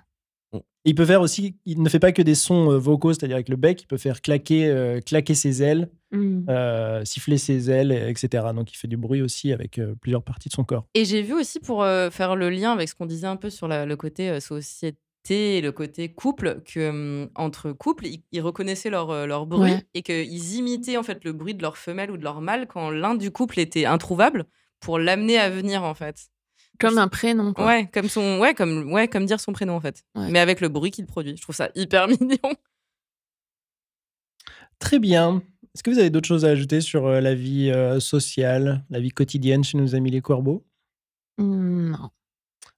Il 0.86 0.94
peut 0.94 1.04
faire 1.04 1.20
aussi. 1.20 1.56
Il 1.66 1.82
ne 1.82 1.88
fait 1.90 1.98
pas 1.98 2.12
que 2.12 2.22
des 2.22 2.34
sons 2.34 2.78
vocaux, 2.78 3.12
c'est-à-dire 3.12 3.36
avec 3.36 3.50
le 3.50 3.56
bec. 3.56 3.82
Il 3.82 3.86
peut 3.86 3.98
faire 3.98 4.22
claquer, 4.22 4.66
euh, 4.68 5.00
claquer 5.02 5.34
ses 5.34 5.62
ailes, 5.62 5.90
Mm. 6.12 6.46
euh, 6.48 7.04
siffler 7.04 7.38
ses 7.38 7.70
ailes, 7.70 7.92
etc. 7.92 8.48
Donc 8.54 8.72
il 8.72 8.76
fait 8.76 8.88
du 8.88 8.96
bruit 8.96 9.22
aussi 9.22 9.52
avec 9.52 9.78
euh, 9.78 9.94
plusieurs 10.00 10.22
parties 10.24 10.48
de 10.48 10.54
son 10.54 10.64
corps. 10.64 10.84
Et 10.94 11.04
j'ai 11.04 11.22
vu 11.22 11.34
aussi, 11.34 11.60
pour 11.60 11.82
euh, 11.84 12.10
faire 12.10 12.34
le 12.36 12.50
lien 12.50 12.72
avec 12.72 12.88
ce 12.88 12.94
qu'on 12.96 13.06
disait 13.06 13.26
un 13.28 13.36
peu 13.36 13.48
sur 13.50 13.68
la- 13.68 13.86
le 13.86 13.96
côté 13.96 14.28
euh, 14.30 14.40
société 14.40 14.98
et 15.28 15.60
le 15.60 15.70
côté 15.70 16.12
couple, 16.12 16.62
que 16.64 16.88
hum, 16.88 17.30
entre 17.36 17.72
couples, 17.72 18.06
ils, 18.06 18.24
ils 18.32 18.40
reconnaissaient 18.40 18.90
leur, 18.90 19.10
euh, 19.10 19.26
leur 19.26 19.46
bruit 19.46 19.72
Ouais. 19.72 19.86
et 19.94 20.02
qu'ils 20.02 20.54
imitaient 20.56 20.96
en 20.96 21.02
fait 21.02 21.22
le 21.24 21.32
bruit 21.32 21.54
de 21.54 21.62
leur 21.62 21.76
femelle 21.76 22.10
ou 22.10 22.16
de 22.16 22.24
leur 22.24 22.40
mâle 22.40 22.66
quand 22.66 22.90
l'un 22.90 23.14
du 23.14 23.30
couple 23.30 23.60
était 23.60 23.84
introuvable 23.84 24.46
pour 24.80 24.98
l'amener 24.98 25.38
à 25.38 25.48
venir 25.50 25.82
en 25.84 25.94
fait. 25.94 26.28
Comme 26.80 26.96
un 26.96 27.08
prénom, 27.08 27.52
quoi. 27.52 27.66
Ouais, 27.66 27.90
comme 27.92 28.08
son, 28.08 28.38
ouais, 28.40 28.54
comme, 28.54 28.90
ouais, 28.90 29.06
comme 29.06 29.26
dire 29.26 29.38
son 29.38 29.52
prénom 29.52 29.74
en 29.76 29.80
fait, 29.80 30.02
Ouais. 30.16 30.28
mais 30.30 30.38
avec 30.38 30.62
le 30.62 30.68
bruit 30.70 30.90
qu'il 30.90 31.04
produit. 31.06 31.36
Je 31.36 31.42
trouve 31.42 31.54
ça 31.54 31.68
hyper 31.74 32.08
mignon. 32.20 32.38
Très 34.78 34.98
bien. 34.98 35.42
Est-ce 35.74 35.82
que 35.82 35.90
vous 35.90 35.98
avez 35.98 36.10
d'autres 36.10 36.26
choses 36.26 36.44
à 36.44 36.48
ajouter 36.48 36.80
sur 36.80 37.06
euh, 37.06 37.20
la 37.20 37.34
vie 37.34 37.70
euh, 37.70 38.00
sociale, 38.00 38.84
la 38.90 38.98
vie 39.00 39.10
quotidienne 39.10 39.62
chez 39.62 39.78
nos 39.78 39.94
amis 39.94 40.10
les 40.10 40.20
corbeaux? 40.20 40.64
Mm, 41.38 41.90
non. 41.92 42.10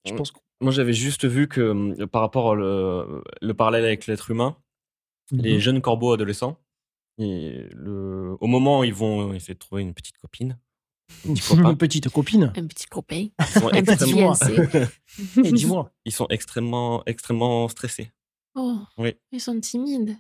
Je 0.05 0.14
pense 0.14 0.31
que 0.33 0.38
Moi, 0.61 0.72
j'avais 0.72 0.92
juste 0.92 1.24
vu 1.26 1.48
que 1.48 1.61
euh, 1.61 2.07
par 2.07 2.20
rapport 2.22 2.46
au 2.46 2.55
le, 2.55 3.22
le 3.40 3.55
parallèle 3.55 3.85
avec 3.85 4.07
l'être 4.07 4.31
humain, 4.31 4.57
les 5.31 5.59
jeunes 5.61 5.81
corbeaux 5.81 6.12
adolescents, 6.12 6.59
et 7.18 7.66
le, 7.74 8.37
au 8.40 8.46
moment 8.46 8.81
où 8.81 8.85
ils 8.85 8.92
vont 8.94 9.33
essayer 9.33 9.55
de 9.55 9.59
trouver 9.59 9.83
une 9.83 9.94
petite 9.94 10.18
copine, 10.18 10.59
un 11.26 11.33
petit 11.35 11.42
copain, 11.48 11.70
Une 11.70 11.76
petite 11.76 12.09
copine. 12.11 12.52
Un 12.57 12.66
petit 12.66 12.87
copain. 12.87 13.28
ils 13.38 13.44
sont 13.46 13.70
extrêmement, 13.70 14.35
fiancé. 14.35 14.88
Et 15.44 15.52
dis-moi. 15.52 15.90
ils 16.05 16.12
sont 16.12 16.26
extrêmement, 16.28 17.02
extrêmement 17.07 17.68
stressés. 17.68 18.11
Oh, 18.55 18.78
Oui. 18.98 19.14
ils 19.31 19.40
sont 19.40 19.59
timides. 19.61 20.16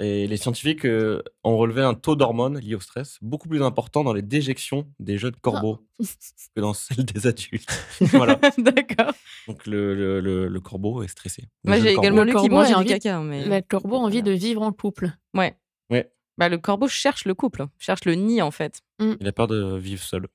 Et 0.00 0.26
les 0.26 0.36
scientifiques 0.36 0.84
euh, 0.86 1.22
ont 1.44 1.56
relevé 1.56 1.80
un 1.82 1.94
taux 1.94 2.16
d'hormones 2.16 2.58
lié 2.58 2.74
au 2.74 2.80
stress 2.80 3.18
beaucoup 3.22 3.48
plus 3.48 3.62
important 3.62 4.02
dans 4.02 4.12
les 4.12 4.22
déjections 4.22 4.88
des 4.98 5.18
jeunes 5.18 5.36
corbeaux 5.36 5.78
que 6.56 6.60
dans 6.60 6.74
celles 6.74 7.04
des 7.04 7.28
adultes. 7.28 7.68
voilà. 8.00 8.40
D'accord. 8.58 9.12
Donc 9.46 9.64
le, 9.66 9.94
le, 9.94 10.20
le- 10.20 10.48
le 10.48 10.60
corbeau 10.60 11.02
est 11.04 11.08
stressé. 11.08 11.44
Le 11.62 11.70
Moi, 11.70 11.80
j'ai 11.80 11.92
également 11.92 12.24
Le 12.24 12.32
lu 12.32 12.36
qu'il 12.36 12.50
a 12.50 12.54
mangeait 12.54 12.74
envie- 12.74 12.88
caca. 12.88 13.18
hein, 13.18 13.22
Mais... 13.24 13.44
Le 13.44 13.60
corbeau 13.62 13.96
a 13.96 14.00
envie 14.00 14.22
de 14.24 14.32
vivre 14.32 14.62
en 14.62 14.72
couple. 14.72 15.12
Ouais. 15.32 15.56
Ouais. 15.90 16.10
Bah, 16.38 16.48
le 16.48 16.58
corbeau 16.58 16.88
cherche 16.88 17.24
le 17.24 17.34
couple, 17.34 17.66
cherche 17.78 18.04
le 18.04 18.14
nid, 18.16 18.42
en 18.42 18.50
fait. 18.50 18.80
Il 18.98 19.28
a 19.28 19.32
peur 19.32 19.46
de 19.46 19.76
vivre 19.78 20.02
seul. 20.02 20.26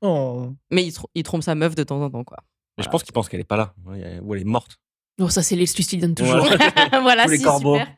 Oh. 0.00 0.52
Mais 0.70 0.84
il, 0.84 0.90
tr- 0.92 1.04
il 1.14 1.22
trompe 1.24 1.42
sa 1.42 1.54
meuf 1.54 1.74
de 1.74 1.82
temps 1.82 2.00
en 2.00 2.08
temps, 2.08 2.24
quoi. 2.24 2.38
Mais 2.78 2.84
je 2.84 2.88
pense 2.88 3.02
qu'il 3.02 3.12
pense 3.12 3.28
qu'elle 3.28 3.40
est 3.40 3.44
pas 3.44 3.56
là. 3.56 3.74
Ouais, 3.84 4.20
Ou 4.22 4.34
elle 4.34 4.40
est 4.40 4.44
morte. 4.44 4.78
Oh, 5.20 5.28
ça, 5.28 5.42
c'est 5.42 5.56
les 5.56 5.66
Suicides 5.66 6.14
toujours. 6.14 6.46
Voilà. 6.46 7.00
voilà, 7.02 7.24
Tous 7.24 7.30
les 7.32 7.38
si, 7.38 7.42
corbeaux. 7.42 7.76
super. 7.76 7.94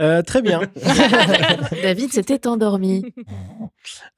Euh, 0.00 0.22
très 0.22 0.42
bien. 0.42 0.60
David 1.82 2.12
s'était 2.12 2.46
endormi. 2.46 3.04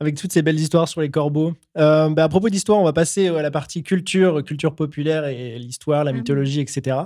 Avec 0.01 0.17
toutes 0.17 0.33
ces 0.33 0.43
belles 0.43 0.59
histoires 0.59 0.89
sur 0.89 1.01
les 1.01 1.11
corbeaux. 1.11 1.55
Euh, 1.77 2.09
bah, 2.11 2.25
à 2.25 2.29
propos 2.29 2.49
d'histoire, 2.49 2.79
on 2.79 2.85
va 2.85 2.93
passer 2.93 3.29
à 3.29 3.43
la 3.43 3.51
partie 3.51 3.83
culture, 3.83 4.43
culture 4.43 4.75
populaire 4.75 5.27
et 5.27 5.59
l'histoire, 5.59 6.05
la 6.05 6.11
Ah 6.11 6.15
mythologie, 6.15 6.61
etc. 6.61 6.97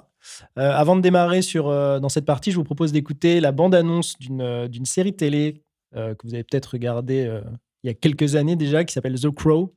Euh, 0.59 0.71
avant 0.73 0.97
de 0.97 1.01
démarrer 1.01 1.43
sur, 1.43 1.69
euh, 1.69 1.99
dans 2.01 2.09
cette 2.09 2.25
partie, 2.25 2.51
je 2.51 2.57
vous 2.57 2.65
propose 2.65 2.93
d'écouter 2.93 3.41
la 3.41 3.53
bande-annonce 3.53 4.19
d'une 4.19 4.41
euh, 4.41 4.69
d'une 4.69 4.87
série 4.87 5.15
télé 5.15 5.63
euh, 5.97 6.15
que 6.15 6.27
vous 6.27 6.35
avez 6.35 6.45
peut-être 6.45 6.67
regardée 6.67 7.27
euh, 7.27 7.43
il 7.83 7.89
y 7.89 7.91
a 7.91 7.95
quelques 7.95 8.37
années 8.37 8.57
déjà, 8.57 8.85
qui 8.85 8.93
s'appelle 8.95 9.19
The 9.19 9.31
Crow. 9.31 9.75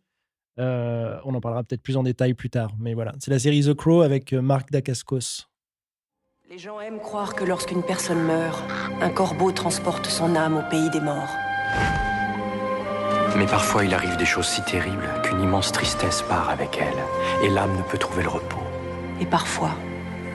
Euh, 0.60 1.17
on 1.25 1.34
en 1.34 1.41
parlera 1.41 1.63
peut-être 1.63 1.81
plus 1.81 1.97
en 1.97 2.03
détail 2.03 2.34
plus 2.34 2.49
tard. 2.49 2.71
Mais 2.79 2.93
voilà, 2.93 3.13
c'est 3.19 3.31
la 3.31 3.39
série 3.39 3.62
The 3.63 3.73
Crow 3.73 4.01
avec 4.03 4.31
euh, 4.31 4.41
Marc 4.41 4.71
Dacascos. 4.71 5.47
Les 6.51 6.60
gens 6.60 6.79
aiment 6.79 6.99
croire 6.99 7.34
que 7.34 7.43
lorsqu'une 7.43 7.81
personne 7.81 8.21
meurt, 8.21 8.63
un 9.01 9.10
corbeau 9.10 9.51
transporte 9.51 10.05
son 10.05 10.36
âme 10.36 10.58
au 10.58 10.69
pays 10.69 10.91
des 10.91 10.99
morts. 10.99 11.36
Mais 13.36 13.47
parfois 13.47 13.84
il 13.84 13.95
arrive 13.95 14.15
des 14.17 14.25
choses 14.25 14.47
si 14.47 14.62
terribles 14.62 15.10
qu'une 15.23 15.41
immense 15.41 15.71
tristesse 15.71 16.21
part 16.21 16.51
avec 16.51 16.77
elle, 16.79 17.43
et 17.43 17.49
l'âme 17.49 17.75
ne 17.75 17.81
peut 17.81 17.97
trouver 17.97 18.21
le 18.21 18.29
repos. 18.29 18.62
Et 19.19 19.25
parfois, 19.25 19.71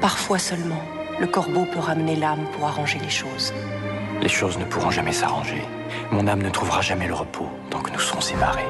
parfois 0.01 0.40
seulement, 0.40 0.83
le 1.20 1.29
corbeau 1.29 1.64
peut 1.73 1.79
ramener 1.79 2.16
l'âme 2.16 2.44
pour 2.57 2.66
arranger 2.66 2.99
les 2.99 3.09
choses. 3.09 3.55
Les 4.20 4.29
choses 4.29 4.59
ne 4.59 4.64
pourront 4.64 4.90
jamais 4.90 5.12
s'arranger. 5.12 5.62
Mon 6.11 6.27
âme 6.27 6.42
ne 6.42 6.51
trouvera 6.51 6.81
jamais 6.81 7.07
le 7.07 7.14
repos 7.14 7.49
tant 7.70 7.79
que 7.79 7.92
nous 7.92 8.01
serons 8.01 8.20
séparés. 8.20 8.66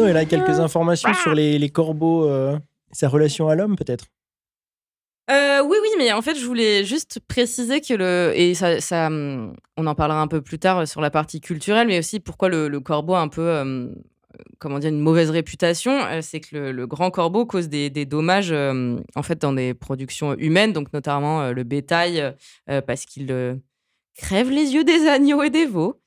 Alors, 0.00 0.12
Noël 0.12 0.16
a 0.16 0.24
quelques 0.24 0.60
informations 0.60 1.12
sur 1.14 1.34
les, 1.34 1.70
corbeaux, 1.70 2.28
euh, 2.28 2.58
sa 2.92 3.08
relation 3.08 3.48
à 3.48 3.54
l'homme, 3.54 3.76
peut-être? 3.76 4.06
Euh, 5.30 5.62
oui, 5.62 5.76
oui, 5.80 5.88
mais 5.98 6.12
en 6.12 6.22
fait, 6.22 6.34
je 6.34 6.44
voulais 6.44 6.84
juste 6.84 7.20
préciser 7.28 7.80
que 7.80 7.94
le. 7.94 8.32
Et 8.34 8.54
ça, 8.54 9.08
on 9.10 9.86
en 9.86 9.94
parlera 9.94 10.20
un 10.20 10.26
peu 10.26 10.40
plus 10.40 10.58
tard 10.58 10.88
sur 10.88 11.00
la 11.00 11.10
partie 11.10 11.40
culturelle, 11.40 11.86
mais 11.86 12.00
aussi 12.00 12.18
pourquoi 12.18 12.48
le, 12.48 12.80
corbeau 12.80 13.14
a 13.14 13.20
un 13.20 13.28
peu. 13.28 13.58
hum, 13.60 13.94
comment 14.58 14.78
dire, 14.78 14.90
une 14.90 15.00
mauvaise 15.00 15.30
réputation, 15.30 15.92
euh, 15.92 16.20
c'est 16.22 16.40
que 16.40 16.56
le, 16.56 16.86
grand 16.86 17.10
corbeau 17.10 17.46
cause 17.46 17.68
des, 17.68 17.90
dommages 18.04 18.52
euh, 18.52 18.98
en 19.14 19.22
fait 19.22 19.40
dans 19.40 19.52
des 19.52 19.74
productions 19.74 20.34
humaines, 20.36 20.72
donc 20.72 20.92
notamment 20.92 21.42
euh, 21.42 21.52
le 21.52 21.64
bétail, 21.64 22.34
euh, 22.68 22.80
parce 22.80 23.04
qu'il 23.04 23.30
euh, 23.32 23.56
crève 24.16 24.50
les 24.50 24.74
yeux 24.74 24.84
des 24.84 25.06
agneaux 25.08 25.42
et 25.42 25.50
des 25.50 25.66
veaux. 25.66 26.00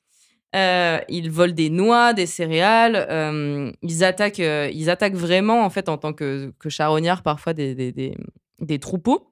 Euh, 0.54 0.98
ils 1.08 1.30
volent 1.30 1.52
des 1.52 1.68
noix, 1.70 2.12
des 2.12 2.26
céréales. 2.26 3.06
euh, 3.10 3.72
ils 3.82 4.04
attaquent, 4.04 4.38
euh, 4.40 4.70
ils 4.72 4.88
attaquent 4.90 5.16
vraiment 5.16 5.64
en 5.64 5.70
fait 5.70 5.88
en 5.88 5.98
tant 5.98 6.12
que, 6.12 6.52
que 6.58 6.68
charognards 6.68 7.22
parfois 7.22 7.52
des, 7.54 7.74
des, 7.74 7.90
des- 7.92 8.16
des 8.60 8.78
troupeaux. 8.78 9.30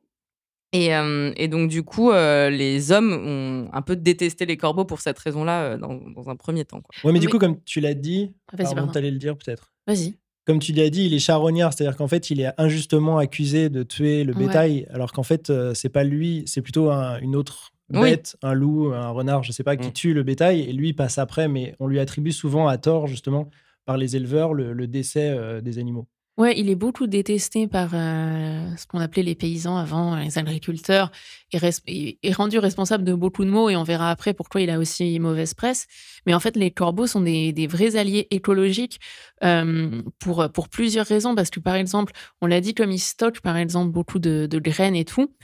Et, 0.74 0.94
euh, 0.96 1.32
et 1.36 1.48
donc 1.48 1.68
du 1.68 1.82
coup, 1.82 2.10
euh, 2.12 2.48
les 2.48 2.92
hommes 2.92 3.12
ont 3.12 3.68
un 3.74 3.82
peu 3.82 3.94
détesté 3.94 4.46
les 4.46 4.56
corbeaux 4.56 4.86
pour 4.86 5.00
cette 5.00 5.18
raison-là 5.18 5.62
euh, 5.62 5.76
dans, 5.78 5.94
dans 5.96 6.30
un 6.30 6.36
premier 6.36 6.64
temps. 6.64 6.80
quoi. 6.80 6.94
Ouais, 7.04 7.12
mais 7.12 7.18
du 7.20 7.28
coup, 7.28 7.38
comme 7.38 7.62
tu 7.64 7.80
l'as 7.80 7.92
dit, 7.94 8.32
Ah, 8.52 8.56
pardon, 8.56 8.74
pardon. 8.74 8.92
t'allais 8.92 9.10
le 9.10 9.18
dire 9.18 9.36
peut-être. 9.36 9.70
Vas-y. 9.86 10.14
Comme 10.46 10.58
tu 10.58 10.72
l'as 10.72 10.88
dit, 10.90 11.04
il 11.04 11.14
est 11.14 11.18
charognard, 11.18 11.72
c'est-à-dire 11.74 11.96
qu'en 11.96 12.08
fait, 12.08 12.30
il 12.30 12.40
est 12.40 12.50
injustement 12.58 13.18
accusé 13.18 13.68
de 13.68 13.82
tuer 13.82 14.24
le 14.24 14.34
Ouais. 14.34 14.46
bétail, 14.46 14.86
alors 14.90 15.12
qu'en 15.12 15.22
fait, 15.22 15.50
euh, 15.50 15.74
c'est 15.74 15.90
pas 15.90 16.04
lui, 16.04 16.42
c'est 16.46 16.62
plutôt 16.62 16.90
un- 16.90 17.18
une 17.20 17.36
autre 17.36 17.71
Oui. 18.00 18.10
bête, 18.10 18.36
un 18.42 18.54
loup, 18.54 18.92
un 18.92 19.10
renard, 19.10 19.42
je 19.42 19.52
sais 19.52 19.64
pas, 19.64 19.76
qui 19.76 19.88
Mm. 19.88 19.92
tue 19.92 20.14
le 20.14 20.22
bétail, 20.22 20.60
et 20.62 20.72
lui 20.72 20.92
passe 20.92 21.18
après, 21.18 21.48
mais 21.48 21.74
on 21.80 21.86
lui 21.86 21.98
attribue 22.00 22.32
souvent 22.32 22.68
à 22.68 22.78
tort, 22.78 23.06
justement, 23.06 23.50
par 23.84 23.96
les 23.96 24.16
éleveurs, 24.16 24.54
le, 24.54 24.72
le 24.72 24.86
décès 24.86 25.30
euh, 25.30 25.60
des 25.60 25.78
animaux. 25.78 26.06
Ouais, 26.38 26.58
il 26.58 26.70
est 26.70 26.76
beaucoup 26.76 27.06
détesté 27.06 27.66
par 27.66 27.90
euh, 27.92 28.66
ce 28.78 28.86
qu'on 28.86 29.00
appelait 29.00 29.22
les 29.22 29.34
paysans 29.34 29.76
avant, 29.76 30.16
les 30.16 30.38
agriculteurs, 30.38 31.12
et, 31.52 31.58
res- 31.58 31.82
et- 31.86 32.18
et 32.22 32.32
rendu 32.32 32.58
responsable 32.58 33.04
de 33.04 33.12
beaucoup 33.12 33.44
de 33.44 33.50
maux, 33.50 33.68
et 33.68 33.76
on 33.76 33.82
verra 33.82 34.10
après 34.10 34.32
pourquoi 34.32 34.62
il 34.62 34.70
a 34.70 34.78
aussi 34.78 35.18
mauvaise 35.20 35.52
presse. 35.52 35.86
Mais 36.24 36.32
en 36.32 36.40
fait, 36.40 36.56
les 36.56 36.70
corbeaux 36.70 37.06
sont 37.06 37.20
des, 37.20 37.52
des 37.52 37.66
vrais 37.66 37.96
alliés 37.96 38.28
écologiques 38.30 38.98
euh, 39.44 40.00
pour, 40.20 40.50
pour 40.54 40.70
plusieurs 40.70 41.04
raisons, 41.04 41.34
parce 41.34 41.50
que 41.50 41.60
par 41.60 41.74
exemple, 41.74 42.14
on 42.40 42.46
l'a 42.46 42.62
dit, 42.62 42.72
comme 42.74 42.92
ils 42.92 42.98
stockent 42.98 43.42
par 43.42 43.58
exemple 43.58 43.92
beaucoup 43.92 44.18
de, 44.18 44.46
de 44.50 44.58
graines 44.58 44.96
et 44.96 45.04
tout, 45.04 45.34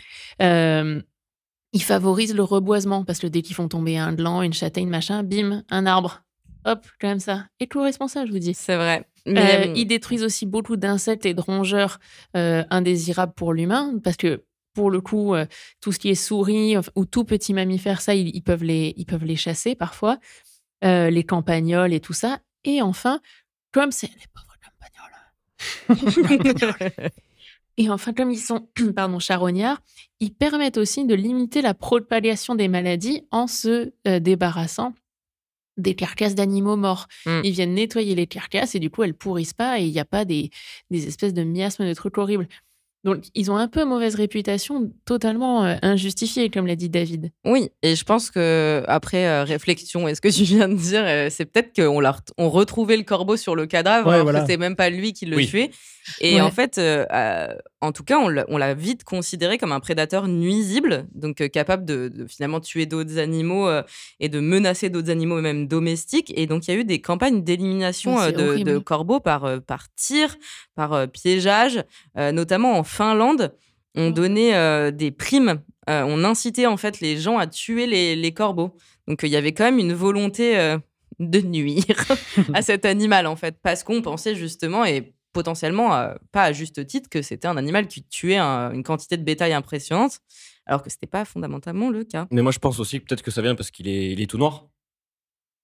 euh, 0.41 1.03
ils 1.73 1.83
favorisent 1.83 2.35
le 2.35 2.43
reboisement, 2.43 3.05
parce 3.05 3.19
que 3.19 3.27
dès 3.27 3.43
qu'ils 3.43 3.55
font 3.55 3.69
tomber 3.69 3.99
un 3.99 4.13
gland, 4.13 4.43
une 4.43 4.53
châtaigne, 4.53 4.89
machin, 4.89 5.23
bim, 5.23 5.63
un 5.71 5.87
arbre. 5.87 6.23
Hop, 6.65 6.87
comme 7.01 7.21
ça. 7.21 7.47
Éco-responsable, 7.61 8.29
je 8.29 8.33
vous 8.33 8.39
dis. 8.39 8.55
C'est 8.55 8.77
vrai. 8.77 9.07
Euh, 9.27 9.33
Mais, 9.33 9.73
ils 9.77 9.87
détruisent 9.87 10.25
aussi 10.25 10.47
beaucoup 10.47 10.77
d'insectes 10.77 11.27
et 11.27 11.35
de 11.35 11.41
rongeurs 11.41 11.99
euh, 12.37 12.65
indésirables 12.71 13.35
pour 13.35 13.53
l'humain, 13.53 13.99
parce 14.03 14.17
que 14.17 14.45
pour 14.75 14.91
le 14.91 15.01
coup, 15.01 15.35
euh, 15.35 15.47
tout 15.81 15.93
ce 15.93 15.99
qui 15.99 16.09
est 16.09 16.15
souris 16.15 16.77
ou 16.95 17.05
tout 17.05 17.25
petit 17.25 17.53
mammifère, 17.53 18.01
ça, 18.01 18.15
ils, 18.15 18.35
ils 18.35 18.43
peuvent, 18.43 18.65
les, 18.65 18.95
ils 18.97 19.07
peuvent 19.07 19.25
les 19.25 19.37
chasser 19.37 19.75
parfois, 19.75 20.19
les 20.83 21.25
campagnols 21.25 21.93
et 21.93 22.01
tout 22.01 22.13
ça. 22.13 22.39
Et 22.65 22.81
enfin, 22.83 23.21
comme 23.73 23.93
c'est 23.93 24.09
les 24.09 24.27
pauvres 24.33 24.57
campagnols. 25.89 27.11
Et 27.79 27.89
enfin, 27.89 28.13
comme 28.13 28.31
ils 28.31 28.39
sont 28.39 28.69
pardon, 28.95 29.19
charognards, 29.19 29.81
ils 30.21 30.35
permettent 30.35 30.77
aussi 30.77 31.07
de 31.07 31.15
limiter 31.15 31.63
la 31.63 31.73
propagation 31.75 32.55
des 32.55 32.69
maladies 32.69 33.23
en 33.31 33.47
se 33.47 33.93
euh, 34.07 34.19
débarrassant 34.21 34.93
des 35.77 35.95
carcasses 35.95 36.35
d'animaux 36.35 36.75
morts. 36.77 37.07
Mm. 37.25 37.41
Ils 37.45 37.53
viennent 37.53 37.75
nettoyer 37.75 38.17
les 38.17 38.27
carcasses 38.27 38.75
et 38.75 38.81
du 38.81 38.91
coup, 38.91 39.05
elles 39.05 39.15
pourrissent 39.15 39.55
pas 39.55 39.79
et 39.79 39.85
il 39.85 39.93
n'y 39.93 40.01
a 40.01 40.05
pas 40.05 40.25
des, 40.25 40.51
des 40.91 41.07
espèces 41.07 41.33
de 41.35 41.45
miasmes, 41.45 41.87
de 41.87 41.95
trucs 41.95 42.19
horribles. 42.19 42.49
Donc, 43.05 43.27
ils 43.37 43.49
ont 43.53 43.57
un 43.57 43.69
peu 43.69 43.85
mauvaise 43.85 44.17
réputation, 44.17 44.93
totalement 45.05 45.65
euh, 45.65 45.77
injustifiée, 45.83 46.51
comme 46.51 46.67
l'a 46.67 46.75
dit 46.75 46.89
David. 46.89 47.31
Oui, 47.45 47.69
et 47.83 47.95
je 47.95 48.03
pense 48.05 48.29
que 48.33 48.83
après 48.89 49.25
euh, 49.29 49.45
réflexion, 49.45 50.09
et 50.09 50.17
ce 50.17 50.21
que 50.21 50.29
tu 50.37 50.43
viens 50.43 50.69
de 50.69 50.75
dire, 50.75 51.05
euh, 51.05 51.29
c'est 51.31 51.45
peut-être 51.47 51.73
qu'on 51.77 52.03
on 52.39 52.51
retrouvait 52.51 52.97
le 52.97 53.05
corbeau 53.05 53.37
sur 53.37 53.55
le 53.55 53.67
cadavre, 53.67 54.09
Ouais, 54.09 54.15
alors 54.15 54.25
voilà. 54.25 54.41
que 54.41 54.47
c'est 54.49 54.57
même 54.57 54.75
pas 54.75 54.91
lui 54.91 55.13
qui 55.13 55.27
le 55.27 55.37
Oui. 55.37 55.47
tuait. 55.47 55.71
Et 56.21 56.35
Ouais. 56.37 56.41
en 56.41 56.51
fait, 56.51 56.79
euh, 56.79 57.05
euh, 57.13 57.49
en 57.81 57.93
tout 57.93 58.05
cas, 58.05 58.19
on 58.19 58.29
l'a- 58.29 58.75
vite 58.75 59.05
considéré 59.05 59.59
comme 59.59 59.73
un 59.73 59.81
prédateur 59.81 60.29
nuisible, 60.29 61.07
donc 61.15 61.41
euh, 61.41 61.49
capable 61.49 61.85
de, 61.85 62.09
de 62.09 62.27
finalement 62.27 62.61
tuer 62.61 62.87
d'autres 62.87 63.19
animaux 63.19 63.69
euh, 63.69 63.83
et 64.21 64.29
de 64.29 64.41
menacer 64.41 64.91
d'autres 64.91 65.11
animaux, 65.11 65.41
même 65.41 65.67
domestiques. 65.69 66.33
Et 66.37 66.47
donc, 66.47 66.67
il 66.69 66.75
y 66.75 66.77
a 66.77 66.81
eu 66.81 66.85
des 66.85 67.01
campagnes 67.01 67.43
d'élimination 67.43 68.15
de, 68.31 68.79
corbeaux 68.79 69.21
par, 69.21 69.61
par 69.63 69.93
tir, 69.95 70.37
par 70.75 71.09
piégeage, 71.09 71.83
notamment 72.17 72.79
en 72.79 72.85
Finlande. 72.85 73.55
On 73.95 74.09
Oh. 74.09 74.13
donnait 74.13 74.93
des 74.93 75.11
primes, 75.11 75.61
on 75.89 76.23
incitait 76.25 76.67
en 76.67 76.77
fait 76.77 77.01
les 77.01 77.17
gens 77.17 77.39
à 77.39 77.47
tuer 77.47 77.87
les, 77.87 78.15
les 78.17 78.33
corbeaux. 78.33 78.75
Donc, 79.09 79.21
il 79.23 79.29
y 79.31 79.37
avait 79.37 79.53
quand 79.53 79.65
même 79.65 79.79
une 79.79 79.95
volonté 79.95 80.77
de 81.19 81.41
nuire 81.41 81.85
à 82.55 82.63
cet 82.63 82.85
animal, 82.85 83.27
en 83.27 83.35
fait, 83.35 83.57
parce 83.63 83.83
qu'on 83.83 84.03
pensait 84.03 84.35
justement, 84.37 84.85
et 84.85 85.15
potentiellement, 85.39 85.95
euh, 85.95 86.15
pas 86.33 86.43
à 86.45 86.53
juste 86.53 86.85
titre, 86.87 87.09
que 87.09 87.23
c'était 87.23 87.47
un 87.47 87.57
animal 87.57 87.87
qui 87.87 88.03
tuait 88.03 88.39
un- 88.39 88.73
une 88.73 88.83
quantité 88.83 89.17
de 89.17 89.23
bétail 89.23 89.53
impressionnante, 89.53 90.19
alors 90.67 90.83
que 90.83 90.91
c'était 90.91 91.07
pas 91.07 91.25
fondamentalement 91.25 91.91
le 91.91 92.03
cas. 92.03 92.27
Mais 92.33 92.43
moi, 92.43 92.51
je 92.51 92.59
pense 92.59 92.81
aussi 92.81 92.99
que 93.01 93.05
peut-être 93.07 93.23
que 93.23 93.31
ça 93.31 93.41
vient 93.41 93.55
parce 93.55 93.71
qu'il 93.71 93.87
est, 93.87 94.11
il 94.13 94.21
est 94.21 94.27
tout 94.27 94.39
noir. 94.39 94.67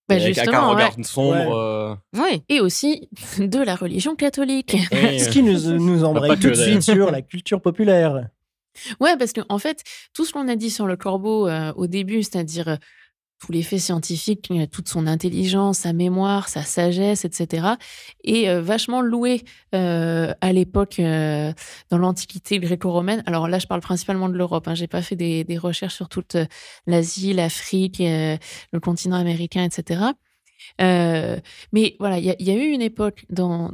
Bah, 0.08 0.14
avec, 0.16 0.36
avec 0.38 0.54
un 0.54 0.66
regard 0.68 0.96
ouais. 0.96 1.02
sombre. 1.02 1.56
euh, 1.56 1.94
Oui, 2.14 2.42
Et 2.50 2.60
aussi 2.60 3.08
de 3.38 3.58
la 3.62 3.74
religion 3.74 4.14
catholique. 4.14 4.74
et- 4.92 5.18
Ce 5.18 5.28
qui 5.30 5.42
nous, 5.42 5.58
nous 5.78 6.04
embraye 6.04 6.28
pas 6.30 6.36
tout 6.36 6.50
de 6.50 6.54
suite 6.54 6.82
sur 6.82 7.10
la 7.10 7.22
culture 7.22 7.60
populaire. 7.60 8.28
Ouais, 9.00 9.16
parce 9.16 9.32
qu'en 9.32 9.44
en 9.48 9.58
fait, 9.58 9.82
tout 10.12 10.24
ce 10.24 10.32
qu'on 10.32 10.46
a 10.48 10.56
dit 10.56 10.70
sur 10.70 10.86
le 10.86 10.96
corbeau 10.96 11.48
euh, 11.48 11.72
au 11.76 11.86
début, 11.86 12.22
c'est-à-dire 12.22 12.68
euh, 12.68 12.76
tous 13.38 13.52
les 13.52 13.62
faits 13.62 13.80
scientifiques, 13.80 14.50
euh, 14.50 14.66
toute 14.66 14.88
son 14.88 15.06
intelligence, 15.06 15.78
sa 15.78 15.92
mémoire, 15.92 16.48
sa 16.48 16.62
sagesse, 16.62 17.24
etc., 17.24 17.66
est 18.24 18.48
euh, 18.48 18.60
vachement 18.62 19.00
loué 19.02 19.42
euh, 19.74 20.32
à 20.40 20.52
l'époque 20.52 20.98
euh, 20.98 21.52
dans 21.90 21.98
l'Antiquité 21.98 22.58
gréco-romaine. 22.58 23.22
Alors 23.26 23.48
là, 23.48 23.58
je 23.58 23.66
parle 23.66 23.80
principalement 23.80 24.28
de 24.28 24.36
l'Europe. 24.36 24.66
Hein. 24.68 24.74
J'ai 24.74 24.86
pas 24.86 25.02
fait 25.02 25.16
des, 25.16 25.44
recherches 25.58 25.94
sur 25.94 26.08
toute 26.08 26.36
l'Asie, 26.86 27.32
l'Afrique, 27.32 27.98
le 28.00 28.80
continent 28.80 29.16
américain, 29.16 29.62
etc. 29.62 30.00
Mais 30.80 31.96
voilà, 32.00 32.18
il 32.18 32.24
y, 32.24 32.50
a- 32.50 32.54
eu 32.54 32.70
une 32.70 32.82
époque 32.82 33.24
dans, 33.30 33.70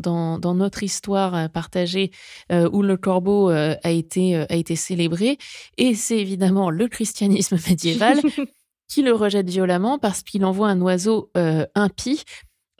notre 0.54 0.82
histoire 0.82 1.48
partagée 1.50 2.10
où 2.50 2.82
le 2.82 2.96
corbeau 2.98 3.48
a 3.48 3.90
été 3.90 4.76
célébré. 4.76 5.38
Et 5.78 5.94
c'est 5.94 6.18
évidemment 6.18 6.68
le 6.68 6.86
christianisme 6.86 7.56
médiéval 7.68 8.20
qui 8.90 9.02
le 9.02 9.14
rejette 9.14 9.48
violemment 9.48 9.98
parce 9.98 10.22
qu'il 10.22 10.44
envoie 10.44 10.68
un 10.68 10.80
oiseau 10.82 11.30
euh, 11.36 11.64
impie. 11.74 12.22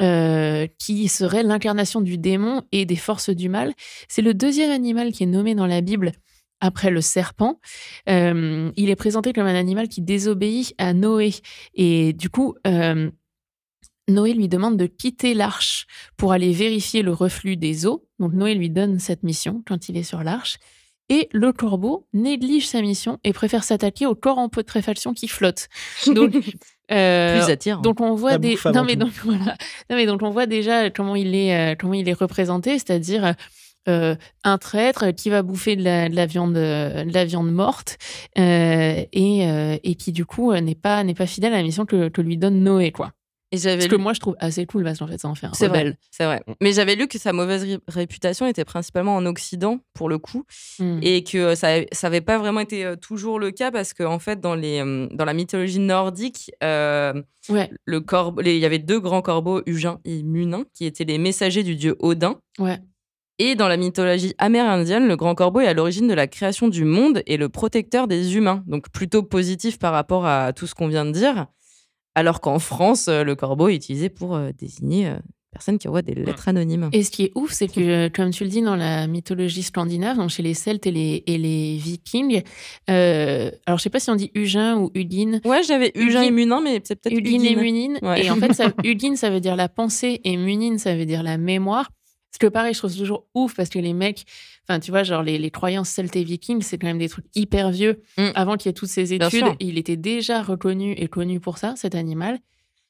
euh, 0.03 0.67
qui 0.79 1.09
serait 1.09 1.43
l'incarnation 1.43 2.01
du 2.01 2.17
démon 2.17 2.63
et 2.73 2.87
des 2.87 2.97
forces 2.97 3.29
du 3.29 3.51
mal. 3.51 3.75
C'est 4.09 4.23
le 4.23 4.33
deuxième 4.33 4.71
animal 4.71 5.13
qui 5.13 5.25
est 5.25 5.27
nommé 5.27 5.55
dans 5.55 5.67
la 5.67 5.83
Bible 5.83 6.13
après 6.63 6.91
le 6.91 7.03
serpent. 7.03 7.61
Euh, 8.09 8.73
il 8.77 8.89
est 8.89 8.97
présenté 8.97 9.35
comme 9.35 9.47
un 9.47 9.55
animal 9.55 9.89
qui 9.89 10.01
désobéit 10.01 10.75
à 10.79 10.95
Noé. 10.95 11.35
Et 11.75 12.15
du 12.15 12.31
coup, 12.31 12.55
Noé 14.09 14.33
lui 14.33 14.49
demande 14.49 14.79
de 14.79 14.87
quitter 14.87 15.35
l'arche 15.35 15.87
pour 16.17 16.33
aller 16.33 16.53
vérifier 16.53 17.03
le 17.03 17.13
reflux 17.13 17.59
des 17.59 17.85
eaux. 17.85 18.09
Donc 18.19 18.33
Noé 18.33 18.55
lui 18.55 18.71
donne 18.71 18.99
cette 19.01 19.23
mission 19.23 19.63
quand 19.67 19.91
il 19.91 19.99
est 19.99 20.03
sur 20.03 20.23
l'arche. 20.25 20.57
Et 21.11 21.29
le 21.33 21.53
corbeau 21.53 22.07
néglige 22.15 22.67
sa 22.69 22.81
mission 22.81 23.19
et 23.25 23.33
préfère 23.33 23.65
s'attaquer 23.65 24.07
au 24.07 24.15
corps 24.15 24.39
en 24.39 24.49
putréfaction 24.49 25.13
qui 25.13 25.29
flotte. 25.29 25.69
Donc, 26.07 26.35
euh, 26.93 27.39
Plus 27.41 27.53
attirant. 27.53 27.83
donc 27.83 28.01
on 28.01 28.15
voit 28.15 28.39
des 28.39 28.57
non 28.73 28.85
mais 28.85 28.95
tout. 28.95 29.01
donc 29.01 29.13
voilà 29.25 29.57
non 29.91 29.97
mais 29.97 30.07
donc 30.07 30.23
on 30.23 30.31
voit 30.31 30.47
déjà 30.47 30.89
comment 30.91 31.15
il 31.17 31.35
est 31.35 31.55
euh, 31.73 31.75
comment 31.79 31.95
il 31.95 32.09
est 32.09 32.13
représenté 32.15 32.73
c'est-à-dire 32.79 33.35
euh, 33.89 34.15
un 34.45 34.59
traître 34.59 35.11
qui 35.15 35.31
va 35.31 35.43
bouffer 35.43 35.75
de 35.75 35.83
la, 35.83 36.09
de 36.09 36.15
la 36.15 36.27
viande 36.27 36.53
de 36.55 37.13
la 37.15 37.25
viande 37.25 37.51
morte 37.51 37.97
euh, 38.39 39.05
et, 39.13 39.49
euh, 39.49 39.79
et 39.83 39.95
qui 39.95 40.13
du 40.13 40.27
coup 40.27 40.53
n'est 40.53 40.75
pas 40.75 41.03
n'est 41.03 41.15
pas 41.15 41.27
fidèle 41.27 41.55
à 41.55 41.57
la 41.57 41.63
mission 41.63 41.87
que, 41.87 42.09
que 42.09 42.21
lui 42.21 42.37
donne 42.37 42.61
Noé 42.63 42.93
quoi 42.93 43.13
Et 43.53 43.59
j'avais 43.59 43.80
ce 43.82 43.88
que 43.88 43.96
moi 43.96 44.12
je 44.12 44.20
trouve 44.20 44.36
assez 44.38 44.64
cool 44.64 44.84
parce 44.84 45.01
qu'en 45.01 45.09
fait 45.09 45.18
ça 45.18 45.26
en 45.28 45.34
fait 45.34 45.46
un 45.46 45.53
C'est 45.55 45.66
vrai. 45.66 45.78
rebelle 45.80 45.98
C'est 46.12 46.24
vrai. 46.24 46.40
Mais 46.62 46.72
j'avais 46.72 46.94
lu 46.94 47.09
que 47.09 47.18
sa 47.18 47.32
mauvaise 47.32 47.64
ré- 47.64 47.78
réputation 47.88 48.46
était 48.46 48.64
principalement 48.64 49.16
en 49.16 49.26
Occident, 49.26 49.80
pour 49.92 50.09
le 50.09 50.18
coup, 50.18 50.44
Hmm. 50.78 51.01
et 51.03 51.24
que 51.24 51.38
euh, 51.38 51.55
ça 51.57 51.80
n'avait 52.05 52.20
pas 52.20 52.38
vraiment 52.38 52.61
été 52.61 52.84
euh, 52.84 52.94
toujours 52.96 53.38
le 53.40 53.51
cas 53.51 53.70
parce 53.72 53.92
qu'en 53.92 54.14
en 54.14 54.18
fait, 54.20 54.40
dans, 54.40 54.55
les, 54.55 54.80
euh, 54.80 55.09
dans 55.12 55.24
la 55.24 55.34
mythologie 55.34 55.80
nordique, 55.80 56.53
euh, 56.62 57.12
ouais 57.48 57.70
le 57.84 58.01
corbeau, 58.01 58.40
les- 58.40 58.55
il 58.55 58.61
y 58.61 58.66
avait 58.66 58.78
deux 58.78 59.01
grands 59.01 59.22
corbeaux, 59.22 59.62
Hugin 59.66 59.98
et 60.05 60.22
Munin, 60.22 60.62
qui 60.72 60.84
étaient 60.86 61.05
les 61.05 61.18
messagers 61.18 61.64
du 61.64 61.74
dieu 61.74 61.96
Odin. 61.98 62.36
ouais 62.61 62.78
Et 63.40 63.57
dans 63.57 63.66
la 63.68 63.76
mythologie 63.78 64.34
amérindienne, 64.38 65.09
le 65.09 65.16
grand 65.16 65.34
corbeau 65.34 65.59
est 65.61 65.66
à 65.66 65.74
l'origine 65.74 66.07
de 66.07 66.14
la 66.14 66.26
création 66.28 66.68
du 66.68 66.84
monde 66.84 67.22
et 67.26 67.36
le 67.36 67.48
protecteur 67.48 68.07
des 68.07 68.36
humains. 68.36 68.62
Donc 68.68 68.90
plutôt 68.92 69.22
positif 69.24 69.78
par 69.78 69.92
rapport 69.92 70.24
à 70.26 70.53
tout 70.53 70.66
ce 70.68 70.74
qu'on 70.76 70.86
vient 70.88 71.05
de 71.07 71.11
dire. 71.12 71.46
Alors 72.15 72.41
qu'en 72.41 72.59
France, 72.59 73.09
euh, 73.09 73.23
le 73.25 73.35
corbeau 73.37 73.69
est 73.69 73.77
utilisé 73.77 74.09
pour 74.09 74.35
euh, 74.35 74.51
désigner 74.59 75.09
euh, 75.09 75.17
personne 75.53 75.79
qui 75.79 75.89
envoie 75.89 76.03
des 76.03 76.15
lettres 76.15 76.49
anonymes. 76.49 76.89
Et 76.93 77.03
ce 77.03 77.11
qui 77.11 77.25
est 77.25 77.33
ouf, 77.35 77.53
c'est 77.53 77.67
que, 77.69 78.09
comme 78.09 78.31
tu 78.31 78.45
le 78.45 78.51
dis 78.51 78.63
dans 78.63 78.77
la 78.77 79.07
mythologie 79.07 79.63
scandinave, 79.63 80.17
donc 80.17 80.31
chez 80.31 80.43
les 80.43 80.55
Celtes 80.55 80.87
et 80.87 80.91
les, 80.93 81.23
et 81.27 81.39
les 81.39 81.77
Vikings, 81.77 82.43
euh, 82.89 83.51
alors 83.67 83.79
je 83.79 83.83
sais 83.85 83.91
pas 83.91 84.01
si 84.01 84.11
on 84.11 84.17
dit 84.17 84.31
Hugin 84.35 84.77
ou 84.79 84.91
Hugin, 84.95 85.41
Ouais, 85.45 85.63
j'avais 85.63 85.93
Hugin- 85.95 86.23
et 86.23 86.31
Munin, 86.31 86.61
mais 86.61 86.81
c'est 86.85 86.97
peut-être 86.97 87.17
Hugin 87.17 87.43
et. 87.45 87.57
Munin. 87.57 87.99
Ouais. 88.03 88.25
Et 88.25 88.31
en 88.31 88.37
fait, 88.37 88.53
ça, 88.55 88.73
Hugin, 88.85 89.17
ça 89.17 89.31
veut 89.31 89.41
dire 89.41 89.57
la 89.57 89.69
pensée 89.69 90.21
et 90.25 90.37
Munin, 90.37 90.79
ça 90.79 90.95
veut 90.97 91.07
dire 91.07 91.23
la 91.23 91.37
mémoire. 91.39 91.91
Ce 92.33 92.39
que 92.39 92.47
pareil, 92.47 92.73
je 92.75 92.79
trouve 92.79 92.97
toujours 92.97 93.27
ouf 93.35 93.55
parce 93.57 93.69
que 93.71 93.81
les 93.81 93.93
mecs, 93.93 94.25
enfin, 94.69 94.81
tu 94.81 94.91
vois, 94.91 95.03
genre 95.03 95.23
les, 95.23 95.39
les 95.39 95.51
croyances 95.51 95.89
celtes 95.89 96.17
et 96.17 96.25
vikings, 96.25 96.63
c'est 96.63 96.79
quand 96.79 96.87
même 96.87 96.99
des 96.99 97.09
trucs 97.09 97.27
hyper 97.35 97.71
vieux. 97.71 98.03
Mm. 98.17 98.29
Avant 98.35 98.57
qu'il 98.57 98.69
y 98.69 98.71
ait 98.71 98.75
toutes 98.75 98.89
ces 98.89 99.13
études, 99.15 99.47
il 99.61 99.79
était 99.79 99.97
déjà 99.97 100.43
reconnu 100.43 100.93
et 100.93 101.09
connu 101.09 101.41
pour 101.41 101.59
ça, 101.59 101.75
cet 101.77 101.95
animal. 101.95 102.39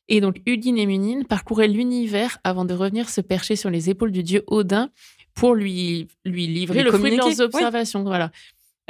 Et 0.09 0.21
donc, 0.21 0.41
Hugin 0.45 0.77
et 0.77 0.87
Munin 0.87 1.23
parcouraient 1.23 1.69
l'univers 1.69 2.39
avant 2.43 2.65
de 2.65 2.75
revenir 2.75 3.09
se 3.09 3.21
percher 3.21 3.55
sur 3.55 3.71
les 3.71 3.91
épaules 3.91 4.11
du 4.11 4.25
dieu 4.25 4.43
Odin 4.49 4.91
pour 5.35 5.55
lui, 5.55 6.09
lui 6.25 6.49
livrer 6.49 6.83
Lui 6.83 6.91
le 6.91 6.93
fruit 6.93 7.13
de 7.13 7.17
leurs 7.17 7.41
observations. 7.41 8.03
Voilà. 8.03 8.33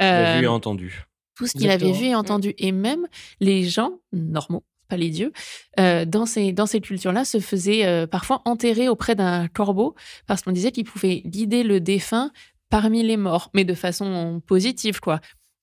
Euh, 0.01 0.39
vu 0.39 0.45
et 0.45 0.47
entendu. 0.47 1.03
tout 1.35 1.45
ce 1.45 1.53
qu'il 1.53 1.69
avait 1.69 1.91
vu 1.91 2.05
et 2.05 2.15
entendu. 2.15 2.55
Et 2.57 2.71
même 2.71 3.07
les 3.39 3.63
gens 3.63 3.99
normaux, 4.11 4.63
pas 4.89 4.97
les 4.97 5.11
dieux, 5.11 5.31
euh, 5.79 6.05
dans 6.05 6.25
ces, 6.25 6.53
dans 6.53 6.65
ces 6.65 6.81
cultures-là, 6.81 7.23
se 7.23 7.39
faisaient 7.39 7.85
euh, 7.85 8.07
parfois 8.07 8.41
enterrer 8.45 8.89
auprès 8.89 9.13
d'un 9.13 9.47
corbeau 9.47 9.95
parce 10.25 10.41
qu'on 10.41 10.51
disait 10.51 10.71
qu'il 10.71 10.85
pouvait 10.85 11.21
guider 11.23 11.61
le 11.61 11.79
défunt 11.79 12.31
parmi 12.71 13.03
les 13.03 13.17
morts, 13.17 13.51
mais 13.53 13.65
de 13.65 13.75
façon 13.75 14.41
positive, 14.47 14.99
quoi. 14.99 15.19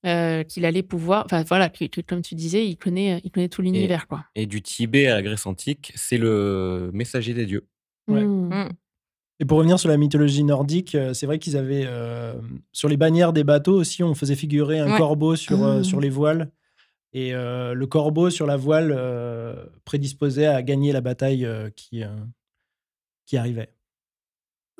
Euh, 0.06 0.44
qu'il 0.44 0.64
allait 0.64 0.84
pouvoir, 0.84 1.24
enfin 1.24 1.42
voilà, 1.42 1.68
que- 1.68 1.86
que, 1.86 2.00
comme 2.00 2.22
tu 2.22 2.36
disais, 2.36 2.64
il 2.64 2.76
connaît, 2.76 3.20
il 3.24 3.32
connaît 3.32 3.48
tout 3.48 3.62
l'univers, 3.62 4.06
quoi. 4.06 4.24
Et 4.36 4.46
du 4.46 4.62
Tibet 4.62 5.08
à 5.08 5.16
la 5.16 5.22
Grèce 5.22 5.44
antique, 5.44 5.90
c'est 5.96 6.18
le 6.18 6.90
messager 6.94 7.34
des 7.34 7.46
dieux. 7.46 7.66
Ouais. 8.06 8.24
Mm. 8.24 8.68
Et 9.40 9.44
pour 9.44 9.58
revenir 9.58 9.78
sur 9.80 9.88
la 9.88 9.96
mythologie 9.96 10.44
nordique, 10.44 10.94
euh, 10.94 11.14
c'est 11.14 11.26
vrai 11.26 11.40
qu'ils 11.40 11.56
avaient 11.56 11.84
euh, 11.86 12.34
sur 12.72 12.88
les 12.88 12.96
bannières 12.96 13.32
des 13.32 13.42
bateaux 13.44 13.74
aussi, 13.74 14.04
on 14.04 14.14
faisait 14.14 14.36
figurer 14.36 14.78
un 14.78 14.92
Ouais. 14.92 14.98
corbeau 14.98 15.34
sur, 15.34 15.64
euh, 15.64 15.82
sur 15.82 16.00
les 16.00 16.10
voiles. 16.10 16.50
Et 17.12 17.34
euh, 17.34 17.72
le 17.74 17.86
corbeau 17.86 18.30
sur 18.30 18.46
la 18.46 18.56
voile 18.56 18.92
euh, 18.96 19.64
prédisposait 19.84 20.46
à 20.46 20.62
gagner 20.62 20.92
la 20.92 21.00
bataille 21.00 21.44
euh, 21.44 21.70
qui, 21.74 22.04
euh, 22.04 22.08
qui 23.26 23.36
arrivait. 23.36 23.70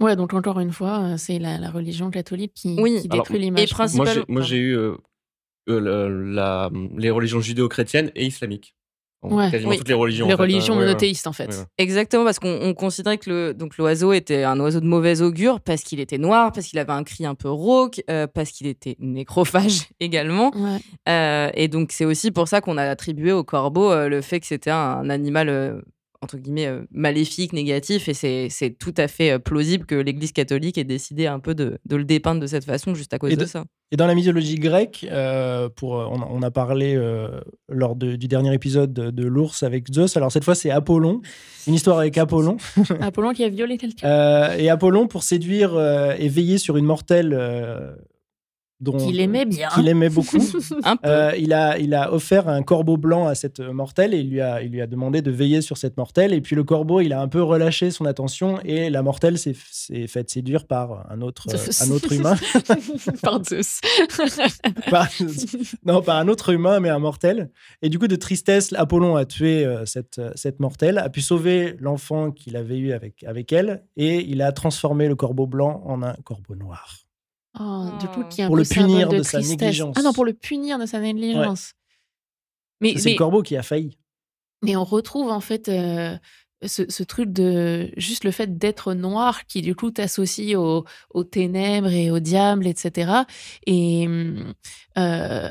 Ouais, 0.01 0.17
donc 0.17 0.33
encore 0.35 0.61
une 0.61 0.73
fois, 0.73 1.01
euh, 1.01 1.15
c'est 1.17 1.39
la, 1.39 1.59
la 1.59 1.71
religion 1.71 2.11
catholique 2.11 2.53
qui, 2.55 2.77
Oui. 2.81 3.01
qui 3.03 3.09
détruit 3.09 3.39
l'image. 3.39 3.71
principalement- 3.71 4.25
Moi, 4.29 4.43
j'ai, 4.43 4.57
eu 4.59 4.77
euh, 4.77 4.95
euh, 5.69 6.09
la- 6.33 6.71
les 6.97 7.11
religions 7.11 7.41
judéo-chrétiennes 7.41 8.11
et 8.15 8.25
islamiques. 8.27 8.75
Donc, 9.25 9.33
Ouais. 9.33 9.51
Quasiment 9.51 9.71
Oui. 9.71 9.79
toutes 9.79 9.89
les 9.89 9.95
religions. 9.95 10.29
Les 10.29 10.35
en 10.35 10.37
fait, 10.37 10.43
hein, 10.45 10.75
ouais, 10.75 10.77
monothéistes, 10.77 11.27
en 11.27 11.33
fait. 11.33 11.49
Ouais. 11.49 11.65
Exactement, 11.79 12.25
parce 12.25 12.39
qu'on 12.39 12.61
on 12.63 12.73
considérait 12.73 13.19
que 13.19 13.29
le, 13.29 13.53
donc 13.55 13.77
l'oiseau 13.77 14.13
était 14.13 14.45
un 14.45 14.61
oiseau 14.61 14.79
de 14.79 14.87
mauvais 14.87 15.21
augure 15.23 15.61
parce 15.61 15.83
qu'il 15.83 15.99
était 15.99 16.19
noir, 16.19 16.53
parce 16.53 16.69
qu'il 16.69 16.79
avait 16.79 16.93
un 16.93 17.03
cri 17.03 17.27
un 17.27 17.35
peu 17.35 17.49
rauque, 17.51 18.01
euh, 18.09 18.29
parce 18.29 18.51
qu'il 18.53 18.69
était 18.69 18.95
nécrophage 19.01 19.89
également. 20.01 20.53
Ouais. 20.57 20.79
Euh, 21.09 21.51
et 21.55 21.67
donc, 21.67 21.91
c'est 21.91 22.05
aussi 22.05 22.31
pour 22.31 22.47
ça 22.47 22.61
qu'on 22.61 22.79
a 22.79 22.85
attribué 22.85 23.33
au 23.33 23.43
corbeau 23.43 23.91
euh, 23.91 24.09
le 24.09 24.21
fait 24.21 24.39
que 24.39 24.47
c'était 24.47 24.71
un 24.71 25.11
animal, 25.11 25.49
euh, 25.49 25.81
entre 26.21 26.37
guillemets, 26.37 26.67
euh, 26.67 26.83
maléfique, 26.91 27.53
négatif. 27.53 28.09
Et 28.09 28.15
c'est 28.15 28.49
c'est 28.51 28.71
tout 28.71 28.95
à 28.97 29.07
fait 29.09 29.31
euh, 29.33 29.39
plausible 29.39 29.87
que 29.87 29.95
l'Église 29.95 30.33
catholique 30.33 30.77
ait 30.79 30.85
décidé 30.85 31.27
un 31.27 31.39
peu 31.39 31.55
de, 31.55 31.79
de 31.85 31.97
le 31.97 32.05
dépeindre 32.05 32.41
de 32.41 32.47
cette 32.47 32.65
façon 32.65 32.95
juste 32.95 33.15
à 33.15 33.19
cause 33.19 33.31
de, 33.31 33.37
de- 33.37 33.45
ça. 33.47 33.65
Et 33.91 33.97
dans 33.97 34.07
la 34.07 34.15
mythologie 34.15 34.57
grecque, 34.57 35.07
euh, 35.11 35.69
pour, 35.71 35.93
on, 35.93 36.21
on 36.31 36.43
a 36.43 36.51
parlé 36.51 36.95
euh, 36.95 37.41
lors 37.71 37.97
de- 37.97 38.17
du 38.17 38.29
dernier 38.29 38.53
épisode 38.53 38.93
de, 38.93 39.11
de 39.11 39.27
l'ours 39.27 39.63
avec 39.63 39.87
Zeus. 39.93 40.17
Alors 40.17 40.31
cette 40.31 40.45
fois, 40.45 40.55
c'est 40.55 40.71
Apollon, 40.71 41.23
une 41.67 41.75
histoire 41.75 41.99
avec 41.99 42.19
Apollon. 42.19 42.59
Apollon 43.01 43.33
qui 43.33 43.45
a 43.45 43.49
violé 43.49 43.79
quelqu'un. 43.79 44.07
Euh, 44.09 44.57
et 44.59 44.69
Apollon, 44.69 45.07
pour 45.07 45.23
séduire 45.23 45.75
euh, 45.75 46.15
et 46.19 46.29
veiller 46.29 46.59
sur 46.59 46.77
une 46.77 46.85
mortelle 46.85 47.33
euh, 47.33 47.95
Qu'il 48.99 49.19
aimait 49.21 49.45
bien. 49.45 49.69
qu'il 49.71 49.89
aimait 49.89 50.09
beaucoup, 50.09 50.39
Un 50.85 50.97
peu. 50.97 51.09
euh, 51.09 51.33
il, 51.37 51.53
a, 51.53 51.79
il 51.79 51.95
a 51.95 52.13
offert 52.13 52.49
un 52.49 52.63
corbeau 52.63 52.97
blanc 52.97 53.27
à 53.27 53.35
cette 53.35 53.59
mortelle 53.61 54.15
et 54.15 54.19
il 54.21 54.31
lui, 54.31 54.41
a, 54.41 54.63
il 54.63 54.71
lui 54.71 54.81
a 54.81 54.87
demandé 54.87 55.21
de 55.21 55.31
veiller 55.33 55.63
sur 55.63 55.77
cette 55.77 55.97
mortelle. 55.97 56.33
Et 56.33 56.41
puis 56.41 56.55
le 56.55 56.63
corbeau, 56.63 57.01
il 57.01 57.13
a 57.13 57.21
un 57.21 57.27
peu 57.29 57.43
relâché 57.43 57.91
son 57.91 58.05
attention 58.05 58.61
et 58.65 58.89
la 58.89 59.03
mortelle 59.03 59.37
s'est 59.39 59.57
s'est 59.71 60.07
faite 60.07 60.31
séduire 60.31 60.67
par 60.67 61.11
un 61.11 61.21
autre, 61.23 61.47
euh, 61.53 61.85
un 61.87 61.91
autre 61.91 62.13
humain. 62.13 62.37
Par 63.23 63.43
Zeus. 63.45 63.81
Par- 64.91 65.09
non, 65.85 66.03
pas 66.03 66.19
un 66.21 66.29
autre 66.29 66.51
humain, 66.53 66.81
mais 66.81 66.89
un 66.89 66.99
mortel. 66.99 67.51
Et 67.83 67.89
du 67.89 67.99
coup, 67.99 68.07
de 68.07 68.17
tristesse, 68.17 68.73
Apollon 68.75 69.17
a 69.17 69.25
tué 69.25 69.65
euh, 69.65 69.85
cette, 69.87 70.19
euh, 70.19 70.31
cette 70.35 70.61
mortelle, 70.61 70.99
a 70.99 71.09
pu 71.09 71.21
sauver 71.21 71.77
l'enfant 71.81 72.31
qu'il 72.31 72.57
avait 72.57 72.79
eu 72.79 72.93
avec, 72.93 73.25
avec 73.25 73.53
elle, 73.53 73.83
et 73.97 74.21
il 74.29 74.43
a 74.43 74.53
transformé 74.53 75.09
le 75.09 75.17
corbeau 75.17 75.47
blanc 75.47 75.83
en 75.85 76.03
un 76.03 76.15
corbeau 76.25 76.55
noir. 76.55 77.08
Oh, 77.59 77.89
du 78.01 78.09
coup, 78.09 78.25
qui 78.25 78.41
est 78.41 78.45
un 78.45 78.47
Pour 78.49 78.57
peu 78.57 78.63
le 78.63 78.69
punir 78.69 79.09
de 79.09 79.23
sa 79.23 79.41
négligence. 79.41 79.97
Ah 79.99 80.03
non, 80.03 80.13
pour 80.13 80.25
le 80.25 80.33
punir 80.35 80.79
de 80.79 80.87
sa 80.87 81.01
négligence. 81.01 81.73
Mais, 82.81 82.95
C'est 82.97 83.07
mais, 83.07 83.13
le 83.13 83.19
corbeau 83.19 83.43
qui 83.43 83.57
a 83.57 83.63
failli. 83.63 83.99
mais 84.63 84.77
on 84.77 84.85
retrouve 84.85 85.31
en 85.31 85.41
fait 85.41 85.69
euh, 85.69 86.17
ce, 86.65 86.89
ce 86.91 87.03
truc 87.03 87.33
de 87.33 87.91
juste 87.97 88.23
le 88.25 88.31
fait 88.31 88.57
d'être 88.59 88.95
noir 88.95 89.47
qui 89.47 89.63
du 89.63 89.75
coup 89.75 89.91
t'associe 89.91 90.57
au- 90.57 90.85
aux 91.11 91.25
ténèbres 91.25 91.89
et 91.89 92.11
au 92.13 92.21
diable, 92.21 92.67
etc. 92.67 93.23
Et 93.67 94.07
hum, 94.07 94.55
euh, 94.97 95.51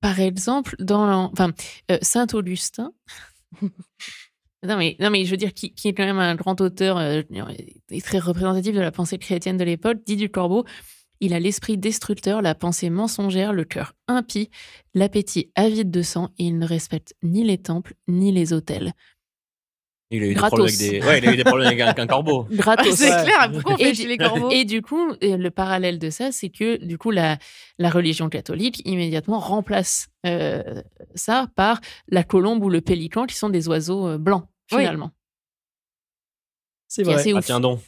par 0.00 0.20
exemple, 0.20 0.76
dans 0.78 1.30
enfin, 1.32 1.50
euh, 1.90 1.98
Saint 2.02 2.26
Augustin. 2.32 2.92
Non 4.64 4.76
mais, 4.76 4.96
non, 4.98 5.10
mais 5.10 5.24
je 5.24 5.30
veux 5.30 5.36
dire, 5.36 5.54
qui, 5.54 5.72
qui 5.72 5.86
est 5.86 5.94
quand 5.94 6.04
même 6.04 6.18
un 6.18 6.34
grand 6.34 6.60
auteur 6.60 6.98
euh, 6.98 7.22
et 7.90 8.00
très 8.02 8.18
représentatif 8.18 8.74
de 8.74 8.80
la 8.80 8.90
pensée 8.90 9.16
chrétienne 9.16 9.56
de 9.56 9.62
l'époque, 9.62 9.98
dit 10.04 10.16
du 10.16 10.30
corbeau 10.30 10.64
Il 11.20 11.34
a 11.34 11.40
l'esprit 11.40 11.76
destructeur, 11.78 12.42
la 12.42 12.54
pensée 12.54 12.90
mensongère, 12.90 13.52
le 13.52 13.64
cœur 13.64 13.94
impie, 14.06 14.50
l'appétit 14.94 15.50
avide 15.56 15.90
de 15.90 16.02
sang 16.02 16.30
et 16.38 16.44
il 16.44 16.58
ne 16.58 16.66
respecte 16.66 17.14
ni 17.22 17.44
les 17.44 17.58
temples 17.58 17.94
ni 18.06 18.30
les 18.32 18.52
autels. 18.52 18.92
Il 20.10 20.22
a 20.22 20.26
eu 20.26 20.34
des 20.34 20.40
problèmes 20.40 20.62
avec 20.68 20.78
des, 20.78 21.02
ouais, 21.02 21.18
il 21.18 21.28
a 21.28 21.32
eu 21.34 21.36
des 21.36 21.44
problèmes 21.44 21.66
avec 21.80 21.98
un, 21.98 22.06
corbeau. 22.06 22.44
Gratos. 22.50 22.94
c'est 22.94 23.10
Ouais. 23.10 23.24
clair, 23.24 23.50
pourquoi 23.52 23.74
on 23.74 23.76
Et 23.76 23.84
fait 23.84 23.90
du- 23.90 23.96
chier 23.96 24.08
les 24.08 24.16
corbeaux 24.16 24.50
Et 24.50 24.64
du 24.64 24.80
coup, 24.80 25.10
euh, 25.22 25.36
le 25.36 25.50
parallèle 25.50 25.98
de 25.98 26.08
ça, 26.08 26.32
c'est 26.32 26.48
que 26.48 26.82
du 26.82 26.96
coup, 26.96 27.10
la, 27.10 27.36
la 27.78 27.90
religion 27.90 28.30
catholique 28.30 28.80
immédiatement 28.86 29.38
remplace 29.38 30.08
euh, 30.24 30.82
ça 31.14 31.48
par 31.56 31.80
la 32.08 32.24
colombe 32.24 32.64
ou 32.64 32.70
le 32.70 32.80
pélican, 32.80 33.26
qui 33.26 33.36
sont 33.36 33.50
des 33.50 33.68
oiseaux 33.68 34.08
euh, 34.08 34.18
blancs, 34.18 34.46
Oui. 34.72 34.78
finalement. 34.78 35.10
C'est 36.88 37.02
vrai. 37.02 37.22
Ah, 37.34 37.42
tiens 37.42 37.60
donc. 37.60 37.80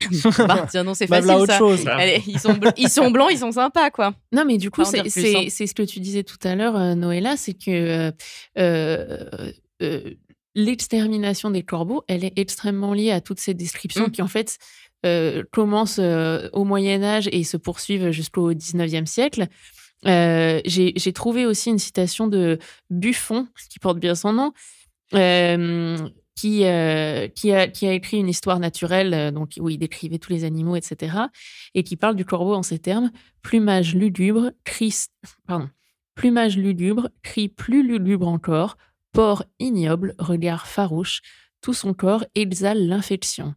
Bah, 0.38 0.66
tiens, 0.70 0.84
non, 0.84 0.94
c'est 0.94 1.06
Bah, 1.06 1.16
facile 1.22 1.26
voilà 1.26 1.40
autre 1.42 1.52
ça. 1.52 1.58
chose. 1.58 1.86
Allez, 1.88 2.22
ils, 2.26 2.38
sont 2.38 2.52
bl- 2.52 2.72
ils 2.76 2.88
sont 2.90 3.10
blancs, 3.10 3.28
ils 3.32 3.38
sont 3.38 3.52
sympas, 3.52 3.90
quoi. 3.90 4.14
Non, 4.32 4.44
mais 4.44 4.58
du 4.58 4.70
coup, 4.70 4.84
c'est 4.84 5.00
hein. 5.00 5.46
c'est 5.48 5.66
ce 5.66 5.74
que 5.74 5.82
tu 5.82 6.00
disais 6.00 6.24
tout 6.24 6.36
à 6.44 6.54
l'heure, 6.54 6.76
euh, 6.76 6.94
Noëlla, 6.94 7.36
c'est 7.36 7.54
que 7.54 8.10
euh, 8.58 9.50
euh, 9.82 10.10
l'extermination 10.54 11.50
des 11.50 11.62
corbeaux, 11.62 12.02
elle 12.08 12.24
est 12.24 12.38
extrêmement 12.38 12.92
liée 12.94 13.10
à 13.10 13.20
toutes 13.20 13.40
ces 13.40 13.54
descriptions 13.54 14.06
Mm. 14.06 14.10
qui, 14.10 14.22
en 14.22 14.28
fait, 14.28 14.58
euh, 15.06 15.42
commencent 15.52 15.98
euh, 16.00 16.48
au 16.52 16.64
Moyen 16.64 17.02
Âge 17.02 17.28
et 17.32 17.44
se 17.44 17.56
poursuivent 17.56 18.10
jusqu'au 18.10 18.52
19e 18.52 19.06
siècle. 19.06 19.46
Euh, 20.06 20.60
J'ai 20.64 20.92
j'ai 20.96 21.12
trouvé 21.12 21.46
aussi 21.46 21.70
une 21.70 21.78
citation 21.78 22.26
de 22.28 22.58
Buffon, 22.90 23.48
qui 23.70 23.78
porte 23.78 23.98
bien 23.98 24.14
son 24.14 24.32
nom, 24.32 24.52
euh, 25.14 25.96
qui, 26.34 26.64
euh, 26.64 27.28
qui, 27.28 27.52
a, 27.52 27.68
qui 27.68 27.86
a 27.86 27.92
écrit 27.92 28.18
une 28.18 28.28
histoire 28.28 28.58
naturelle, 28.58 29.14
euh, 29.14 29.30
donc, 29.30 29.52
où 29.58 29.68
il 29.68 29.78
décrivait 29.78 30.18
tous 30.18 30.32
les 30.32 30.44
animaux, 30.44 30.76
etc., 30.76 31.16
et 31.74 31.82
qui 31.82 31.96
parle 31.96 32.16
du 32.16 32.24
corbeau 32.24 32.54
en 32.54 32.62
ces 32.62 32.78
termes 32.78 33.10
plumage 33.42 33.94
lugubre, 33.94 34.50
cri, 34.64 34.92
pardon, 35.46 35.68
plumage 36.14 36.56
lugubre, 36.56 37.08
plus 37.56 37.86
lugubre 37.86 38.28
encore, 38.28 38.76
port 39.12 39.44
ignoble, 39.58 40.14
regard 40.18 40.66
farouche, 40.66 41.22
tout 41.60 41.74
son 41.74 41.94
corps 41.94 42.24
exhale 42.34 42.86
l'infection. 42.86 43.54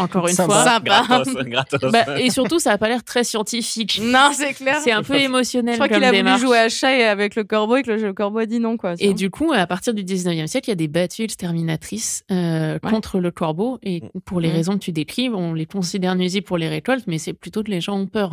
Encore 0.00 0.26
une 0.28 0.34
Sympa. 0.34 0.52
fois. 0.54 0.64
Sympa. 0.64 0.80
Gratos, 1.06 1.34
gratos. 1.46 1.92
Bah, 1.92 2.18
et 2.20 2.30
surtout, 2.30 2.58
ça 2.58 2.70
n'a 2.70 2.78
pas 2.78 2.88
l'air 2.88 3.04
très 3.04 3.22
scientifique. 3.24 4.00
Non, 4.02 4.30
c'est 4.32 4.54
clair. 4.54 4.78
C'est 4.82 4.92
un 4.92 5.02
peu 5.02 5.18
Je 5.18 5.24
émotionnel 5.24 5.74
crois 5.76 5.88
comme 5.88 5.96
qu'il 5.98 6.04
a 6.04 6.08
voulu 6.08 6.18
démarche. 6.18 6.40
jouer 6.40 6.58
à 6.58 6.68
chat 6.68 6.96
et 6.96 7.04
avec 7.04 7.34
le 7.36 7.44
corbeau 7.44 7.76
et 7.76 7.82
que 7.82 7.90
le 7.90 8.12
corbeau 8.12 8.38
a 8.38 8.46
dit 8.46 8.58
non, 8.60 8.76
quoi. 8.76 8.94
Et 8.98 9.14
du 9.14 9.30
coup, 9.30 9.52
à 9.52 9.66
partir 9.66 9.94
du 9.94 10.02
19e 10.04 10.46
siècle, 10.46 10.68
il 10.68 10.70
y 10.70 10.72
a 10.72 10.76
des 10.76 10.88
battues 10.88 11.22
exterminatrices 11.22 12.24
euh, 12.30 12.78
Ouais. 12.82 12.90
contre 12.90 13.20
le 13.20 13.30
corbeau. 13.30 13.78
Et 13.82 14.02
pour 14.24 14.40
les 14.40 14.48
Mhm. 14.48 14.54
raisons 14.54 14.72
que 14.74 14.84
tu 14.84 14.92
décris, 14.92 15.28
on 15.28 15.54
les 15.54 15.66
considère 15.66 16.14
nuisibles 16.14 16.46
pour 16.46 16.58
les 16.58 16.68
récoltes, 16.68 17.04
mais 17.06 17.18
c'est 17.18 17.32
plutôt 17.34 17.62
que 17.62 17.70
les 17.70 17.80
gens 17.80 17.98
ont 17.98 18.06
peur. 18.06 18.32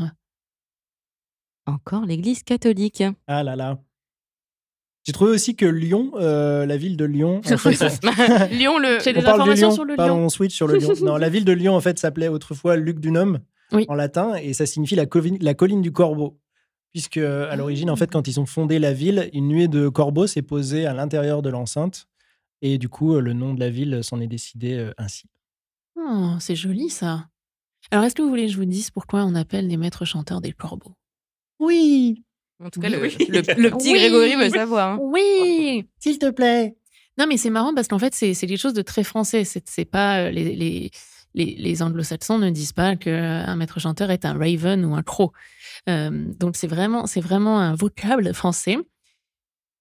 Encore 1.66 2.06
l'église 2.06 2.44
catholique. 2.44 3.04
Ah 3.28 3.44
là 3.44 3.56
là. 3.56 3.78
J'ai 5.08 5.14
trouvé 5.14 5.32
aussi 5.32 5.56
que 5.56 5.66
Lyon, 5.66 6.12
euh, 6.16 6.66
la 6.66 6.76
ville 6.76 6.98
de 6.98 7.06
Lyon, 7.06 7.40
en 7.50 7.58
fait, 7.58 8.52
Lyon, 8.52 8.78
le. 8.78 9.00
J'ai 9.02 9.12
on 9.12 9.20
des 9.22 9.26
informations 9.26 9.68
Lyon, 9.70 9.72
sur 9.76 9.86
le 9.86 9.96
pardon, 9.96 10.18
lion. 10.18 10.26
on 10.26 10.30
switch 10.30 10.54
sur 10.54 10.68
le 10.68 10.76
Lyon. 10.78 10.96
Non, 11.02 11.16
la 11.16 11.30
ville 11.30 11.46
de 11.46 11.54
Lyon, 11.54 11.76
en 11.76 11.80
fait, 11.80 11.98
s'appelait 11.98 12.28
autrefois 12.28 12.76
Luc 12.76 13.00
du 13.00 13.10
Nome 13.12 13.40
Oui. 13.72 13.86
en 13.88 13.96
latin, 13.96 14.36
et 14.36 14.52
ça 14.52 14.66
signifie 14.66 14.96
la, 14.96 15.06
colline 15.06 15.82
du 15.82 15.94
corbeau. 15.94 16.38
Puisque, 16.92 17.18
à 17.18 17.56
l'origine, 17.56 17.90
en 17.90 17.96
fait, 17.96 18.12
quand 18.12 18.28
ils 18.28 18.38
ont 18.42 18.46
fondé 18.46 18.80
la 18.80 18.92
ville, 18.92 19.30
une 19.32 19.48
nuée 19.48 19.70
de 19.70 19.88
corbeaux 19.88 20.28
s'est 20.28 20.42
posée 20.42 20.86
à 20.86 20.94
l'intérieur 20.94 21.42
de 21.42 21.50
l'enceinte, 21.50 22.10
et 22.62 22.78
du 22.78 22.90
coup, 22.90 23.16
euh, 23.16 23.22
le 23.22 23.32
nom 23.32 23.54
de 23.54 23.62
la 23.62 23.70
ville 23.70 24.04
s'en 24.04 24.20
est 24.20 24.28
décidé 24.28 24.74
euh, 24.74 24.92
ainsi. 24.98 25.28
Oh, 25.96 26.32
c'est 26.42 26.56
joli 26.56 26.90
ça. 26.90 27.28
Alors, 27.92 28.04
est-ce 28.04 28.16
que 28.16 28.22
vous 28.22 28.30
voulez 28.30 28.48
que 28.48 28.52
je 28.52 28.58
vous 28.58 28.66
dise 28.66 28.90
pourquoi 28.92 29.24
on 29.24 29.36
appelle 29.36 29.68
les 29.68 29.78
maîtres 29.78 30.04
chanteurs 30.06 30.42
des 30.42 30.52
corbeaux? 30.52 30.96
Oui, 31.60 32.26
En 32.64 32.70
tout 32.70 32.80
cas, 32.80 32.90
le, 32.90 33.00
Oui. 33.02 33.16
le- 33.30 33.62
le 33.62 33.70
petit 33.78 33.92
Oui. 33.92 34.00
Grégory 34.00 34.36
veut 34.36 34.50
savoir. 34.50 34.94
hein. 34.94 34.98
Oui 35.02 35.88
s'il 36.00 36.18
te 36.20 36.30
plaît. 36.30 36.76
Non, 37.20 37.26
mais 37.28 37.38
c'est 37.38 37.50
marrant 37.50 37.74
parce 37.74 37.88
qu'en 37.88 38.00
fait, 38.00 38.14
c'est 38.14 38.34
quelque 38.36 38.58
chose 38.58 38.74
de 38.74 38.82
très 38.82 39.04
français. 39.04 39.44
C'est 39.44 39.86
pas 39.86 40.20
euh, 40.26 40.32
les, 40.32 40.56
les, 40.56 40.92
les, 41.34 41.56
les 41.56 41.82
anglo-saxons 41.82 42.38
ne 42.38 42.50
disent 42.52 42.74
pas 42.74 42.96
qu'un 42.96 43.56
maître 43.56 43.80
chanteur 43.80 44.12
est 44.12 44.26
un 44.26 44.34
raven 44.34 44.86
ou 44.86 44.96
un 44.96 45.04
croc. 45.04 45.32
Euh, 45.90 46.10
donc, 46.40 46.56
c'est 46.56 46.68
vraiment, 46.68 47.06
c'est 47.08 47.22
vraiment 47.22 47.60
un 47.60 47.74
vocable 47.76 48.34
français. 48.34 48.78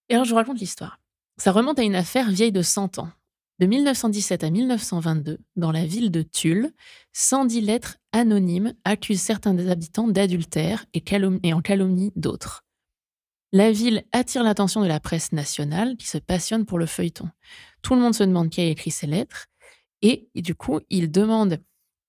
Et 0.09 0.14
alors, 0.14 0.24
je 0.24 0.31
vous 0.31 0.37
raconte 0.37 0.61
l'histoire. 0.61 0.99
Ça 1.39 1.53
remonte 1.53 1.79
à 1.79 1.83
une 1.83 1.95
affaire 1.97 2.31
vieille 2.31 2.53
de 2.53 2.62
100 2.62 2.99
ans. 2.99 3.09
De 3.59 3.64
1917 3.66 4.45
à 4.45 4.51
1922, 4.51 5.39
dans 5.57 5.72
la 5.72 5.87
ville 5.87 6.11
de 6.11 6.20
Tulle, 6.22 6.72
110 7.14 7.62
lettres 7.62 7.97
anonymes 8.12 8.74
accusent 8.85 9.22
certains 9.22 9.55
des 9.55 9.70
habitants 9.70 10.09
d'adultère 10.09 10.85
et, 10.93 11.01
calom- 11.01 11.41
et 11.43 11.55
en 11.55 11.62
calomnie 11.62 12.12
d'autres. 12.16 12.64
La 13.57 13.72
ville 13.72 14.04
attire 14.12 14.42
l'attention 14.42 14.82
de 14.82 14.86
la 14.86 15.00
presse 15.00 15.32
nationale 15.32 15.96
qui 15.96 16.07
se 16.07 16.18
passionne 16.18 16.66
pour 16.66 16.78
le 16.78 16.84
feuilleton. 16.84 17.30
Tout 17.80 17.94
le 17.94 18.02
monde 18.02 18.14
se 18.14 18.22
demande 18.22 18.50
qui 18.50 18.61
a 18.61 18.66
écrit 18.66 18.90
ces 18.90 19.07
lettres 19.07 19.46
et, 20.02 20.28
du 20.34 20.54
coup, 20.54 20.80
il 20.90 21.11
demande, 21.11 21.57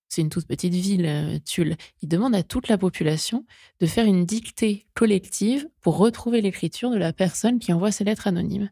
c'est 0.10 0.20
une 0.20 0.28
toute 0.28 0.46
petite 0.46 0.74
ville, 0.74 1.06
euh, 1.06 1.40
Tulle, 1.46 1.78
il 2.02 2.10
demande 2.10 2.36
à 2.36 2.44
toute 2.44 2.68
la 2.68 2.78
population 2.78 3.46
de 3.80 3.86
faire 3.86 4.04
une 4.04 4.26
dictée 4.26 4.88
collective 4.94 5.70
pour 5.80 5.96
retrouver 5.96 6.42
l'écriture 6.42 6.90
de 6.90 6.98
la 6.98 7.14
personne 7.14 7.60
qui 7.60 7.72
envoie 7.72 7.94
ces 7.94 8.04
lettres 8.04 8.28
anonymes. 8.28 8.70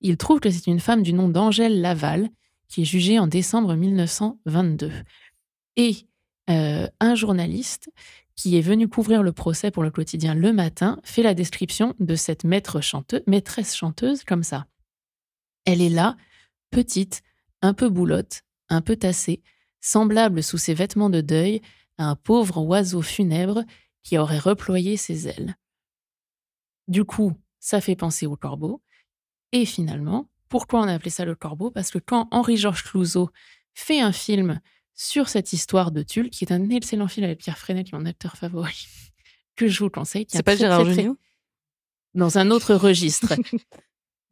Il 0.00 0.16
trouve 0.16 0.40
que 0.40 0.48
c'est 0.48 0.68
une 0.68 0.80
femme 0.80 1.02
du 1.02 1.12
nom 1.12 1.28
d'Angèle 1.28 1.82
Laval 1.82 2.30
qui 2.68 2.80
est 2.80 2.86
jugée 2.86 3.18
en 3.18 3.26
décembre 3.26 3.74
1922. 3.74 4.90
Et 5.76 5.96
euh, 6.48 6.88
un 6.98 7.14
journaliste 7.14 7.90
qui 8.40 8.56
est 8.56 8.62
venu 8.62 8.88
couvrir 8.88 9.22
le 9.22 9.32
procès 9.32 9.70
pour 9.70 9.82
le 9.82 9.90
quotidien 9.90 10.34
Le 10.34 10.54
Matin, 10.54 10.98
fait 11.04 11.22
la 11.22 11.34
description 11.34 11.94
de 12.00 12.14
cette 12.14 12.42
maître 12.42 12.80
chanteuse, 12.80 13.20
maîtresse 13.26 13.76
chanteuse 13.76 14.24
comme 14.24 14.44
ça. 14.44 14.66
Elle 15.66 15.82
est 15.82 15.90
là, 15.90 16.16
petite, 16.70 17.20
un 17.60 17.74
peu 17.74 17.90
boulotte, 17.90 18.40
un 18.70 18.80
peu 18.80 18.96
tassée, 18.96 19.42
semblable 19.82 20.42
sous 20.42 20.56
ses 20.56 20.72
vêtements 20.72 21.10
de 21.10 21.20
deuil 21.20 21.60
à 21.98 22.06
un 22.06 22.16
pauvre 22.16 22.62
oiseau 22.62 23.02
funèbre 23.02 23.62
qui 24.02 24.16
aurait 24.16 24.38
reployé 24.38 24.96
ses 24.96 25.28
ailes. 25.28 25.54
Du 26.88 27.04
coup, 27.04 27.34
ça 27.58 27.82
fait 27.82 27.94
penser 27.94 28.24
au 28.24 28.36
corbeau. 28.36 28.80
Et 29.52 29.66
finalement, 29.66 30.30
pourquoi 30.48 30.80
on 30.80 30.88
a 30.88 30.94
appelé 30.94 31.10
ça 31.10 31.26
le 31.26 31.34
corbeau? 31.34 31.70
Parce 31.70 31.90
que 31.90 31.98
quand 31.98 32.26
Henri-Georges 32.30 32.84
Clouzot 32.84 33.28
fait 33.74 34.00
un 34.00 34.12
film 34.12 34.62
sur 34.94 35.28
cette 35.28 35.52
histoire 35.52 35.90
de 35.90 36.02
Tulle, 36.02 36.30
qui 36.30 36.44
est 36.44 36.52
un 36.52 36.70
excellent 36.70 37.08
film 37.08 37.24
avec 37.24 37.38
Pierre 37.38 37.58
Freinet, 37.58 37.84
qui 37.84 37.94
est 37.94 37.98
mon 37.98 38.06
acteur 38.06 38.36
favori, 38.36 38.86
que 39.56 39.68
je 39.68 39.82
vous 39.82 39.90
conseille. 39.90 40.26
C'est 40.28 40.42
pas 40.42 40.56
très, 40.56 40.66
Gérard 40.66 40.84
très, 40.84 41.08
Dans 42.14 42.38
un 42.38 42.50
autre 42.50 42.74
registre. 42.74 43.34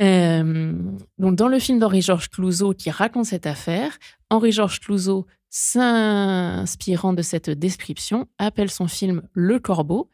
Euh, 0.01 0.75
donc, 1.19 1.35
dans 1.35 1.49
le 1.49 1.59
film 1.59 1.81
d'Henri-Georges 1.81 2.31
Clouzot 2.31 2.73
qui 2.73 2.89
raconte 2.89 3.27
cette 3.27 3.47
affaire, 3.47 3.99
Henri-Georges 4.31 4.79
Clouzot, 4.79 5.27
s'inspirant 5.51 7.13
de 7.13 7.23
cette 7.23 7.51
description, 7.51 8.29
appelle 8.39 8.71
son 8.71 8.87
film 8.87 9.23
Le 9.33 9.59
Corbeau. 9.59 10.09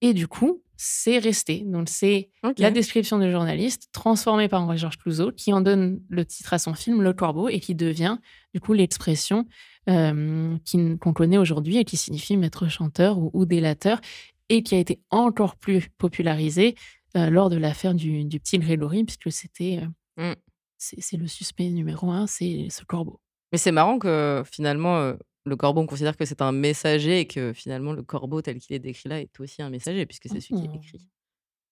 Et 0.00 0.12
du 0.12 0.28
coup, 0.28 0.62
c'est 0.76 1.18
resté. 1.18 1.62
Donc, 1.64 1.88
c'est 1.88 2.30
la 2.58 2.72
description 2.72 3.18
du 3.18 3.30
journaliste 3.30 3.88
transformée 3.92 4.48
par 4.48 4.62
Henri-Georges 4.62 4.98
Clouzot 4.98 5.30
qui 5.30 5.52
en 5.52 5.60
donne 5.60 6.00
le 6.08 6.24
titre 6.24 6.52
à 6.52 6.58
son 6.58 6.74
film 6.74 7.02
Le 7.02 7.12
Corbeau 7.12 7.48
et 7.48 7.60
qui 7.60 7.76
devient 7.76 8.18
du 8.52 8.60
coup 8.60 8.72
l'expression 8.72 9.46
euh, 9.88 10.56
qui- 10.64 10.98
qu'on 10.98 11.12
connaît 11.12 11.38
aujourd'hui 11.38 11.78
et 11.78 11.84
qui 11.84 11.96
signifie 11.96 12.36
maître 12.36 12.68
chanteur 12.68 13.18
ou, 13.18 13.30
ou 13.34 13.44
délateur 13.46 14.00
et 14.48 14.62
qui 14.62 14.74
a 14.74 14.78
été 14.78 15.00
encore 15.10 15.56
plus 15.56 15.88
popularisée 15.98 16.74
euh, 17.16 17.30
lors 17.30 17.50
de 17.50 17.56
l'affaire 17.56 17.94
du, 17.94 18.24
du 18.24 18.38
petit 18.40 18.58
Grégory 18.58 19.04
puisque 19.04 19.30
c'était 19.32 19.80
euh, 19.82 19.86
Mm. 20.18 20.34
c'est 20.78 21.00
c'est 21.00 21.16
le 21.16 21.26
suspect 21.26 21.70
numéro 21.70 22.10
un, 22.10 22.26
c'est 22.26 22.68
ce 22.70 22.84
corbeau. 22.84 23.18
Mais 23.50 23.58
c'est 23.58 23.72
marrant 23.72 23.98
que 23.98 24.42
finalement, 24.50 24.98
euh, 24.98 25.14
le 25.46 25.56
corbeau, 25.56 25.80
on 25.80 25.86
considère 25.86 26.16
que 26.18 26.24
c'est 26.26 26.42
un 26.42 26.52
messager 26.52 27.20
et 27.20 27.26
que 27.26 27.52
finalement, 27.54 27.92
le 27.94 28.02
corbeau 28.02 28.42
tel 28.42 28.58
qu'il 28.58 28.76
est 28.76 28.78
décrit 28.78 29.08
là 29.08 29.18
est 29.20 29.40
aussi 29.40 29.62
un 29.62 29.70
messager 29.70 30.04
puisque 30.06 30.28
c'est 30.28 30.40
celui 30.40 30.62
qui 30.62 30.68
Oh. 30.70 30.76
écrit. 30.76 31.08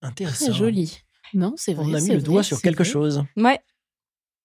Intéressant. 0.03 0.47
Très 0.47 0.55
joli. 0.55 0.99
Non, 1.35 1.53
c'est 1.57 1.75
vrai. 1.75 1.85
On 1.87 1.95
a 1.95 2.01
mis 2.01 2.07
c'est 2.07 2.15
le 2.17 2.23
doigt 2.23 2.35
vrai, 2.37 2.43
sur 2.45 2.57
c'est 2.57 2.63
quelque 2.63 2.83
vrai. 2.83 2.91
chose. 2.93 3.23
Ouais. 3.37 3.61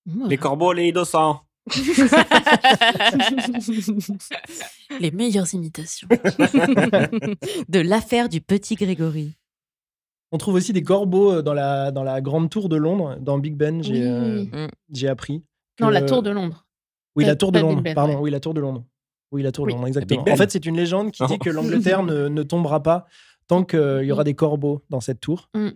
Ouais. 0.08 0.28
Les 0.30 0.38
corbeaux, 0.38 0.74
les 0.74 0.90
innocents. 0.90 1.42
Les 5.00 5.12
meilleures 5.12 5.54
imitations. 5.54 6.08
de 7.70 7.80
l'affaire 7.80 8.30
du 8.30 8.42
petit 8.42 8.76
Grégory. 8.76 9.36
On 10.32 10.38
trouve 10.38 10.56
aussi 10.56 10.74
des 10.74 10.84
corbeaux 10.84 11.34
euh, 11.34 11.42
dans 11.42 11.54
la, 11.54 11.92
dans 11.92 12.04
la 12.04 12.22
grande 12.22 12.50
tour 12.50 12.70
de 12.70 12.76
Londres, 12.76 13.18
dans 13.20 13.38
Big 13.40 13.56
Ben, 13.56 13.84
j'ai 13.84 14.04
euh, 14.04 14.44
Oui. 14.44 14.50
Mm. 15.04 15.08
appris. 15.08 15.44
Non, 15.80 15.90
la 15.90 16.02
tour 16.02 16.24
de 16.24 16.30
Londres. 16.30 16.66
Oui, 17.16 17.26
la 17.26 17.36
tour 17.36 17.52
de 17.52 17.60
Londres, 17.60 17.82
Ben, 17.82 17.96
pardon, 17.96 18.14
ouais. 18.16 18.20
oui, 18.22 18.32
la 18.32 18.40
tour 18.40 18.54
de 18.54 18.62
Londres. 18.62 18.84
Oui, 19.32 19.42
la 19.42 19.52
tour 19.52 19.66
Oui. 19.66 19.72
de 19.72 19.76
Londres, 19.78 19.88
exactement. 19.88 20.22
Big 20.22 20.26
Ben. 20.26 20.34
En 20.34 20.38
fait, 20.38 20.52
c'est 20.52 20.66
une 20.66 20.78
légende 20.78 21.12
qui 21.12 21.26
dit 21.26 21.40
que 21.40 21.50
l'Angleterre 21.52 22.04
ne, 22.04 22.28
ne 22.28 22.44
tombera 22.44 22.84
pas 22.84 23.06
tant 23.48 23.64
qu'il 23.64 24.04
y 24.04 24.12
aura 24.12 24.24
des 24.24 24.34
corbeaux 24.34 24.84
dans 24.90 25.02
cette 25.02 25.20
tour. 25.20 25.50
Mm. 25.56 25.70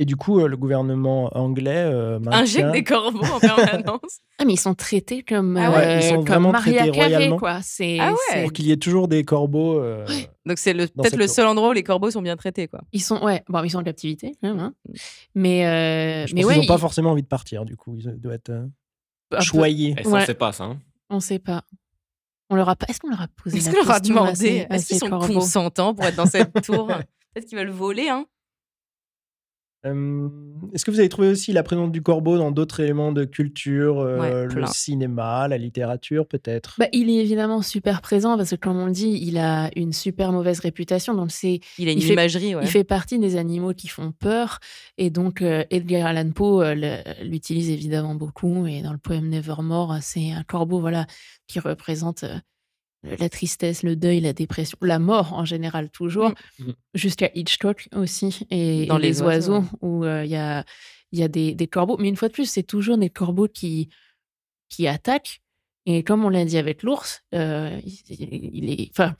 Et 0.00 0.04
du 0.04 0.16
coup, 0.16 0.40
euh, 0.40 0.48
le 0.48 0.56
gouvernement 0.56 1.30
anglais 1.38 1.76
euh, 1.86 2.18
maintient... 2.18 2.40
Injecte 2.40 2.72
des 2.72 2.82
corbeaux 2.82 3.24
en 3.24 3.38
permanence. 3.40 4.00
Ah, 4.36 4.44
mais 4.44 4.54
ils 4.54 4.60
sont 4.60 4.74
traités 4.74 5.22
comme, 5.22 5.56
Ah 5.56 5.70
ouais, 5.70 5.98
ils 5.98 6.02
sont 6.02 6.14
euh, 6.14 6.16
comme 6.16 6.24
vraiment 6.26 6.50
Maria 6.50 6.80
traités 6.82 6.98
Carré, 6.98 7.14
royalement. 7.14 7.36
quoi. 7.38 7.60
C'est, 7.62 7.98
Ah 8.00 8.10
ouais. 8.12 8.42
pour 8.42 8.52
qu'il 8.52 8.66
y 8.66 8.72
ait 8.72 8.76
toujours 8.76 9.06
des 9.06 9.22
corbeaux. 9.24 9.78
euh, 9.78 10.04
Donc 10.44 10.58
c'est 10.58 10.74
peut-être 10.74 11.14
le 11.16 11.28
seul 11.28 11.46
endroit 11.46 11.68
où 11.68 11.72
les 11.72 11.84
corbeaux 11.84 12.10
sont 12.10 12.20
bien 12.20 12.36
traités, 12.36 12.66
quoi. 12.66 12.80
Ils 12.92 13.00
sont, 13.00 13.22
ouais, 13.24 13.44
bon, 13.48 13.62
ils 13.62 13.70
sont 13.70 13.78
en 13.78 13.84
captivité, 13.84 14.32
hein. 14.42 14.72
Mais, 15.36 15.64
euh, 15.64 16.26
Je 16.26 16.34
mais 16.34 16.42
pense 16.42 16.50
qu'ils 16.52 16.60
n'ont 16.62 16.66
pas 16.66 16.74
ils- 16.74 16.80
forcément 16.80 17.10
envie 17.12 17.22
de 17.22 17.28
partir, 17.28 17.64
du 17.64 17.76
coup. 17.76 17.96
Ils 18.00 18.20
doivent 18.20 18.34
être 18.34 18.50
euh, 18.50 19.40
choyés. 19.40 19.94
Et 19.98 20.02
ça, 20.02 20.10
Ouais. 20.10 20.22
on 20.22 20.26
sait 20.26 20.34
pas 20.34 20.50
ça. 20.50 20.64
hein. 20.64 20.80
On 21.10 21.20
sait 21.20 21.38
pas. 21.38 21.62
On 22.50 22.56
leur 22.56 22.68
a 22.68 22.74
pas. 22.74 22.86
Est-ce 22.88 22.98
qu'on 22.98 23.10
leur 23.10 23.22
a 23.22 23.28
posé 23.40 23.58
Est-ce 23.58 23.70
qu'on 23.70 23.76
leur 23.76 23.90
a 23.92 24.00
demandé? 24.00 24.66
Est-ce 24.68 24.86
qu'ils 24.88 24.98
sont 24.98 25.08
consentants 25.10 25.94
pour 25.94 26.04
être 26.06 26.16
dans 26.16 26.26
cette 26.26 26.52
tour? 26.62 26.88
Peut-être 26.88 27.46
qu'ils 27.46 27.56
veulent 27.58 27.70
voler, 27.70 28.08
hein 28.08 28.26
Euh, 29.86 30.28
Est-ce 30.72 30.84
que 30.84 30.90
vous 30.90 30.98
avez 30.98 31.08
trouvé 31.08 31.28
aussi 31.28 31.52
la 31.52 31.62
présence 31.62 31.90
du 31.92 32.00
corbeau 32.00 32.38
dans 32.38 32.50
d'autres 32.50 32.80
éléments 32.80 33.12
de 33.12 33.24
culture, 33.24 34.00
euh, 34.00 34.18
Ouais, 34.48 34.54
le 34.54 34.66
cinéma, 34.66 35.46
la 35.48 35.58
littérature, 35.58 36.26
peut-être? 36.26 36.76
Bah, 36.78 36.86
il 36.92 37.10
est 37.10 37.16
évidemment 37.16 37.60
super 37.62 38.00
présent 38.00 38.36
parce 38.36 38.50
que, 38.50 38.56
comme 38.56 38.78
on 38.78 38.86
le 38.86 38.92
dit, 38.92 39.18
il 39.22 39.36
a 39.38 39.70
une 39.76 39.92
super 39.92 40.32
mauvaise 40.32 40.60
réputation. 40.60 41.14
Donc, 41.14 41.30
c'est, 41.32 41.60
Il 41.78 41.88
a 41.88 41.92
une 41.92 41.98
Il 41.98 42.04
fait- 42.04 42.12
imagerie, 42.14 42.54
ouais. 42.54 42.62
il 42.64 42.68
fait 42.68 42.84
partie 42.84 43.18
des 43.18 43.36
animaux 43.36 43.74
qui 43.74 43.88
font 43.88 44.12
peur. 44.12 44.58
Et 44.96 45.10
donc, 45.10 45.42
euh, 45.42 45.64
Edgar 45.70 46.06
Allan 46.06 46.30
Poe 46.30 46.62
euh, 46.62 47.02
l'utilise 47.22 47.68
évidemment 47.70 48.14
beaucoup. 48.14 48.66
Et 48.66 48.80
dans 48.80 48.92
le 48.92 48.98
poème 48.98 49.28
Nevermore, 49.28 49.96
c'est 50.00 50.30
un 50.32 50.44
corbeau 50.44 50.80
voilà, 50.80 51.06
qui 51.46 51.60
représente 51.60 52.24
euh, 52.24 52.36
la 53.18 53.28
tristesse, 53.28 53.82
le 53.82 53.96
deuil, 53.96 54.20
la 54.20 54.32
dépression, 54.32 54.78
la 54.80 54.98
mort 54.98 55.32
en 55.34 55.44
général, 55.44 55.90
toujours. 55.90 56.32
Mm. 56.58 56.70
Jusqu'à 56.94 57.30
Hitchcock 57.34 57.88
aussi. 57.94 58.46
Et, 58.50 58.86
Dans 58.86 58.98
et 58.98 59.02
les 59.02 59.08
les, 59.08 59.22
oiseaux, 59.22 59.52
oiseaux, 59.54 59.64
où 59.80 60.04
euh, 60.04 60.24
il 60.24 60.30
y 60.30 60.36
a, 60.36 60.64
il 61.12 61.18
y 61.18 61.22
a 61.22 61.28
des, 61.28 61.54
des 61.54 61.66
corbeaux. 61.66 61.96
Mais 61.98 62.08
une 62.08 62.16
fois 62.16 62.28
de 62.28 62.32
plus, 62.32 62.48
c'est 62.48 62.62
toujours 62.62 62.98
des 62.98 63.10
corbeaux 63.10 63.48
qui, 63.48 63.88
qui 64.68 64.86
attaquent. 64.88 65.40
Et 65.86 66.02
comme 66.02 66.24
on 66.24 66.30
l'a 66.30 66.44
dit 66.44 66.56
avec 66.56 66.82
l'ours, 66.82 67.22
euh, 67.34 67.78
il, 67.84 68.50
il 68.54 68.70
est. 68.70 68.90
Enfin, 68.90 69.14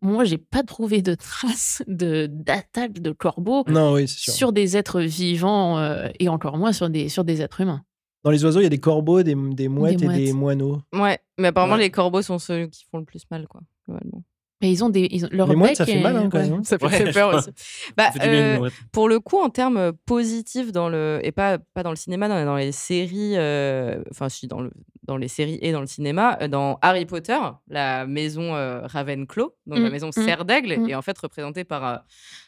moi, 0.00 0.24
j'ai 0.24 0.38
pas 0.38 0.62
trouvé 0.62 1.02
de 1.02 1.14
traces 1.14 1.82
de 1.88 2.26
d'attaque 2.30 3.00
de 3.00 3.10
corbeaux 3.10 3.64
Non, 3.66 3.94
oui, 3.94 4.06
sur 4.06 4.52
des 4.52 4.76
êtres 4.76 5.00
vivants 5.00 5.78
euh, 5.78 6.08
et 6.20 6.28
encore 6.28 6.56
moins 6.58 6.72
sur 6.72 6.88
des, 6.90 7.08
sur 7.08 7.24
des 7.24 7.42
êtres 7.42 7.62
humains. 7.62 7.82
Dans 8.22 8.30
les 8.30 8.44
oiseaux, 8.44 8.60
il 8.60 8.64
y 8.64 8.66
a 8.66 8.70
des 8.70 8.78
corbeaux, 8.78 9.22
des, 9.22 9.34
des 9.34 9.68
mouettes 9.68 9.94
et 10.02 10.06
des 10.08 10.32
mouettes. 10.32 10.34
moineaux. 10.34 10.82
Ouais, 10.94 11.18
mais 11.38 11.48
apparemment, 11.48 11.74
Ouais. 11.74 11.80
les 11.80 11.90
corbeaux 11.90 12.22
sont 12.22 12.38
ceux 12.38 12.66
qui 12.66 12.84
font 12.90 12.98
le 12.98 13.04
plus 13.04 13.22
mal, 13.30 13.46
quoi, 13.48 13.60
globalement. 13.88 14.22
Mais 14.62 14.70
ils 14.72 14.82
ont 14.84 14.88
des. 14.88 15.08
Ils 15.10 15.26
ont, 15.26 15.28
leur 15.32 15.48
mouettes, 15.48 15.70
bec 15.70 15.76
ça 15.76 15.84
fait 15.84 15.98
est- 15.98 16.02
mal, 16.02 16.16
hein, 16.16 16.28
quand 16.30 16.38
ouais. 16.38 16.48
même. 16.48 16.64
Ça 16.64 16.78
fait 16.78 16.86
Ouais, 16.86 17.02
très 17.02 17.12
peur 17.12 17.32
je 17.32 17.36
aussi. 17.50 17.50
Bah, 17.96 18.10
bien, 18.14 18.24
euh, 18.32 18.58
mouette. 18.58 18.72
pour 18.92 19.08
le 19.08 19.20
coup, 19.20 19.38
en 19.38 19.50
termes 19.50 19.92
positifs 20.06 20.72
dans 20.72 20.88
le 20.88 21.20
et 21.22 21.32
pas 21.32 21.58
pas 21.58 21.82
dans 21.82 21.90
le 21.90 21.96
cinéma, 21.96 22.28
dans, 22.28 22.42
dans 22.46 22.56
les 22.56 22.72
séries, 22.72 23.32
euh, 23.36 24.02
enfin 24.10 24.28
si 24.28 24.46
dans 24.46 24.60
le 24.60 24.70
dans 25.02 25.18
les 25.18 25.28
séries 25.28 25.58
et 25.60 25.70
dans 25.72 25.82
le 25.82 25.86
cinéma, 25.86 26.38
euh, 26.40 26.48
dans 26.48 26.78
Harry 26.80 27.04
Potter, 27.04 27.36
la 27.68 28.06
maison 28.06 28.54
euh, 28.54 28.80
Ravenclaw, 28.86 29.54
donc 29.66 29.78
la 29.80 29.88
Mm, 29.90 29.92
maison 29.92 30.08
mm, 30.08 30.12
cerf 30.12 30.44
d'aigle, 30.46 30.78
mm. 30.80 30.88
est 30.88 30.94
en 30.94 31.02
fait 31.02 31.18
représentée 31.18 31.64
par 31.64 31.84
euh, 31.84 31.96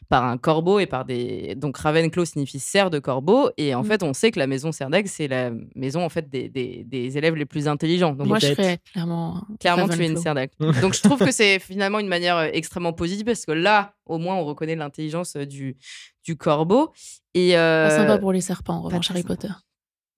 par 0.09 0.25
un 0.25 0.37
corbeau 0.39 0.79
et 0.79 0.87
par 0.87 1.05
des 1.05 1.55
donc 1.57 1.77
Ravenclaw 1.79 2.25
signifie 2.25 2.61
cerf 2.61 2.91
de 2.91 2.99
corbeau 3.01 3.51
et 3.57 3.75
en 3.75 3.83
Mm. 3.83 3.87
fait 3.87 4.03
on 4.05 4.13
sait 4.15 4.31
que 4.31 4.39
la 4.39 4.47
maison 4.47 4.71
cerf 4.73 4.89
d'aigle 4.91 5.09
c'est 5.09 5.27
la 5.29 5.51
maison 5.75 6.05
en 6.05 6.09
fait 6.09 6.29
des, 6.29 6.49
des, 6.49 6.85
des 6.85 7.19
élèves 7.19 7.35
les 7.35 7.45
plus 7.47 7.67
intelligents. 7.69 8.13
Donc 8.13 8.29
Moi, 8.29 8.39
je 8.39 8.47
serais 8.49 8.79
clairement. 8.93 9.43
Clairement, 9.59 9.89
tu 9.89 9.93
es 9.95 9.97
une 9.97 10.01
Ravenclaw. 10.17 10.23
serre 10.23 10.35
d'aigle. 10.35 10.53
Donc, 10.81 10.95
je 10.95 11.03
trouve 11.03 11.19
que 11.19 11.33
c'est 11.33 11.59
finalement 11.59 11.99
une 11.99 12.09
manière 12.09 12.37
euh, 12.37 12.49
extrêmement 12.53 12.93
positive 12.93 13.27
parce 13.27 13.45
que 13.47 13.53
là, 13.53 13.95
au 14.07 14.19
moins, 14.19 14.37
on 14.37 14.45
reconnaît 14.45 14.77
l'intelligence 14.77 15.35
euh, 15.37 15.45
du, 15.47 15.77
du 16.25 16.37
corbeau. 16.37 16.93
Et, 17.35 17.53
Pas 17.55 17.91
sympa 17.91 18.13
euh, 18.15 18.19
pour 18.19 18.33
les 18.33 18.41
serpents, 18.41 18.75
en 18.77 18.83
revanche, 18.83 19.11
Harry 19.11 19.23
sympa. 19.23 19.35
Potter. 19.35 19.53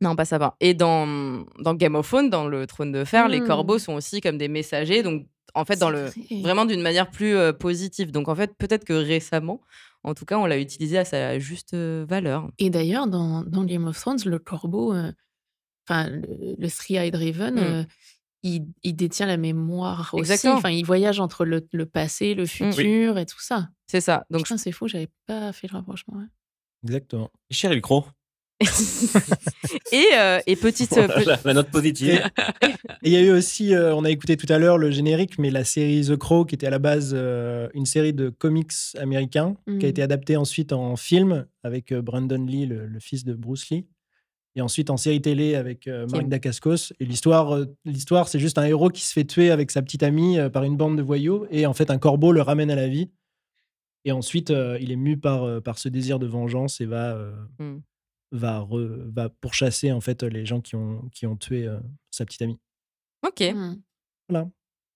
Non, 0.00 0.14
pas 0.14 0.24
ça 0.24 0.38
va. 0.38 0.54
Et 0.60 0.74
dans, 0.74 1.44
dans 1.58 1.74
Game 1.74 1.94
of 1.96 2.06
Thrones, 2.06 2.30
dans 2.30 2.46
le 2.46 2.66
trône 2.66 2.92
de 2.92 3.04
fer, 3.04 3.28
les 3.28 3.40
Mm. 3.40 3.46
corbeaux 3.46 3.78
sont 3.78 3.94
aussi 3.94 4.20
comme 4.20 4.38
des 4.38 4.48
messagers. 4.48 5.02
Donc, 5.02 5.26
en 5.54 5.64
fait, 5.64 5.76
dans 5.76 5.90
le, 5.90 6.06
vrai. 6.06 6.40
vraiment 6.42 6.64
d'une 6.66 6.82
manière 6.82 7.10
plus 7.10 7.34
euh, 7.36 7.52
positive. 7.52 8.10
Donc, 8.12 8.28
en 8.28 8.34
fait, 8.36 8.54
peut-être 8.56 8.84
que 8.84 8.92
récemment, 8.92 9.60
en 10.04 10.14
tout 10.14 10.24
cas, 10.24 10.38
on 10.38 10.46
l'a 10.46 10.58
utilisé 10.58 10.98
à 10.98 11.04
sa 11.04 11.38
juste 11.38 11.74
euh, 11.74 12.04
valeur. 12.08 12.50
Et 12.58 12.70
d'ailleurs, 12.70 13.06
dans, 13.06 13.42
dans 13.42 13.64
Game 13.64 13.86
of 13.86 13.98
Thrones, 13.98 14.18
le 14.24 14.38
corbeau, 14.38 14.94
euh, 14.94 15.10
enfin, 15.88 16.08
le, 16.08 16.54
le 16.58 16.70
Three-Eyed 16.70 17.14
Raven, 17.14 17.54
Mm. 17.54 17.58
euh, 17.58 17.84
il, 18.44 18.66
il 18.84 18.94
détient 18.94 19.26
la 19.26 19.36
mémoire 19.36 20.10
aussi. 20.12 20.20
Exactement. 20.20 20.54
Enfin, 20.54 20.70
il 20.70 20.84
voyage 20.84 21.18
entre 21.18 21.44
le, 21.44 21.66
le 21.72 21.86
passé, 21.86 22.34
le 22.34 22.46
futur 22.46 23.18
et 23.18 23.26
tout 23.26 23.40
ça. 23.40 23.68
C'est 23.88 24.00
ça. 24.00 24.24
Donc, 24.30 24.46
c'est 24.46 24.70
fou, 24.72 24.86
j'avais 24.86 25.08
pas 25.26 25.52
fait 25.52 25.66
le 25.70 25.76
rapprochement. 25.76 26.18
ouais. 26.18 26.26
Exactement. 26.84 27.30
Cher 27.50 27.74
le 27.74 27.80
croc. 27.80 28.06
et, 29.92 30.04
euh, 30.14 30.40
et 30.46 30.56
petite. 30.56 30.92
euh, 30.96 31.06
pe- 31.08 31.24
la, 31.26 31.38
la 31.44 31.54
note 31.54 31.70
positive. 31.70 32.20
Et 32.62 32.70
il 33.04 33.12
y 33.12 33.16
a 33.16 33.20
eu 33.22 33.30
aussi, 33.30 33.74
euh, 33.74 33.94
on 33.94 34.04
a 34.04 34.10
écouté 34.10 34.36
tout 34.36 34.46
à 34.52 34.58
l'heure 34.58 34.78
le 34.78 34.90
générique, 34.90 35.38
mais 35.38 35.50
la 35.50 35.64
série 35.64 36.04
The 36.06 36.16
Crow, 36.16 36.44
qui 36.44 36.54
était 36.54 36.66
à 36.66 36.70
la 36.70 36.78
base 36.78 37.12
euh, 37.14 37.68
une 37.74 37.86
série 37.86 38.12
de 38.12 38.28
comics 38.30 38.72
américains, 38.98 39.54
qui 39.66 39.70
a 39.70 39.74
Mhm. 39.74 39.84
été 39.84 40.02
adaptée 40.02 40.36
ensuite 40.36 40.72
en 40.72 40.96
film 40.96 41.46
avec 41.62 41.92
euh, 41.92 42.02
Brandon 42.02 42.44
Lee, 42.44 42.66
le, 42.66 42.86
le 42.86 43.00
fils 43.00 43.24
de 43.24 43.34
Bruce 43.34 43.68
Lee. 43.70 43.86
Et 44.56 44.60
ensuite 44.60 44.90
en 44.90 44.96
série 44.96 45.20
télé 45.22 45.54
avec 45.54 45.86
euh, 45.86 46.06
Mark 46.10 46.26
Dacascos. 46.28 46.92
Et 46.98 47.04
l'histoire, 47.04 47.54
euh, 47.54 47.66
l'histoire, 47.84 48.26
c'est 48.28 48.40
juste 48.40 48.58
un 48.58 48.64
héros 48.64 48.88
qui 48.90 49.02
se 49.04 49.12
fait 49.12 49.24
tuer 49.24 49.50
avec 49.52 49.70
sa 49.70 49.82
petite 49.82 50.02
amie 50.02 50.38
euh, 50.38 50.48
par 50.48 50.64
une 50.64 50.76
bande 50.76 50.96
de 50.96 51.02
voyous. 51.02 51.46
Et 51.52 51.64
en 51.66 51.74
fait, 51.74 51.90
un 51.92 51.98
corbeau 51.98 52.32
le 52.32 52.42
ramène 52.42 52.70
à 52.70 52.74
la 52.74 52.88
vie. 52.88 53.10
Et 54.04 54.10
ensuite, 54.10 54.50
euh, 54.50 54.76
il 54.80 54.90
est 54.90 54.96
mu 54.96 55.16
par, 55.16 55.44
euh, 55.44 55.60
par 55.60 55.78
ce 55.78 55.88
désir 55.88 56.18
de 56.18 56.26
vengeance 56.26 56.80
et 56.80 56.86
va, 56.86 57.14
euh, 57.14 57.30
Mm. 57.60 57.78
Va, 58.32 58.60
re- 58.60 59.10
va 59.12 59.28
pourchasser 59.28 59.92
en 59.92 60.00
fait 60.00 60.22
les 60.22 60.44
gens 60.46 60.60
qui 60.60 60.76
ont, 60.76 61.08
qui 61.12 61.26
ont 61.26 61.36
tué 61.36 61.66
euh, 61.66 61.78
sa 62.10 62.24
petite 62.24 62.42
amie. 62.42 62.58
Ok. 63.26 63.40
Mm. 63.40 63.74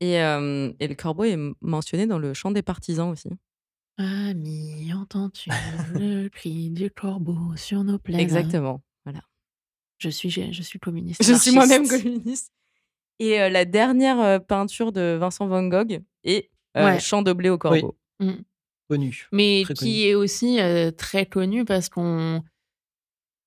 Et, 0.00 0.20
euh, 0.20 0.72
et 0.80 0.88
le 0.88 0.94
corbeau 0.94 1.24
est 1.24 1.38
mentionné 1.60 2.06
dans 2.06 2.18
le 2.18 2.34
chant 2.34 2.50
des 2.50 2.62
partisans 2.62 3.08
aussi. 3.10 3.28
Ami, 3.98 4.92
entends-tu 4.92 5.50
le 5.94 6.28
cri 6.28 6.70
du 6.70 6.90
corbeau 6.90 7.54
sur 7.56 7.84
nos 7.84 7.98
plaines? 7.98 8.20
Exactement. 8.20 8.82
Je 9.98 10.08
suis, 10.08 10.30
je 10.30 10.62
suis 10.62 10.80
communiste. 10.80 11.22
Je 11.26 11.32
suis 11.34 11.52
moi-même 11.52 11.86
communiste. 11.86 12.52
Et 13.20 13.40
euh, 13.40 13.48
la 13.48 13.64
dernière 13.64 14.44
peinture 14.44 14.90
de 14.90 15.16
Vincent 15.20 15.46
Van 15.46 15.62
Gogh 15.62 16.02
est 16.24 16.50
euh, 16.76 16.84
Ouais. 16.86 16.98
Chant 16.98 17.22
de 17.22 17.32
blé 17.32 17.50
au 17.50 17.58
corbeau. 17.58 17.96
Connu. 18.88 19.28
Mais 19.30 19.62
Très 19.64 19.74
qui 19.74 19.84
connu. 19.84 19.92
est 20.00 20.14
aussi 20.16 20.60
euh, 20.60 20.90
très 20.90 21.24
connu 21.26 21.64
parce 21.64 21.88
qu'on 21.88 22.42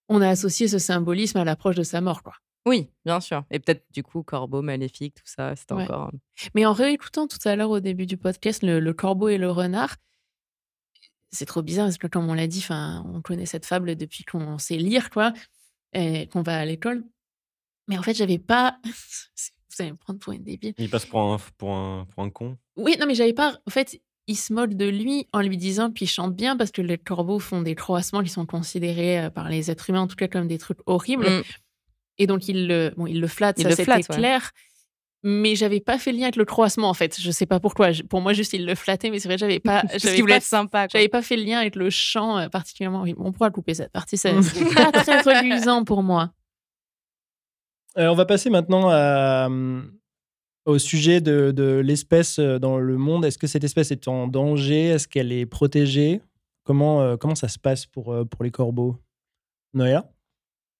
on 0.10 0.22
a 0.22 0.30
associé 0.30 0.68
ce 0.68 0.78
symbolisme 0.80 1.38
à 1.38 1.44
l'approche 1.44 1.76
de 1.76 1.84
sa 1.84 2.02
mort. 2.02 2.24
Quoi. 2.24 2.34
Oui, 2.66 2.90
bien 3.06 3.20
sûr. 3.20 3.44
Et 3.52 3.60
peut-être 3.60 3.86
du 3.92 4.02
coup 4.04 4.24
corbeau 4.24 4.62
maléfique, 4.62 5.16
tout 5.16 5.24
ça, 5.26 5.56
c'était 5.56 5.74
Ouais. 5.76 5.84
encore. 5.84 6.12
Mais 6.56 6.66
en 6.66 6.74
réécoutant 6.74 7.28
tout 7.28 7.38
à 7.46 7.56
l'heure 7.56 7.70
au 7.70 7.80
début 7.80 8.06
du 8.06 8.18
podcast 8.18 8.64
le, 8.64 8.80
le 8.80 8.94
corbeau 8.94 9.28
et 9.30 9.38
le 9.38 9.52
renard, 9.52 9.96
c'est 11.32 11.46
trop 11.46 11.62
bizarre 11.62 11.88
parce 11.88 11.98
que 11.98 12.08
comme 12.08 12.30
on 12.30 12.34
l'a 12.34 12.48
dit, 12.48 12.62
'fin, 12.62 13.04
on 13.14 13.22
connaît 13.22 13.46
cette 13.46 13.66
fable 13.66 13.96
depuis 13.96 14.24
qu'on 14.24 14.58
sait 14.58 14.78
lire, 14.78 15.10
quoi, 15.10 15.34
et 15.94 16.28
qu'on 16.30 16.42
va 16.44 16.58
à 16.60 16.66
l'école. 16.66 17.04
Mais 17.88 17.98
en 17.98 18.04
fait, 18.04 18.14
j'avais 18.16 18.40
pas. 18.40 18.80
Vous 18.84 19.82
allez 19.82 19.92
me 19.92 19.98
prendre 19.98 20.20
pour 20.20 20.32
une 20.32 20.44
débile. 20.44 20.74
Il 20.78 20.90
passe 20.90 21.06
pour 21.06 21.20
un, 21.20 21.38
pour 21.58 21.76
un, 21.76 22.06
pour 22.06 22.24
un 22.24 22.30
con? 22.30 22.58
Oui, 22.78 22.96
non, 22.98 23.06
mais 23.06 23.14
j'avais 23.16 23.34
pas. 23.34 23.60
En 23.68 23.70
fait, 23.70 24.02
il 24.28 24.36
se 24.36 24.52
moque 24.54 24.74
de 24.74 24.86
lui 24.88 25.28
en 25.34 25.42
lui 25.42 25.58
disant 25.58 25.92
qu'il 25.92 26.10
chante 26.10 26.36
bien 26.36 26.58
parce 26.58 26.72
que 26.72 26.82
les 26.82 26.98
corbeaux 26.98 27.40
font 27.40 27.62
des 27.62 27.76
croassements 27.76 28.24
qui 28.24 28.30
sont 28.30 28.46
considérés 28.46 29.20
euh, 29.26 29.30
par 29.30 29.50
les 29.50 29.70
êtres 29.70 29.90
humains, 29.90 30.02
en 30.02 30.08
tout 30.08 30.16
cas, 30.16 30.28
comme 30.28 30.48
des 30.48 30.58
trucs 30.58 30.80
horribles. 30.88 31.30
Mm. 31.30 31.44
Et 32.18 32.28
donc, 32.28 32.48
il 32.48 32.68
le, 32.68 32.92
bon, 32.98 33.06
il 33.08 33.20
le 33.22 33.28
flatte, 33.28 33.58
Il 33.60 33.64
ça 33.64 33.76
c'était 33.76 33.92
ouais. 33.92 34.02
clair. 34.04 34.52
Mais 35.28 35.56
j'avais 35.56 35.80
pas 35.80 35.98
fait 35.98 36.12
le 36.12 36.18
lien 36.20 36.26
avec 36.26 36.36
le 36.36 36.46
croassement, 36.46 36.88
en 36.88 36.94
fait. 36.94 37.20
Je 37.20 37.32
sais 37.32 37.48
pas 37.48 37.60
pourquoi. 37.60 37.92
Je- 37.92 38.04
Pour 38.04 38.22
moi, 38.22 38.34
juste, 38.34 38.54
il 38.54 38.66
le 38.66 38.76
flattait, 38.76 39.10
mais 39.10 39.18
c'est 39.20 39.28
vrai, 39.28 39.38
j'avais 39.40 39.60
pas. 39.60 39.82
Parce 39.90 39.98
j'avais 40.04 40.16
qu'il 40.16 40.22
voulait 40.24 40.34
pas 40.34 40.38
être 40.38 40.44
sympa. 40.44 40.82
quoi. 40.84 40.90
j'avais 40.94 41.10
pas 41.10 41.22
fait 41.24 41.36
le 41.36 41.44
lien 41.44 41.60
avec 41.60 41.76
le 41.76 41.90
chant 41.90 42.38
euh, 42.38 42.48
particulièrement. 42.48 43.02
Oui, 43.02 43.16
on 43.18 43.32
pourra 43.32 43.50
couper 43.50 43.74
cette 43.74 43.92
partie, 43.92 44.18
ça- 44.18 44.30
c'est 44.44 44.74
pas 44.76 44.92
très 44.92 45.22
reluisant 45.22 45.84
pour 45.84 46.04
moi. 46.04 46.32
Euh, 47.98 48.08
on 48.08 48.16
va 48.16 48.26
passer 48.26 48.50
maintenant 48.50 48.90
à, 48.90 49.48
euh, 49.50 49.82
au 50.66 50.80
sujet 50.80 51.22
de, 51.22 51.82
l'espèce 51.84 52.40
euh, 52.40 52.60
dans 52.60 52.80
le 52.80 52.98
monde. 52.98 53.26
Est-ce 53.26 53.38
que 53.38 53.48
cette 53.48 53.64
espèce 53.64 53.92
est 53.92 54.08
en 54.08 54.28
danger? 54.28 54.86
Est-ce 54.88 55.08
qu'elle 55.08 55.32
est 55.32 55.46
protégée? 55.46 56.22
Comment, 56.64 57.02
euh, 57.02 57.18
comment 57.18 57.36
ça 57.36 57.48
se 57.48 57.60
passe 57.60 57.86
pour, 57.86 58.12
euh, 58.12 58.26
pour 58.26 58.44
les 58.44 58.52
corbeaux? 58.52 58.98
Noéa 59.74 60.10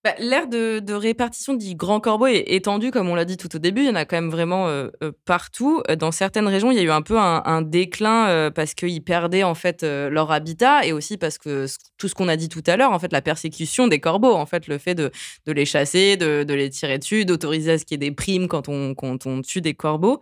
Bah, 0.06 0.14
L'aire 0.20 0.48
de, 0.48 0.94
répartition 0.94 1.56
du 1.56 1.74
grand 1.74 2.00
corbeau 2.00 2.28
est 2.28 2.44
étendue, 2.46 2.92
comme 2.92 3.10
on 3.10 3.16
l'a 3.16 3.26
dit 3.26 3.38
tout 3.38 3.56
au 3.56 3.58
début. 3.58 3.82
Il 3.82 3.88
y 3.88 3.90
en 3.90 3.96
a 3.96 4.06
quand 4.06 4.18
même 4.18 4.30
vraiment 4.30 4.68
euh, 4.68 4.90
euh, 5.04 5.12
partout. 5.26 5.82
Euh, 5.90 5.96
Dans 5.96 6.12
certaines 6.12 6.48
régions, 6.48 6.70
il 6.70 6.78
y 6.78 6.80
a 6.80 6.84
eu 6.84 6.92
un 6.92 7.02
peu 7.02 7.18
un, 7.18 7.62
déclin 7.64 8.52
parce 8.52 8.76
qu'ils 8.76 9.04
perdaient 9.04 9.42
en 9.42 9.56
fait 9.56 9.82
leur 9.84 10.32
habitat 10.32 10.86
et 10.86 10.92
aussi 10.92 11.18
parce 11.18 11.40
que 11.40 11.66
tout 11.98 12.08
ce 12.08 12.14
qu'on 12.14 12.28
a 12.28 12.36
dit 12.36 12.50
tout 12.50 12.62
à 12.68 12.78
l'heure, 12.78 12.92
en 12.92 13.00
fait, 13.00 13.12
la 13.12 13.24
persécution 13.24 13.88
des 13.88 14.00
corbeaux, 14.00 14.34
en 14.34 14.46
fait, 14.46 14.68
le 14.68 14.78
fait 14.78 14.94
de, 14.94 15.12
les 15.48 15.66
chasser, 15.66 16.18
de, 16.18 16.54
les 16.54 16.70
tirer 16.70 17.00
dessus, 17.00 17.26
d'autoriser 17.26 17.72
à 17.72 17.78
ce 17.80 17.86
qu'il 17.86 17.96
y 17.96 18.06
ait 18.06 18.10
des 18.10 18.16
primes 18.16 18.48
quand 18.48 18.70
on, 18.70 19.42
tue 19.42 19.62
des 19.62 19.74
corbeaux. 19.74 20.22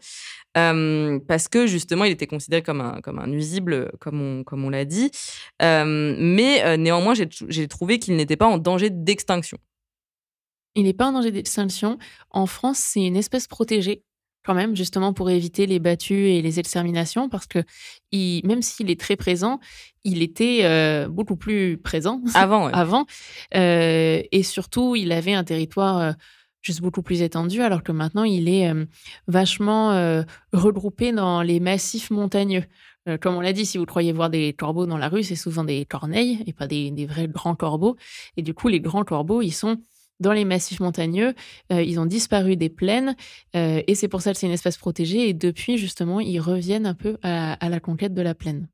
Parce 0.53 1.49
que 1.49 1.67
justement, 1.67 2.05
il 2.05 2.13
était 2.13 2.27
considéré 2.27 2.61
comme 2.61 2.79
un, 2.79 3.27
nuisible, 3.27 3.91
comme 3.99 4.45
on, 4.49 4.69
l'a 4.69 4.85
dit. 4.85 5.11
Mais 5.59 6.77
néanmoins, 6.77 7.15
j'ai 7.15 7.67
trouvé 7.67 7.99
qu'il 7.99 8.15
n'était 8.15 8.37
pas 8.37 8.47
en 8.47 8.57
danger 8.57 8.89
d'extinction. 8.89 9.57
Il 10.75 10.83
n'est 10.83 10.93
pas 10.93 11.07
en 11.07 11.13
danger 11.13 11.31
d'extinction. 11.31 11.97
En 12.31 12.45
France, 12.45 12.79
c'est 12.79 13.05
une 13.05 13.15
espèce 13.15 13.47
protégée, 13.47 14.03
quand 14.43 14.53
même, 14.53 14.75
justement 14.75 15.13
pour 15.13 15.29
éviter 15.29 15.65
les 15.65 15.79
battues 15.79 16.29
et 16.29 16.41
les 16.41 16.59
exterminations, 16.59 17.29
parce 17.29 17.45
que 17.45 17.59
il, 18.11 18.41
même 18.45 18.61
s'il 18.61 18.89
est 18.89 18.99
très 18.99 19.15
présent, 19.15 19.59
il 20.03 20.21
était 20.21 20.61
euh, 20.63 21.07
beaucoup 21.07 21.35
plus 21.35 21.77
présent 21.77 22.21
Avant, 22.33 22.65
ouais. 22.65 22.71
avant. 22.73 23.05
Euh, 23.55 24.21
et 24.31 24.43
surtout, 24.43 24.95
il 24.95 25.11
avait 25.11 25.33
un 25.33 25.43
territoire 25.43 25.97
euh, 25.99 26.11
juste 26.61 26.81
beaucoup 26.81 27.03
plus 27.03 27.21
étendu, 27.21 27.61
alors 27.61 27.83
que 27.83 27.91
maintenant, 27.91 28.23
il 28.23 28.49
est 28.49 28.71
vachement 29.27 30.23
regroupé 30.53 31.11
dans 31.11 31.41
les 31.41 31.59
massifs 31.59 32.09
montagneux. 32.09 32.63
Comme 33.19 33.35
on 33.35 33.41
l'a 33.41 33.51
dit, 33.51 33.65
si 33.65 33.77
vous 33.77 33.85
croyez 33.85 34.13
voir 34.13 34.29
des 34.29 34.53
corbeaux 34.53 34.85
dans 34.85 34.97
la 34.97 35.09
rue, 35.09 35.23
c'est 35.23 35.35
souvent 35.35 35.65
des 35.65 35.83
corneilles 35.83 36.41
et 36.47 36.53
pas 36.53 36.65
des, 36.65 36.89
des 36.89 37.05
vrais 37.05 37.27
grands 37.27 37.55
corbeaux. 37.55 37.97
Et 38.37 38.43
du 38.43 38.53
coup, 38.53 38.69
les 38.69 38.79
grands 38.79 39.03
corbeaux, 39.03 39.41
ils 39.41 39.51
sont 39.51 39.77
dans 40.19 40.31
les 40.33 40.45
massifs 40.45 40.79
montagneux. 40.79 41.33
Euh, 41.71 41.81
ils 41.81 41.99
ont 41.99 42.05
disparu 42.05 42.55
des 42.55 42.69
plaines 42.69 43.15
euh, 43.55 43.81
et 43.87 43.95
c'est 43.95 44.07
pour 44.07 44.21
ça 44.21 44.31
que 44.31 44.37
c'est 44.37 44.47
une 44.47 44.53
espèce 44.53 44.77
protégée. 44.77 45.29
Et 45.29 45.33
depuis, 45.33 45.77
justement, 45.77 46.19
ils 46.19 46.39
reviennent 46.39 46.85
un 46.85 46.93
peu 46.93 47.17
à, 47.23 47.53
à 47.53 47.69
la 47.69 47.79
conquête 47.79 48.13
de 48.13 48.21
la 48.21 48.33
plaine. 48.35 48.67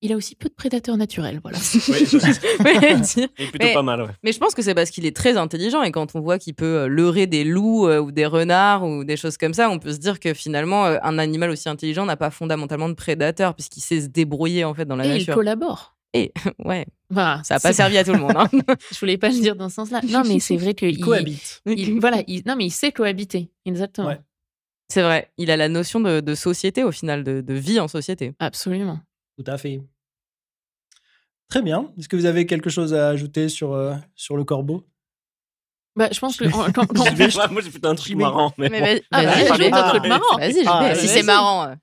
Il 0.00 0.12
a 0.12 0.16
aussi 0.16 0.36
peu 0.36 0.48
de 0.48 0.54
prédateurs 0.54 0.96
naturels, 0.96 1.40
voilà. 1.42 1.58
Oui, 1.88 2.06
et 2.06 2.06
plutôt 3.48 3.66
Mais- 3.66 3.74
pas 3.74 3.82
mal, 3.82 4.02
ouais. 4.02 4.10
Mais 4.22 4.30
je 4.30 4.38
pense 4.38 4.54
que 4.54 4.62
c'est 4.62 4.74
parce 4.74 4.90
qu'il 4.90 5.04
est 5.04 5.16
très 5.16 5.36
intelligent 5.36 5.82
et 5.82 5.90
quand 5.90 6.14
on 6.14 6.20
voit 6.20 6.38
qu'il 6.38 6.54
peut 6.54 6.82
euh, 6.82 6.86
leurrer 6.86 7.26
des 7.26 7.42
loups 7.42 7.88
euh, 7.88 7.98
ou 7.98 8.12
des 8.12 8.24
renards 8.26 8.84
ou 8.86 9.02
des 9.02 9.16
choses 9.16 9.36
comme 9.36 9.54
ça, 9.54 9.68
on 9.70 9.80
peut 9.80 9.92
se 9.92 9.98
dire 9.98 10.20
que 10.20 10.34
finalement, 10.34 10.84
un 10.84 11.18
animal 11.18 11.50
aussi 11.50 11.68
intelligent 11.68 12.06
n'a 12.06 12.16
pas 12.16 12.30
fondamentalement 12.30 12.88
de 12.88 12.94
prédateurs 12.94 13.56
puisqu'il 13.56 13.80
sait 13.80 14.00
se 14.02 14.06
débrouiller 14.06 14.62
en 14.64 14.72
fait 14.72 14.84
dans 14.84 14.94
la 14.94 15.04
et 15.04 15.08
il 15.08 15.18
nature. 15.18 15.34
collabore. 15.34 15.96
Et 16.18 16.32
ouais, 16.64 16.86
Voilà, 17.10 17.40
ça 17.44 17.54
n'a 17.54 17.60
pas 17.60 17.68
c'est- 17.68 17.76
servi 17.78 17.96
à 17.98 18.04
tout 18.04 18.12
le 18.12 18.18
monde. 18.20 18.34
hein. 18.36 18.48
Je 18.92 18.98
voulais 18.98 19.18
pas 19.18 19.28
le 19.28 19.40
dire 19.40 19.56
dans 19.56 19.68
ce 19.68 19.76
sens-là. 19.76 20.00
Non, 20.08 20.22
mais 20.26 20.40
c'est 20.40 20.56
vrai 20.56 20.74
que 20.74 20.86
Il 20.86 20.98
il- 20.98 21.04
cohabite. 21.04 21.62
il- 21.66 22.00
voilà, 22.00 22.22
il- 22.26 22.42
non, 22.46 22.56
mais 22.56 22.66
il 22.66 22.70
sait 22.70 22.92
cohabiter. 22.92 23.50
Exactement. 23.66 24.08
Ouais. 24.08 24.20
C'est 24.90 25.02
vrai, 25.02 25.30
il 25.36 25.50
a 25.50 25.56
la 25.56 25.68
notion 25.68 26.00
de, 26.00 26.20
de 26.20 26.34
société 26.34 26.82
au 26.82 26.92
final, 26.92 27.22
de, 27.22 27.40
de 27.42 27.54
vie 27.54 27.78
en 27.78 27.88
société. 27.88 28.32
Absolument. 28.38 28.98
Tout 29.36 29.44
à 29.46 29.58
fait. 29.58 29.80
Très 31.48 31.62
bien. 31.62 31.90
Est-ce 31.98 32.08
que 32.08 32.16
vous 32.16 32.26
avez 32.26 32.46
quelque 32.46 32.70
chose 32.70 32.92
à 32.94 33.08
ajouter 33.08 33.48
sur, 33.48 33.72
euh, 33.72 33.94
sur 34.14 34.36
le 34.36 34.44
corbeau? 34.44 34.86
Bah, 35.96 36.08
je 36.12 36.18
pense 36.20 36.36
que 36.36 36.44
en- 36.46 36.70
quand, 36.72 36.86
quand- 36.86 37.50
Moi, 37.50 37.60
j'ai 37.62 37.70
fait 37.70 37.84
un 37.86 37.94
truc 37.94 38.14
marrant. 38.16 38.52
Mais 38.58 38.68
Mais 38.68 38.80
bon. 38.80 38.86
vas- 38.86 39.00
Ah, 39.10 39.22
bah, 39.24 39.30
vas-y, 39.34 40.52
vais. 40.52 40.62
j'y 40.62 40.66
Ah, 40.66 40.88
vais. 40.88 40.94
Si 40.94 41.08
c'est 41.08 41.22
marrant. 41.22 41.74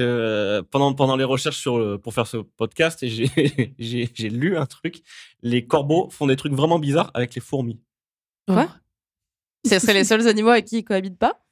Euh. 0.00 0.58
Euh, 0.58 0.62
pendant, 0.62 0.92
pendant 0.94 1.16
les 1.16 1.24
recherches 1.24 1.58
sur, 1.58 1.78
le- 1.78 1.98
pour 1.98 2.14
faire 2.14 2.26
ce 2.26 2.36
podcast, 2.38 3.02
et 3.02 3.08
j'ai, 3.78 4.28
lu 4.30 4.56
un 4.56 4.66
truc. 4.66 5.02
Les 5.42 5.66
corbeaux 5.66 6.08
font 6.10 6.26
des 6.26 6.36
trucs 6.36 6.52
vraiment 6.52 6.78
bizarres 6.78 7.10
avec 7.14 7.34
les 7.34 7.40
fourmis. 7.40 7.80
Quoi? 8.46 8.68
Ce 9.66 9.78
seraient 9.78 9.94
les 9.94 10.04
seuls 10.04 10.26
animaux 10.28 10.50
avec 10.50 10.66
qui 10.66 10.78
ils 10.78 10.84
cohabitent 10.84 11.18
pas? 11.18 11.44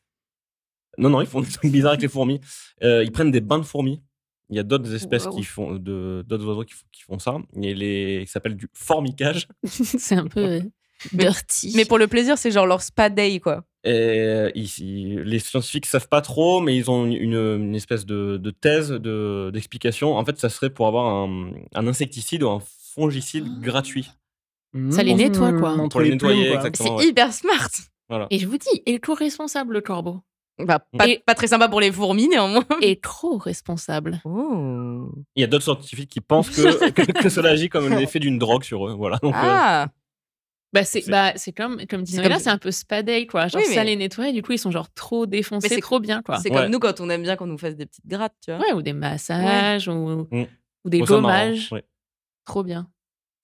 Non, 0.98 1.10
non, 1.10 1.20
ils 1.20 1.26
font 1.26 1.40
des 1.42 1.50
trucs 1.50 1.70
bizarres 1.70 1.92
avec 1.92 2.02
les 2.02 2.08
fourmis. 2.08 2.40
Euh, 2.82 3.02
ils 3.04 3.12
prennent 3.12 3.30
des 3.30 3.40
bains 3.40 3.58
de 3.58 3.64
fourmis. 3.64 4.02
Il 4.48 4.56
y 4.56 4.58
a 4.60 4.62
d'autres 4.62 4.94
espèces 4.94 5.26
Wow. 5.26 5.34
qui 5.36 5.42
font, 5.42 5.74
de, 5.74 6.24
d'autres 6.26 6.46
oiseaux 6.46 6.64
qui, 6.64 6.72
font- 6.74 6.86
qui 6.92 7.02
font 7.02 7.18
ça. 7.18 7.32
A 7.32 7.40
les, 7.54 8.22
qui 8.24 8.30
s'appelle 8.30 8.56
du 8.56 8.68
formicage. 8.72 9.48
c'est 9.64 10.14
un 10.14 10.28
peu 10.28 10.40
euh, 10.44 10.60
dirty. 11.12 11.72
Mais 11.76 11.84
pour 11.84 11.98
le 11.98 12.06
plaisir, 12.06 12.38
c'est 12.38 12.50
genre 12.52 12.66
leur 12.66 12.80
spa 12.80 13.10
day, 13.10 13.40
quoi. 13.40 13.64
Et 13.86 14.18
euh, 14.20 14.50
ici, 14.54 15.16
les 15.24 15.38
scientifiques 15.38 15.86
savent 15.86 16.08
pas 16.08 16.20
trop, 16.20 16.60
mais 16.60 16.76
ils 16.76 16.90
ont 16.90 17.06
une, 17.06 17.34
une 17.34 17.74
espèce 17.74 18.04
de, 18.04 18.36
de 18.36 18.50
thèse 18.50 18.90
de, 18.90 19.50
d'explication. 19.52 20.16
En 20.16 20.24
fait, 20.24 20.38
ça 20.38 20.48
serait 20.48 20.70
pour 20.70 20.88
avoir 20.88 21.06
un, 21.06 21.52
un 21.74 21.86
insecticide 21.86 22.42
ou 22.42 22.48
un 22.50 22.60
fongicide 22.94 23.60
gratuit. 23.60 24.10
Ça 24.90 25.02
les 25.02 25.14
Mmh, 25.14 25.18
nettoie, 25.18 25.52
quoi. 25.52 25.76
Pour 25.88 26.00
les 26.00 26.08
les 26.08 26.14
nettoyer, 26.16 26.36
plumes, 26.50 26.52
quoi. 26.58 26.66
exactement. 26.68 26.98
C'est 26.98 27.04
ouais. 27.04 27.10
hyper 27.10 27.32
smart. 27.32 27.68
Voilà. 28.08 28.26
Et 28.30 28.38
je 28.38 28.46
vous 28.46 28.58
dis, 28.58 28.82
éco-responsable, 28.86 29.74
le 29.74 29.80
corbeau? 29.80 30.20
Bah, 30.58 30.80
pas, 30.98 31.06
Et- 31.08 31.22
pas 31.24 31.34
très 31.34 31.46
sympa 31.48 31.68
pour 31.68 31.80
les 31.80 31.92
fourmis, 31.92 32.28
néanmoins. 32.28 32.64
Et 32.82 32.98
trop 33.00 33.36
responsable. 33.38 34.20
Oh. 34.24 35.10
Il 35.36 35.40
y 35.40 35.44
a 35.44 35.46
d'autres 35.46 35.64
scientifiques 35.64 36.10
qui 36.10 36.20
pensent 36.20 36.50
que, 36.50 36.90
que, 36.90 37.12
que 37.12 37.28
cela 37.28 37.50
agit 37.50 37.68
comme 37.68 37.88
l'effet 37.90 38.18
d'une 38.20 38.38
drogue 38.38 38.64
sur 38.64 38.86
eux. 38.88 38.94
Voilà. 38.94 39.18
Donc, 39.22 39.34
euh, 39.34 39.38
Ah, 39.40 39.88
Bah, 40.72 40.84
c'est 40.84 41.08
bah, 41.08 41.32
c'est 41.36 41.52
comme, 41.52 41.86
comme 41.86 42.02
disait 42.02 42.20
comme- 42.22 42.30
là, 42.30 42.38
c'est 42.38 42.50
un 42.50 42.58
peu 42.58 42.70
spadey, 42.70 43.26
quoi. 43.26 43.46
Genre, 43.48 43.62
Oui, 43.66 43.72
ça 43.74 43.84
les 43.84 43.96
nettoie 43.96 44.28
et 44.28 44.32
du 44.32 44.42
coup, 44.42 44.52
ils 44.52 44.58
sont 44.58 44.70
genre 44.70 44.92
trop 44.92 45.24
défoncés, 45.26 45.68
c'est- 45.68 45.80
trop 45.80 46.00
bien, 46.00 46.22
quoi. 46.22 46.38
c'est 46.38 46.50
Ouais. 46.50 46.56
comme 46.62 46.70
nous 46.70 46.78
quand 46.78 47.00
on 47.00 47.08
aime 47.08 47.22
bien 47.22 47.36
qu'on 47.36 47.46
nous 47.46 47.56
fasse 47.58 47.76
des 47.76 47.86
petites 47.86 48.06
grattes, 48.06 48.34
tu 48.44 48.50
vois. 48.52 48.60
Ouais, 48.60 48.72
ou 48.72 48.82
des 48.82 48.92
massages, 48.92 49.88
ou, 49.88 50.26
ou 50.84 50.90
des 50.90 50.98
bon, 50.98 51.06
ça, 51.06 51.20
marrant, 51.20 51.22
gommages. 51.44 51.72
ouais. 51.72 51.84
Trop 52.44 52.62
bien. 52.62 52.88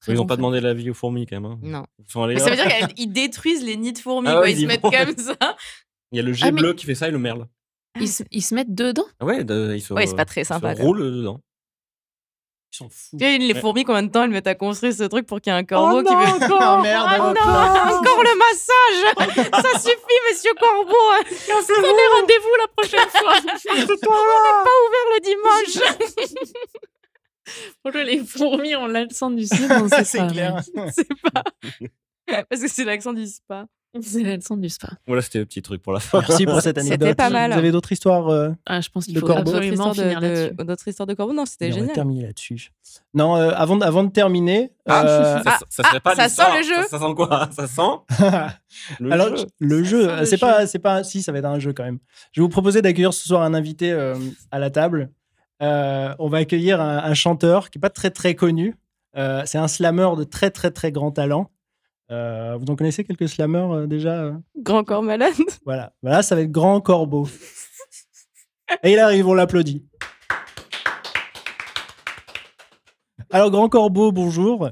Très 0.01 0.13
Ils 0.13 0.17
n'ont 0.17 0.23
bon 0.23 0.27
pas 0.27 0.35
fait. 0.35 0.39
demandé 0.39 0.61
l'avis 0.61 0.91
aux 0.91 0.95
fourmis 0.95 1.27
quand 1.27 1.41
même. 1.41 1.45
hein. 1.53 1.59
Non. 1.63 1.87
Ils 2.01 2.11
sont 2.11 2.23
allés 2.25 2.39
ça 2.39 2.51
veut 2.51 2.57
dire 2.57 2.65
qu'ils 2.97 3.13
détruisent 3.13 3.65
les 3.65 3.77
nids 3.77 3.93
de 3.93 3.99
fourmis, 3.99 4.29
Ah 4.29 4.33
quoi. 4.33 4.41
ouais, 4.43 4.53
Ils 4.53 4.61
se 4.63 4.67
mettent 4.67 4.81
comme 4.81 4.91
ça. 5.17 5.57
Il 6.11 6.17
y 6.17 6.21
a 6.21 6.23
le 6.25 6.33
jet 6.33 6.47
Ah, 6.49 6.53
mais- 6.53 6.61
bleu 6.61 6.75
qui 6.75 6.87
fait 6.87 6.97
ça 6.97 7.09
et 7.09 7.13
le 7.13 7.19
merle. 7.19 7.47
Ils, 8.01 8.09
se- 8.09 8.25
ils 8.33 8.43
se 8.43 8.55
mettent 8.55 8.75
dedans? 8.75 9.05
Ouais, 9.21 9.45
de- 9.45 9.75
ils 9.77 9.81
se, 9.81 9.95
Ouais, 9.95 10.07
c'est 10.07 10.17
pas 10.17 10.25
très 10.25 10.41
ils 10.43 10.45
se 10.45 10.49
sympa, 10.49 10.73
roulent 10.75 11.03
dedans. 11.19 11.41
Ils 12.73 12.77
sont 12.77 12.89
fous. 12.89 13.19
Sais, 13.19 13.37
les 13.39 13.53
Ouais. 13.53 13.61
fourmis, 13.61 13.85
combien 13.85 14.03
de 14.03 14.09
temps 14.11 14.23
elles 14.25 14.31
mettent 14.31 14.47
à 14.47 14.55
construire 14.55 14.95
ce 14.95 15.03
truc 15.05 15.27
pour 15.27 15.41
qu'il 15.43 15.53
y 15.53 15.57
ait 15.57 15.59
un 15.59 15.65
corbeau 15.65 15.99
Oh 15.99 16.03
qui 16.03 16.13
non, 16.15 16.21
veut. 16.21 16.45
encore 16.47 16.81
merde, 16.81 17.07
Ah 17.07 17.29
hop 17.29 17.37
non, 17.37 17.97
encore 17.99 18.23
le 18.23 18.35
massage 18.39 19.63
Ça 19.63 19.79
suffit, 19.79 20.19
monsieur 20.31 20.53
Corbeau 20.59 20.95
Prenez 21.69 22.07
rendez-vous 22.15 22.55
la 22.61 22.69
prochaine 22.75 23.11
fois 23.11 23.35
On 23.71 23.75
n'est 23.75 23.87
pas 23.87 24.77
ouvert 24.87 25.07
le 25.11 25.21
dimanche 25.21 25.77
les 28.07 28.25
fourmis 28.25 28.75
ont 28.77 28.87
l'accent 28.87 29.31
du 29.31 29.47
sud 29.47 29.69
C'est 30.05 30.27
clair. 30.29 30.61
C'est 30.93 31.09
pas. 31.33 31.43
Parce 32.49 32.63
que 32.63 32.69
c'est 32.69 32.85
l'accent 32.85 33.13
du 33.13 33.27
spa. 33.27 33.67
C'est 34.01 34.23
l'accent 34.23 34.57
du 34.57 34.69
spa. 34.71 34.89
Voilà, 35.07 35.21
c'était 35.21 35.41
le 35.41 35.45
petit 35.45 35.61
truc 35.61 35.83
pour 35.83 35.93
la 35.93 36.01
fin. 36.01 36.21
Merci 36.21 36.47
pour 36.47 36.61
cette 36.63 36.79
C'était 36.81 36.95
anecdote. 36.95 37.17
pas 37.17 37.29
mal. 37.31 37.53
Vous 37.53 37.59
avez 37.59 37.71
d'autres 37.73 37.93
histoires 37.93 38.29
euh, 38.29 38.51
Ah, 38.65 38.81
je 38.81 38.89
pense 38.89 39.05
qu'il 39.05 39.19
faut 39.19 39.27
corbeau. 39.27 39.43
D'autres 39.45 39.57
absolument 39.59 39.91
histoires 39.93 40.07
finir 40.07 40.21
de, 40.21 40.27
là-dessus. 40.27 40.55
de- 40.55 40.63
d'autres 40.65 40.89
histoires 40.89 41.07
de 41.07 41.15
corbeau 41.15 41.33
Non, 41.35 41.45
c'était 41.45 41.67
Et 41.67 41.69
On 41.69 41.75
va 41.75 41.79
génial. 41.81 41.95
terminer 41.95 42.23
là-dessus. 42.27 42.71
Non, 43.13 43.37
euh, 43.37 43.51
avant, 43.55 43.77
de- 43.77 43.85
avant 43.85 44.03
de 44.05 44.11
terminer. 44.11 44.73
Ah, 44.89 45.05
euh, 45.07 45.43
ça, 45.43 45.59
ah, 45.85 46.01
pas 46.01 46.15
ça 46.15 46.25
l'histoire. 46.25 46.53
sent 46.53 46.59
le 46.59 46.65
jeu. 46.65 46.83
Ça, 46.89 46.99
ça 46.99 47.07
sent 47.07 47.15
quoi? 47.15 47.49
Ça 47.57 47.67
sent 47.67 48.43
le 49.01 49.13
Alors, 49.13 49.37
jeu. 49.37 49.45
le 49.59 49.83
jeu, 49.85 50.17
le 50.17 50.25
c'est 50.25 50.37
jeu. 50.37 50.47
pas, 50.47 50.67
c'est 50.67 50.79
pas, 50.79 51.05
si, 51.05 51.23
ça 51.23 51.31
va 51.33 51.39
être 51.39 51.45
un 51.45 51.59
jeu 51.59 51.73
quand 51.73 51.85
même. 51.85 51.99
Je 52.33 52.41
vais 52.41 52.43
vous 52.45 52.49
proposer 52.49 52.81
d'accueillir 52.83 53.13
ce 53.13 53.27
soir 53.27 53.43
un 53.43 53.55
invité 53.55 53.93
euh, 53.93 54.15
à 54.51 54.59
la 54.59 54.71
table. 54.71 55.11
Euh, 55.63 56.15
on 56.19 56.29
va 56.29 56.39
accueillir 56.39 56.81
un, 56.81 56.99
un 56.99 57.15
chanteur 57.15 57.71
qui 57.71 57.79
est 57.79 57.81
pas 57.81 57.91
très 57.91 58.11
très 58.11 58.35
connu. 58.35 58.75
Euh, 59.17 59.43
c'est 59.45 59.59
un 59.59 59.69
slammer 59.69 60.09
de 60.17 60.25
très 60.25 60.51
très 60.51 60.71
très 60.71 60.91
grand 60.91 61.11
talent. 61.13 61.51
Euh, 62.13 62.59
vous 62.61 62.67
en 62.71 62.77
connaissez 62.77 63.05
quelques 63.05 63.27
slammers 63.27 63.73
euh, 63.73 63.87
déjà 63.87 64.25
euh 64.25 64.33
Grand 64.59 64.85
corps 64.85 65.03
malade. 65.03 65.33
Voilà, 65.65 65.95
voilà, 66.03 66.23
ça 66.23 66.35
va 66.35 66.43
être 66.43 66.51
Grand 66.51 66.83
Corbeau. 66.83 67.27
Et 68.83 68.93
il 68.93 68.99
arrive, 68.99 69.27
on 69.29 69.35
l'applaudit. 69.35 69.87
Alors, 73.31 73.51
Grand 73.51 73.71
Corbeau, 73.71 74.13
bonjour. 74.13 74.69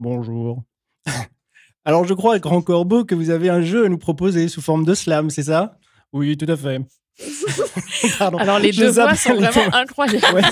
Bonjour. 0.00 0.62
Alors, 1.86 2.04
je 2.04 2.12
crois, 2.12 2.38
Grand 2.38 2.60
Corbeau, 2.60 3.06
que 3.06 3.14
vous 3.14 3.30
avez 3.30 3.48
un 3.48 3.62
jeu 3.62 3.86
à 3.86 3.88
nous 3.88 3.96
proposer 3.96 4.48
sous 4.48 4.60
forme 4.60 4.84
de 4.84 4.92
slam, 4.92 5.30
c'est 5.30 5.44
ça? 5.44 5.78
Oui, 6.12 6.36
tout 6.36 6.50
à 6.50 6.56
fait. 6.58 6.78
Pardon. 8.18 8.36
Alors, 8.36 8.58
les 8.58 8.70
Je 8.70 8.82
deux 8.82 8.90
voix 8.90 9.14
sont 9.14 9.34
vraiment 9.34 9.74
incroyables. 9.74 10.34
Ouais, 10.34 10.42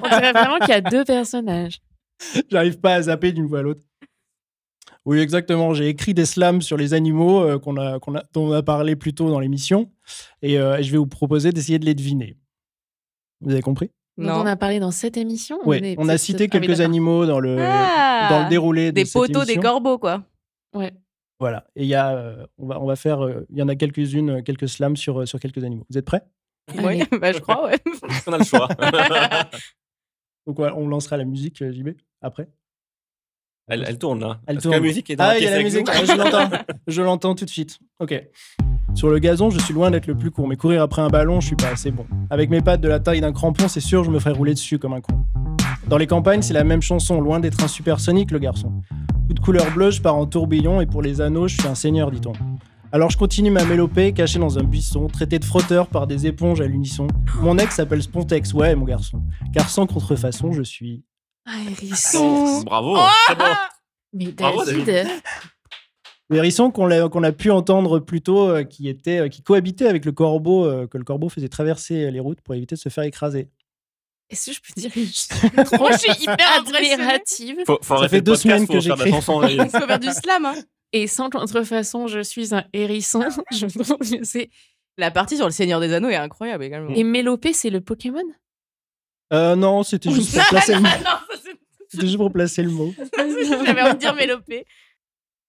On 0.00 0.08
dirait 0.08 0.32
vraiment 0.32 0.58
qu'il 0.60 0.68
y 0.68 0.72
a 0.72 0.80
deux 0.80 1.04
personnages. 1.04 1.80
J'arrive 2.50 2.78
pas 2.78 2.94
à 2.94 3.02
zapper 3.02 3.32
d'une 3.32 3.46
voix 3.46 3.60
à 3.60 3.62
l'autre. 3.62 3.82
Oui, 5.04 5.20
exactement. 5.20 5.72
J'ai 5.74 5.88
écrit 5.88 6.12
des 6.14 6.26
slams 6.26 6.60
sur 6.60 6.76
les 6.76 6.92
animaux 6.94 7.40
euh, 7.42 7.58
qu'on 7.58 7.76
a, 7.76 7.98
qu'on 7.98 8.14
a, 8.14 8.22
dont 8.32 8.48
on 8.48 8.52
a 8.52 8.62
parlé 8.62 8.94
plus 8.96 9.14
tôt 9.14 9.30
dans 9.30 9.40
l'émission. 9.40 9.90
Et 10.42 10.58
euh, 10.58 10.82
je 10.82 10.90
vais 10.92 10.98
vous 10.98 11.06
proposer 11.06 11.50
d'essayer 11.52 11.78
de 11.78 11.86
les 11.86 11.94
deviner. 11.94 12.36
Vous 13.40 13.52
avez 13.52 13.62
compris? 13.62 13.90
Dont 14.18 14.24
Non. 14.24 14.34
on 14.40 14.46
a 14.46 14.56
parlé 14.56 14.80
dans 14.80 14.90
cette 14.90 15.16
émission. 15.16 15.58
Oui, 15.64 15.78
est- 15.78 15.94
on 15.98 16.08
a 16.08 16.18
cité 16.18 16.48
ah 16.50 16.54
oui, 16.56 16.60
quelques 16.60 16.80
animaux 16.80 17.24
dans 17.24 17.38
le, 17.40 17.56
Ah 17.60 18.26
dans 18.30 18.42
le 18.44 18.48
déroulé 18.50 18.86
de 18.90 18.96
Des 18.96 19.04
cette 19.04 19.12
poteaux, 19.14 19.44
des 19.44 19.56
corbeaux, 19.56 19.98
quoi. 19.98 20.24
Ouais. 20.74 20.92
Voilà. 21.40 21.64
Et 21.76 21.84
il 21.84 21.88
y 21.88 21.94
a, 21.94 22.10
euh, 22.16 22.44
on 22.58 22.66
va, 22.66 22.80
on 22.80 22.86
va 22.86 22.96
faire, 22.96 23.24
euh, 23.24 23.46
il 23.50 23.56
y 23.58 23.62
en 23.62 23.68
a 23.68 23.76
quelques-unes, 23.76 24.42
quelques 24.42 24.68
slams 24.68 24.96
sur, 24.96 25.26
sur 25.28 25.38
quelques 25.38 25.62
animaux. 25.62 25.86
Vous 25.88 25.96
êtes 25.96 26.04
prêts? 26.04 26.22
Oui, 26.82 27.00
bah, 27.20 27.32
je 27.32 27.38
crois, 27.38 27.66
ouais. 27.66 27.78
On 28.26 28.32
a 28.32 28.38
le 28.38 28.44
choix. 28.44 28.68
Donc 30.46 30.58
on 30.58 30.88
lancera 30.88 31.16
la 31.16 31.24
musique, 31.24 31.62
JB, 31.62 31.90
après. 32.20 32.48
Elle, 33.68 33.84
elle 33.86 33.98
tourne 33.98 34.20
là. 34.20 34.40
Elle 34.46 34.56
Parce 34.56 34.62
tourne. 34.64 34.74
que 34.76 34.80
la 34.80 34.86
musique 34.86 35.10
est 35.10 35.16
dans 35.16 35.24
Ah, 35.24 35.38
il 35.38 35.44
y 35.44 35.46
a 35.46 35.56
la 35.56 35.62
musique. 35.62 35.86
Ah, 35.90 36.04
je 36.04 36.12
l'entends. 36.16 36.56
Je 36.86 37.02
l'entends 37.02 37.34
tout 37.34 37.44
de 37.44 37.50
suite. 37.50 37.78
Ok. 38.00 38.14
Sur 38.94 39.10
le 39.10 39.18
gazon, 39.18 39.50
je 39.50 39.58
suis 39.58 39.74
loin 39.74 39.90
d'être 39.90 40.06
le 40.06 40.14
plus 40.16 40.30
court, 40.30 40.48
mais 40.48 40.56
courir 40.56 40.82
après 40.82 41.02
un 41.02 41.08
ballon, 41.08 41.40
je 41.40 41.48
suis 41.48 41.56
pas 41.56 41.68
assez 41.68 41.90
bon. 41.90 42.06
Avec 42.30 42.48
mes 42.48 42.62
pattes 42.62 42.80
de 42.80 42.88
la 42.88 42.98
taille 42.98 43.20
d'un 43.20 43.32
crampon, 43.32 43.68
c'est 43.68 43.80
sûr, 43.80 44.02
je 44.04 44.10
me 44.10 44.18
ferais 44.18 44.34
rouler 44.34 44.54
dessus 44.54 44.78
comme 44.78 44.94
un 44.94 45.02
con. 45.02 45.14
Dans 45.86 45.98
les 45.98 46.06
campagnes, 46.06 46.40
c'est 46.40 46.54
la 46.54 46.64
même 46.64 46.80
chanson, 46.80 47.20
loin 47.20 47.40
d'être 47.40 47.62
un 47.62 47.68
supersonique, 47.68 48.30
le 48.30 48.38
garçon. 48.38 48.72
Toute 49.28 49.40
couleur 49.40 49.70
bleue, 49.72 49.90
je 49.90 50.00
pars 50.00 50.16
en 50.16 50.24
tourbillon, 50.26 50.80
et 50.80 50.86
pour 50.86 51.02
les 51.02 51.20
anneaux, 51.20 51.46
je 51.48 51.58
suis 51.58 51.68
un 51.68 51.74
seigneur, 51.74 52.10
dit-on. 52.10 52.32
Alors 52.90 53.10
je 53.10 53.18
continue 53.18 53.50
ma 53.50 53.64
mélopée, 53.64 54.12
caché 54.14 54.38
dans 54.38 54.58
un 54.58 54.64
buisson, 54.64 55.08
traité 55.08 55.38
de 55.38 55.44
frotteur 55.44 55.88
par 55.88 56.06
des 56.06 56.26
éponges 56.26 56.62
à 56.62 56.66
l'unisson. 56.66 57.06
Mon 57.42 57.58
ex 57.58 57.76
s'appelle 57.76 58.02
Spontex, 58.02 58.54
ouais, 58.54 58.74
mon 58.74 58.86
garçon. 58.86 59.22
Car 59.52 59.68
sans 59.68 59.86
contrefaçon, 59.86 60.52
je 60.52 60.62
suis. 60.62 61.02
Ah, 61.50 61.70
hérisson. 61.70 62.62
Bravo. 62.62 62.96
Oh 62.98 63.08
c'est 63.26 63.38
bon. 63.38 63.44
Mais 64.12 64.26
Bravo, 64.32 64.64
David. 64.64 65.06
Le 66.30 66.36
hérisson 66.36 66.70
qu'on 66.70 66.90
a, 66.90 67.32
pu 67.32 67.50
entendre 67.50 68.00
plus 68.00 68.20
tôt, 68.20 68.50
euh, 68.50 68.62
qui, 68.62 68.88
était, 68.88 69.20
euh, 69.20 69.28
qui 69.28 69.42
cohabitait 69.42 69.86
avec 69.86 70.04
le 70.04 70.12
corbeau, 70.12 70.66
euh, 70.66 70.86
que 70.86 70.98
le 70.98 71.04
corbeau 71.04 71.30
faisait 71.30 71.48
traverser 71.48 72.10
les 72.10 72.20
routes 72.20 72.42
pour 72.42 72.54
éviter 72.54 72.74
de 72.74 72.80
se 72.80 72.90
faire 72.90 73.04
écraser. 73.04 73.48
Est-ce 74.28 74.50
que 74.50 74.56
je 74.56 74.60
peux 74.60 74.78
dire 74.78 74.90
une 74.94 75.06
chose? 75.06 75.72
Moi, 75.80 75.92
je 75.92 75.98
suis 75.98 76.22
hyper 76.22 76.58
admirative 76.58 77.56
Faut, 77.66 77.78
faut 77.80 77.94
arrêter 77.94 78.16
fait 78.16 78.20
deux 78.20 78.34
semaines 78.36 78.66
pour 78.66 78.74
que 78.74 78.80
j'écris. 78.82 79.10
chanson. 79.10 79.42
Il 79.48 79.58
faut 79.70 79.80
faire 79.80 79.98
du 79.98 80.10
slam. 80.10 80.44
Hein. 80.44 80.54
Et 80.92 81.06
sans 81.06 81.30
contrefaçon, 81.30 82.08
je 82.08 82.20
suis 82.20 82.54
un 82.54 82.64
hérisson. 82.74 83.24
je 83.52 83.66
trouve 83.66 83.96
que 83.96 84.24
c'est. 84.24 84.50
La 84.98 85.10
partie 85.10 85.36
sur 85.36 85.46
le 85.46 85.52
Seigneur 85.52 85.80
des 85.80 85.94
Anneaux 85.94 86.08
est 86.10 86.16
incroyable 86.16 86.64
également. 86.64 86.90
Et 86.94 87.04
Mélopée, 87.04 87.54
c'est 87.54 87.70
le 87.70 87.80
Pokémon? 87.80 88.20
Euh, 89.32 89.54
non, 89.56 89.82
c'était 89.82 90.10
juste 90.10 90.32
pour 90.32 90.40
non, 90.40 90.48
placer 90.48 90.74
non, 90.74 90.80
non, 90.80 90.88
ça, 90.88 90.98
c'est- 90.98 91.27
C'était 91.90 92.06
juste 92.06 92.18
pour 92.18 92.32
placer 92.32 92.62
le 92.62 92.70
mot. 92.70 92.92
J'avais 93.66 93.82
envie 93.82 93.94
de 93.94 93.98
dire 93.98 94.14
Mélopée. 94.14 94.66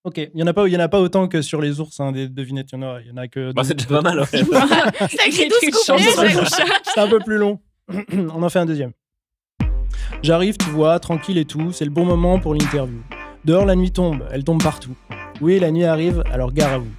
Ok, 0.06 0.18
il 0.18 0.40
y 0.40 0.44
en 0.44 0.48
a 0.48 0.54
pas, 0.54 0.66
il 0.68 0.74
y 0.74 0.78
en 0.78 0.80
a 0.80 0.88
pas 0.88 1.02
autant 1.02 1.28
que 1.28 1.42
sur 1.42 1.60
les 1.62 1.82
ours, 1.82 2.00
hein, 2.00 2.14
des 2.14 2.30
devinettes. 2.30 2.70
Il 2.72 2.76
y 2.76 2.78
en 2.78 2.82
a, 2.84 3.02
il 3.02 3.08
y 3.08 3.12
en 3.12 3.18
a 3.18 3.28
que. 3.28 3.52
Bah, 3.52 3.64
c'est 3.66 3.74
déjà 3.74 3.90
pas 3.90 4.02
mal. 4.02 4.20
ouais. 4.20 4.26
C'est 5.10 5.28
écrit 5.28 5.50
12 5.50 5.60
Une 5.64 5.72
couplets. 5.72 6.00
chanson. 6.00 6.24
j'ai- 6.26 6.64
C'est 6.94 7.00
un 7.02 7.08
peu 7.10 7.20
plus 7.20 7.38
long. 7.38 7.60
On 8.14 8.42
en 8.42 8.50
fait 8.50 8.60
un 8.60 8.66
deuxième. 8.66 8.94
J'arrive, 10.24 10.58
tu 10.58 10.70
vois, 10.70 11.00
tranquille 11.00 11.38
et 11.38 11.46
tout. 11.46 11.72
C'est 11.74 11.86
le 11.86 11.92
bon 11.92 12.06
moment 12.06 12.40
pour 12.40 12.54
l'interview. 12.54 13.02
Dehors, 13.46 13.66
la 13.66 13.76
nuit 13.76 13.92
tombe. 13.92 14.26
Elle 14.32 14.44
tombe 14.44 14.62
partout. 14.64 14.96
Oui, 15.42 15.60
la 15.60 15.72
nuit 15.72 15.86
arrive, 15.86 16.24
alors 16.32 16.54
gare 16.54 16.74
à 16.74 16.78
vous. 16.78 16.92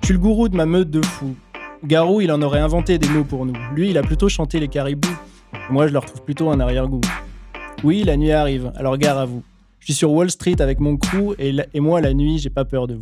Je 0.00 0.06
suis 0.06 0.14
le 0.14 0.20
gourou 0.20 0.48
de 0.48 0.56
ma 0.56 0.66
meute 0.66 0.90
de 0.90 1.00
fous. 1.04 1.36
Garou, 1.84 2.20
il 2.20 2.30
en 2.32 2.40
aurait 2.42 2.60
inventé 2.60 2.98
des 2.98 3.08
mots 3.08 3.24
pour 3.24 3.44
nous. 3.46 3.54
Lui, 3.74 3.90
il 3.90 3.98
a 3.98 4.02
plutôt 4.02 4.28
chanté 4.28 4.60
les 4.60 4.68
caribous. 4.68 5.16
Moi, 5.70 5.86
je 5.88 5.92
leur 5.92 6.04
trouve 6.04 6.22
plutôt 6.24 6.50
un 6.50 6.60
arrière-goût. 6.60 7.00
Oui, 7.84 8.04
la 8.04 8.16
nuit 8.16 8.30
arrive, 8.32 8.72
alors 8.76 8.96
gare 8.96 9.18
à 9.18 9.26
vous. 9.26 9.42
Je 9.80 9.86
suis 9.86 9.94
sur 9.94 10.12
Wall 10.12 10.30
Street 10.30 10.60
avec 10.60 10.78
mon 10.78 10.96
crew 10.96 11.34
et, 11.38 11.50
la- 11.52 11.66
et 11.74 11.80
moi, 11.80 12.00
la 12.00 12.14
nuit, 12.14 12.38
j'ai 12.38 12.50
pas 12.50 12.64
peur 12.64 12.86
de 12.86 12.94
vous. 12.94 13.00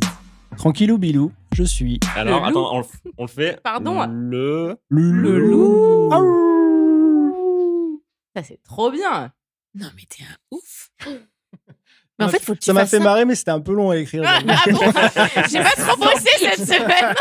Tranquillou 0.57 0.97
bilou, 0.97 1.31
je 1.53 1.63
suis 1.63 1.99
Alors, 2.15 2.39
loup. 2.41 2.45
attends, 2.47 2.75
on, 2.75 2.79
le 2.79 2.85
on 3.17 3.21
le 3.23 3.27
fait. 3.29 3.61
Pardon 3.63 4.03
Le. 4.07 4.77
le, 4.89 5.39
loup. 5.39 6.09
Ça, 8.35 8.43
c'est 8.43 8.61
trop 8.63 8.89
bien. 8.91 9.31
Non, 9.75 9.87
mais 9.95 10.03
t'es 10.09 10.23
un 10.23 10.35
ouf. 10.55 10.89
Mais 12.19 12.25
en 12.25 12.29
fait, 12.29 12.43
faut 12.43 12.53
que 12.53 12.59
tu 12.59 12.65
Ça 12.65 12.73
m'a 12.73 12.81
fasses 12.81 12.91
fait 12.91 12.97
ça. 12.99 13.03
marrer, 13.03 13.25
mais 13.25 13.33
c'était 13.33 13.49
un 13.49 13.61
peu 13.61 13.73
long 13.73 13.89
à 13.89 13.97
écrire. 13.97 14.21
Ah, 14.27 14.39
j'avoue. 14.45 14.79
ah 14.95 15.17
bon 15.35 15.41
J'ai 15.49 15.57
pas 15.63 15.71
trop 15.71 15.97
bossé 15.97 16.29
cette 16.37 16.67
semaine. 16.67 17.15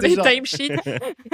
Des 0.00 0.14
genre- 0.14 0.24
timesheets. 0.26 0.76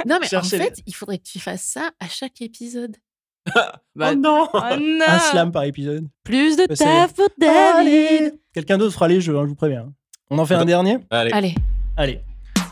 Non, 0.05 0.17
mais 0.19 0.35
en 0.35 0.43
fait, 0.43 0.81
il 0.85 0.93
faudrait 0.93 1.19
que 1.19 1.23
tu 1.23 1.39
fasses 1.39 1.61
ça 1.63 1.91
à 2.01 2.09
chaque 2.09 2.41
épisode. 2.41 2.97
Bah, 3.95 4.09
oh 4.11 4.15
non 4.17 4.47
oh 4.53 4.59
non. 4.77 5.05
Un 5.07 5.19
slam 5.19 5.51
par 5.53 5.63
épisode. 5.63 6.05
Plus 6.25 6.57
de 6.57 6.63
sais. 6.75 6.83
taf 6.83 7.13
pour 7.13 7.29
David. 7.39 8.33
Quelqu'un 8.53 8.77
d'autre 8.77 8.93
fera 8.93 9.07
les 9.07 9.21
jeux, 9.21 9.37
hein, 9.37 9.43
je 9.43 9.49
vous 9.49 9.55
préviens. 9.55 9.87
On 10.29 10.37
en 10.37 10.45
fait 10.45 10.55
un 10.55 10.65
dernier 10.65 10.97
Allez. 11.09 11.31
Allez. 11.31 11.55
Allez. 11.95 12.19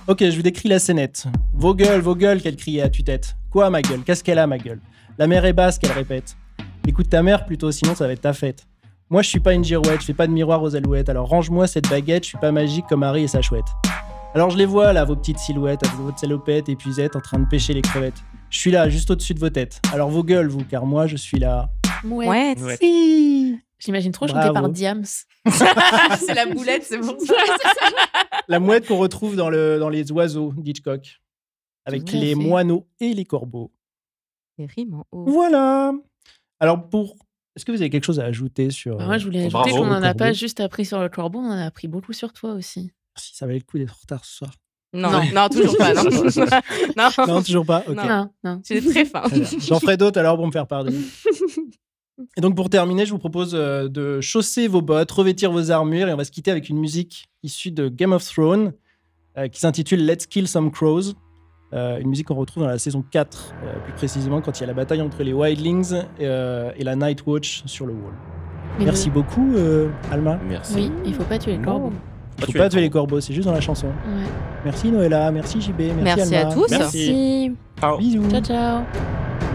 Ok, 0.07 0.19
je 0.19 0.35
vous 0.35 0.41
décris 0.41 0.67
la 0.67 0.79
scénette. 0.79 1.25
Vos 1.53 1.73
gueules, 1.73 2.01
vos 2.01 2.15
gueules, 2.15 2.41
qu'elle 2.41 2.57
criait 2.57 2.81
à 2.81 2.89
tue-tête. 2.89 3.37
Quoi, 3.49 3.69
ma 3.69 3.81
gueule? 3.81 4.01
Qu'est-ce 4.05 4.21
qu'elle 4.21 4.39
a, 4.39 4.47
ma 4.47 4.57
gueule? 4.57 4.81
La 5.17 5.27
mère 5.27 5.45
est 5.45 5.53
basse, 5.53 5.79
qu'elle 5.79 5.93
répète. 5.93 6.35
Écoute 6.85 7.07
ta 7.09 7.23
mère 7.23 7.45
plutôt, 7.45 7.71
sinon 7.71 7.95
ça 7.95 8.05
va 8.05 8.11
être 8.11 8.21
ta 8.21 8.33
fête. 8.33 8.65
Moi, 9.09 9.21
je 9.21 9.29
suis 9.29 9.39
pas 9.39 9.53
une 9.53 9.63
girouette, 9.63 10.01
je 10.01 10.07
fais 10.07 10.13
pas 10.13 10.27
de 10.27 10.33
miroir 10.33 10.61
aux 10.61 10.75
alouettes, 10.75 11.07
alors 11.07 11.29
range-moi 11.29 11.67
cette 11.67 11.87
baguette, 11.89 12.23
je 12.23 12.29
suis 12.29 12.37
pas 12.37 12.51
magique 12.51 12.85
comme 12.89 13.03
Harry 13.03 13.23
et 13.23 13.27
sa 13.27 13.41
chouette. 13.41 13.67
Alors 14.33 14.49
je 14.49 14.57
les 14.57 14.65
vois 14.65 14.91
là, 14.91 15.05
vos 15.05 15.15
petites 15.15 15.37
silhouettes, 15.37 15.85
avec 15.85 15.95
votre 15.97 16.19
salopette 16.19 16.67
épuisette 16.67 17.15
en 17.15 17.21
train 17.21 17.39
de 17.39 17.45
pêcher 17.45 17.73
les 17.73 17.83
crevettes. 17.83 18.23
Je 18.53 18.59
suis 18.59 18.69
là, 18.69 18.87
juste 18.87 19.09
au-dessus 19.09 19.33
de 19.33 19.39
vos 19.39 19.49
têtes. 19.49 19.81
Alors 19.91 20.11
vos 20.11 20.23
gueules, 20.23 20.47
vous, 20.47 20.63
car 20.63 20.85
moi, 20.85 21.07
je 21.07 21.15
suis 21.17 21.39
là. 21.39 21.71
Ouais. 22.05 22.55
Ouais. 22.59 22.77
Si 22.79 23.59
J'imagine 23.79 24.11
trop 24.11 24.27
Bravo. 24.27 24.41
chanté 24.47 24.53
par 24.53 24.69
Diams. 24.69 25.03
c'est 25.49 26.33
la 26.35 26.45
boulette, 26.45 26.83
c'est 26.83 26.99
bon. 26.99 27.17
La 28.47 28.59
mouette 28.59 28.87
qu'on 28.87 28.97
retrouve 28.99 29.35
dans, 29.35 29.49
le, 29.49 29.79
dans 29.79 29.89
les 29.89 30.11
oiseaux 30.11 30.53
d'Hitchcock. 30.55 31.19
Avec 31.85 32.05
Tout 32.05 32.15
à 32.15 32.19
les 32.19 32.29
fait. 32.29 32.35
moineaux 32.35 32.87
et 32.99 33.13
les 33.15 33.25
corbeaux. 33.25 33.73
C'est 34.57 34.67
rime 34.67 34.93
en 34.93 35.05
haut. 35.11 35.25
Voilà. 35.25 35.91
Alors 36.59 36.87
pour... 36.89 37.17
Est-ce 37.55 37.65
que 37.65 37.71
vous 37.71 37.81
avez 37.81 37.89
quelque 37.89 38.05
chose 38.05 38.19
à 38.19 38.25
ajouter 38.25 38.69
sur... 38.69 38.97
Bah, 38.97 39.05
moi, 39.07 39.17
je 39.17 39.25
voulais 39.25 39.45
ajouter 39.45 39.53
Bravo, 39.71 39.77
qu'on 39.77 39.83
le 39.85 39.89
n'en 39.89 39.95
a 39.97 40.01
corbeau. 40.09 40.17
pas 40.19 40.33
juste 40.33 40.59
appris 40.59 40.85
sur 40.85 41.01
le 41.01 41.09
corbeau, 41.09 41.39
on 41.39 41.47
en 41.47 41.57
a 41.57 41.65
appris 41.65 41.87
beaucoup 41.87 42.13
sur 42.13 42.31
toi 42.33 42.53
aussi. 42.53 42.91
Si 43.17 43.35
ça 43.35 43.47
valait 43.47 43.59
le 43.59 43.65
coup 43.65 43.79
d'être 43.79 43.93
en 43.95 43.99
retard 44.01 44.23
ce 44.25 44.35
soir. 44.37 44.51
Non, 44.93 45.11
Non. 45.11 45.21
non, 45.33 45.49
toujours 45.49 45.77
pas. 45.77 45.93
Non, 45.93 46.03
non. 46.97 47.25
Non, 47.27 47.41
toujours 47.43 47.65
pas. 47.65 47.83
Ok. 47.87 47.95
Non. 47.95 48.29
Non, 48.43 48.61
es 48.69 48.81
très 48.81 49.03
bien. 49.05 49.43
J'en 49.59 49.79
ferai 49.79 49.97
d'autres 49.97 50.19
alors 50.19 50.35
pour 50.37 50.45
me 50.45 50.51
faire 50.51 50.67
pardonner. 50.67 50.99
Et 52.37 52.41
donc 52.41 52.55
pour 52.55 52.69
terminer, 52.69 53.05
je 53.07 53.11
vous 53.11 53.17
propose 53.17 53.53
euh, 53.55 53.89
de 53.89 54.21
chausser 54.21 54.67
vos 54.67 54.81
bottes, 54.83 55.09
revêtir 55.11 55.51
vos 55.51 55.71
armures 55.71 56.07
et 56.09 56.13
on 56.13 56.17
va 56.17 56.23
se 56.25 56.31
quitter 56.31 56.51
avec 56.51 56.69
une 56.69 56.77
musique 56.77 57.27
issue 57.41 57.71
de 57.71 57.89
Game 57.89 58.13
of 58.13 58.23
Thrones 58.23 58.73
euh, 59.37 59.47
qui 59.47 59.59
s'intitule 59.59 60.05
Let's 60.05 60.27
Kill 60.27 60.47
Some 60.47 60.71
Crows. 60.71 61.13
Euh, 61.73 61.97
une 61.97 62.07
musique 62.09 62.27
qu'on 62.27 62.35
retrouve 62.35 62.61
dans 62.61 62.69
la 62.69 62.77
saison 62.77 63.03
4, 63.09 63.55
euh, 63.63 63.79
plus 63.83 63.93
précisément 63.93 64.41
quand 64.41 64.59
il 64.59 64.61
y 64.61 64.63
a 64.63 64.67
la 64.67 64.75
bataille 64.75 65.01
entre 65.01 65.23
les 65.23 65.33
Wildlings 65.33 66.03
euh, 66.21 66.71
et 66.77 66.83
la 66.83 66.95
Night 66.95 67.25
Watch 67.25 67.63
sur 67.65 67.87
le 67.87 67.93
wall. 67.93 68.13
Merci 68.79 69.09
beaucoup, 69.09 69.55
euh, 69.55 69.89
Alma. 70.11 70.39
Merci. 70.47 70.75
Oui, 70.75 70.91
il 71.05 71.15
faut 71.15 71.23
pas 71.23 71.39
tuer 71.39 71.57
le 71.57 71.63
corbeau. 71.63 71.91
Il 72.47 72.53
faut 72.53 72.59
pas 72.59 72.69
tuer 72.69 72.81
les 72.81 72.89
corbeaux, 72.89 73.19
c'est 73.21 73.33
juste 73.33 73.47
dans 73.47 73.53
la 73.53 73.61
chanson. 73.61 73.87
Ouais. 73.87 74.29
Merci 74.65 74.91
Noëlla, 74.91 75.31
merci 75.31 75.61
JB, 75.61 75.79
merci, 75.79 76.01
Merci 76.01 76.35
à 76.35 76.45
tous. 76.45 76.67
Merci. 76.69 76.75
Merci. 76.79 77.51
Ciao. 77.79 77.97
Bisous. 77.97 78.29
Ciao, 78.29 78.41
ciao. 78.41 79.52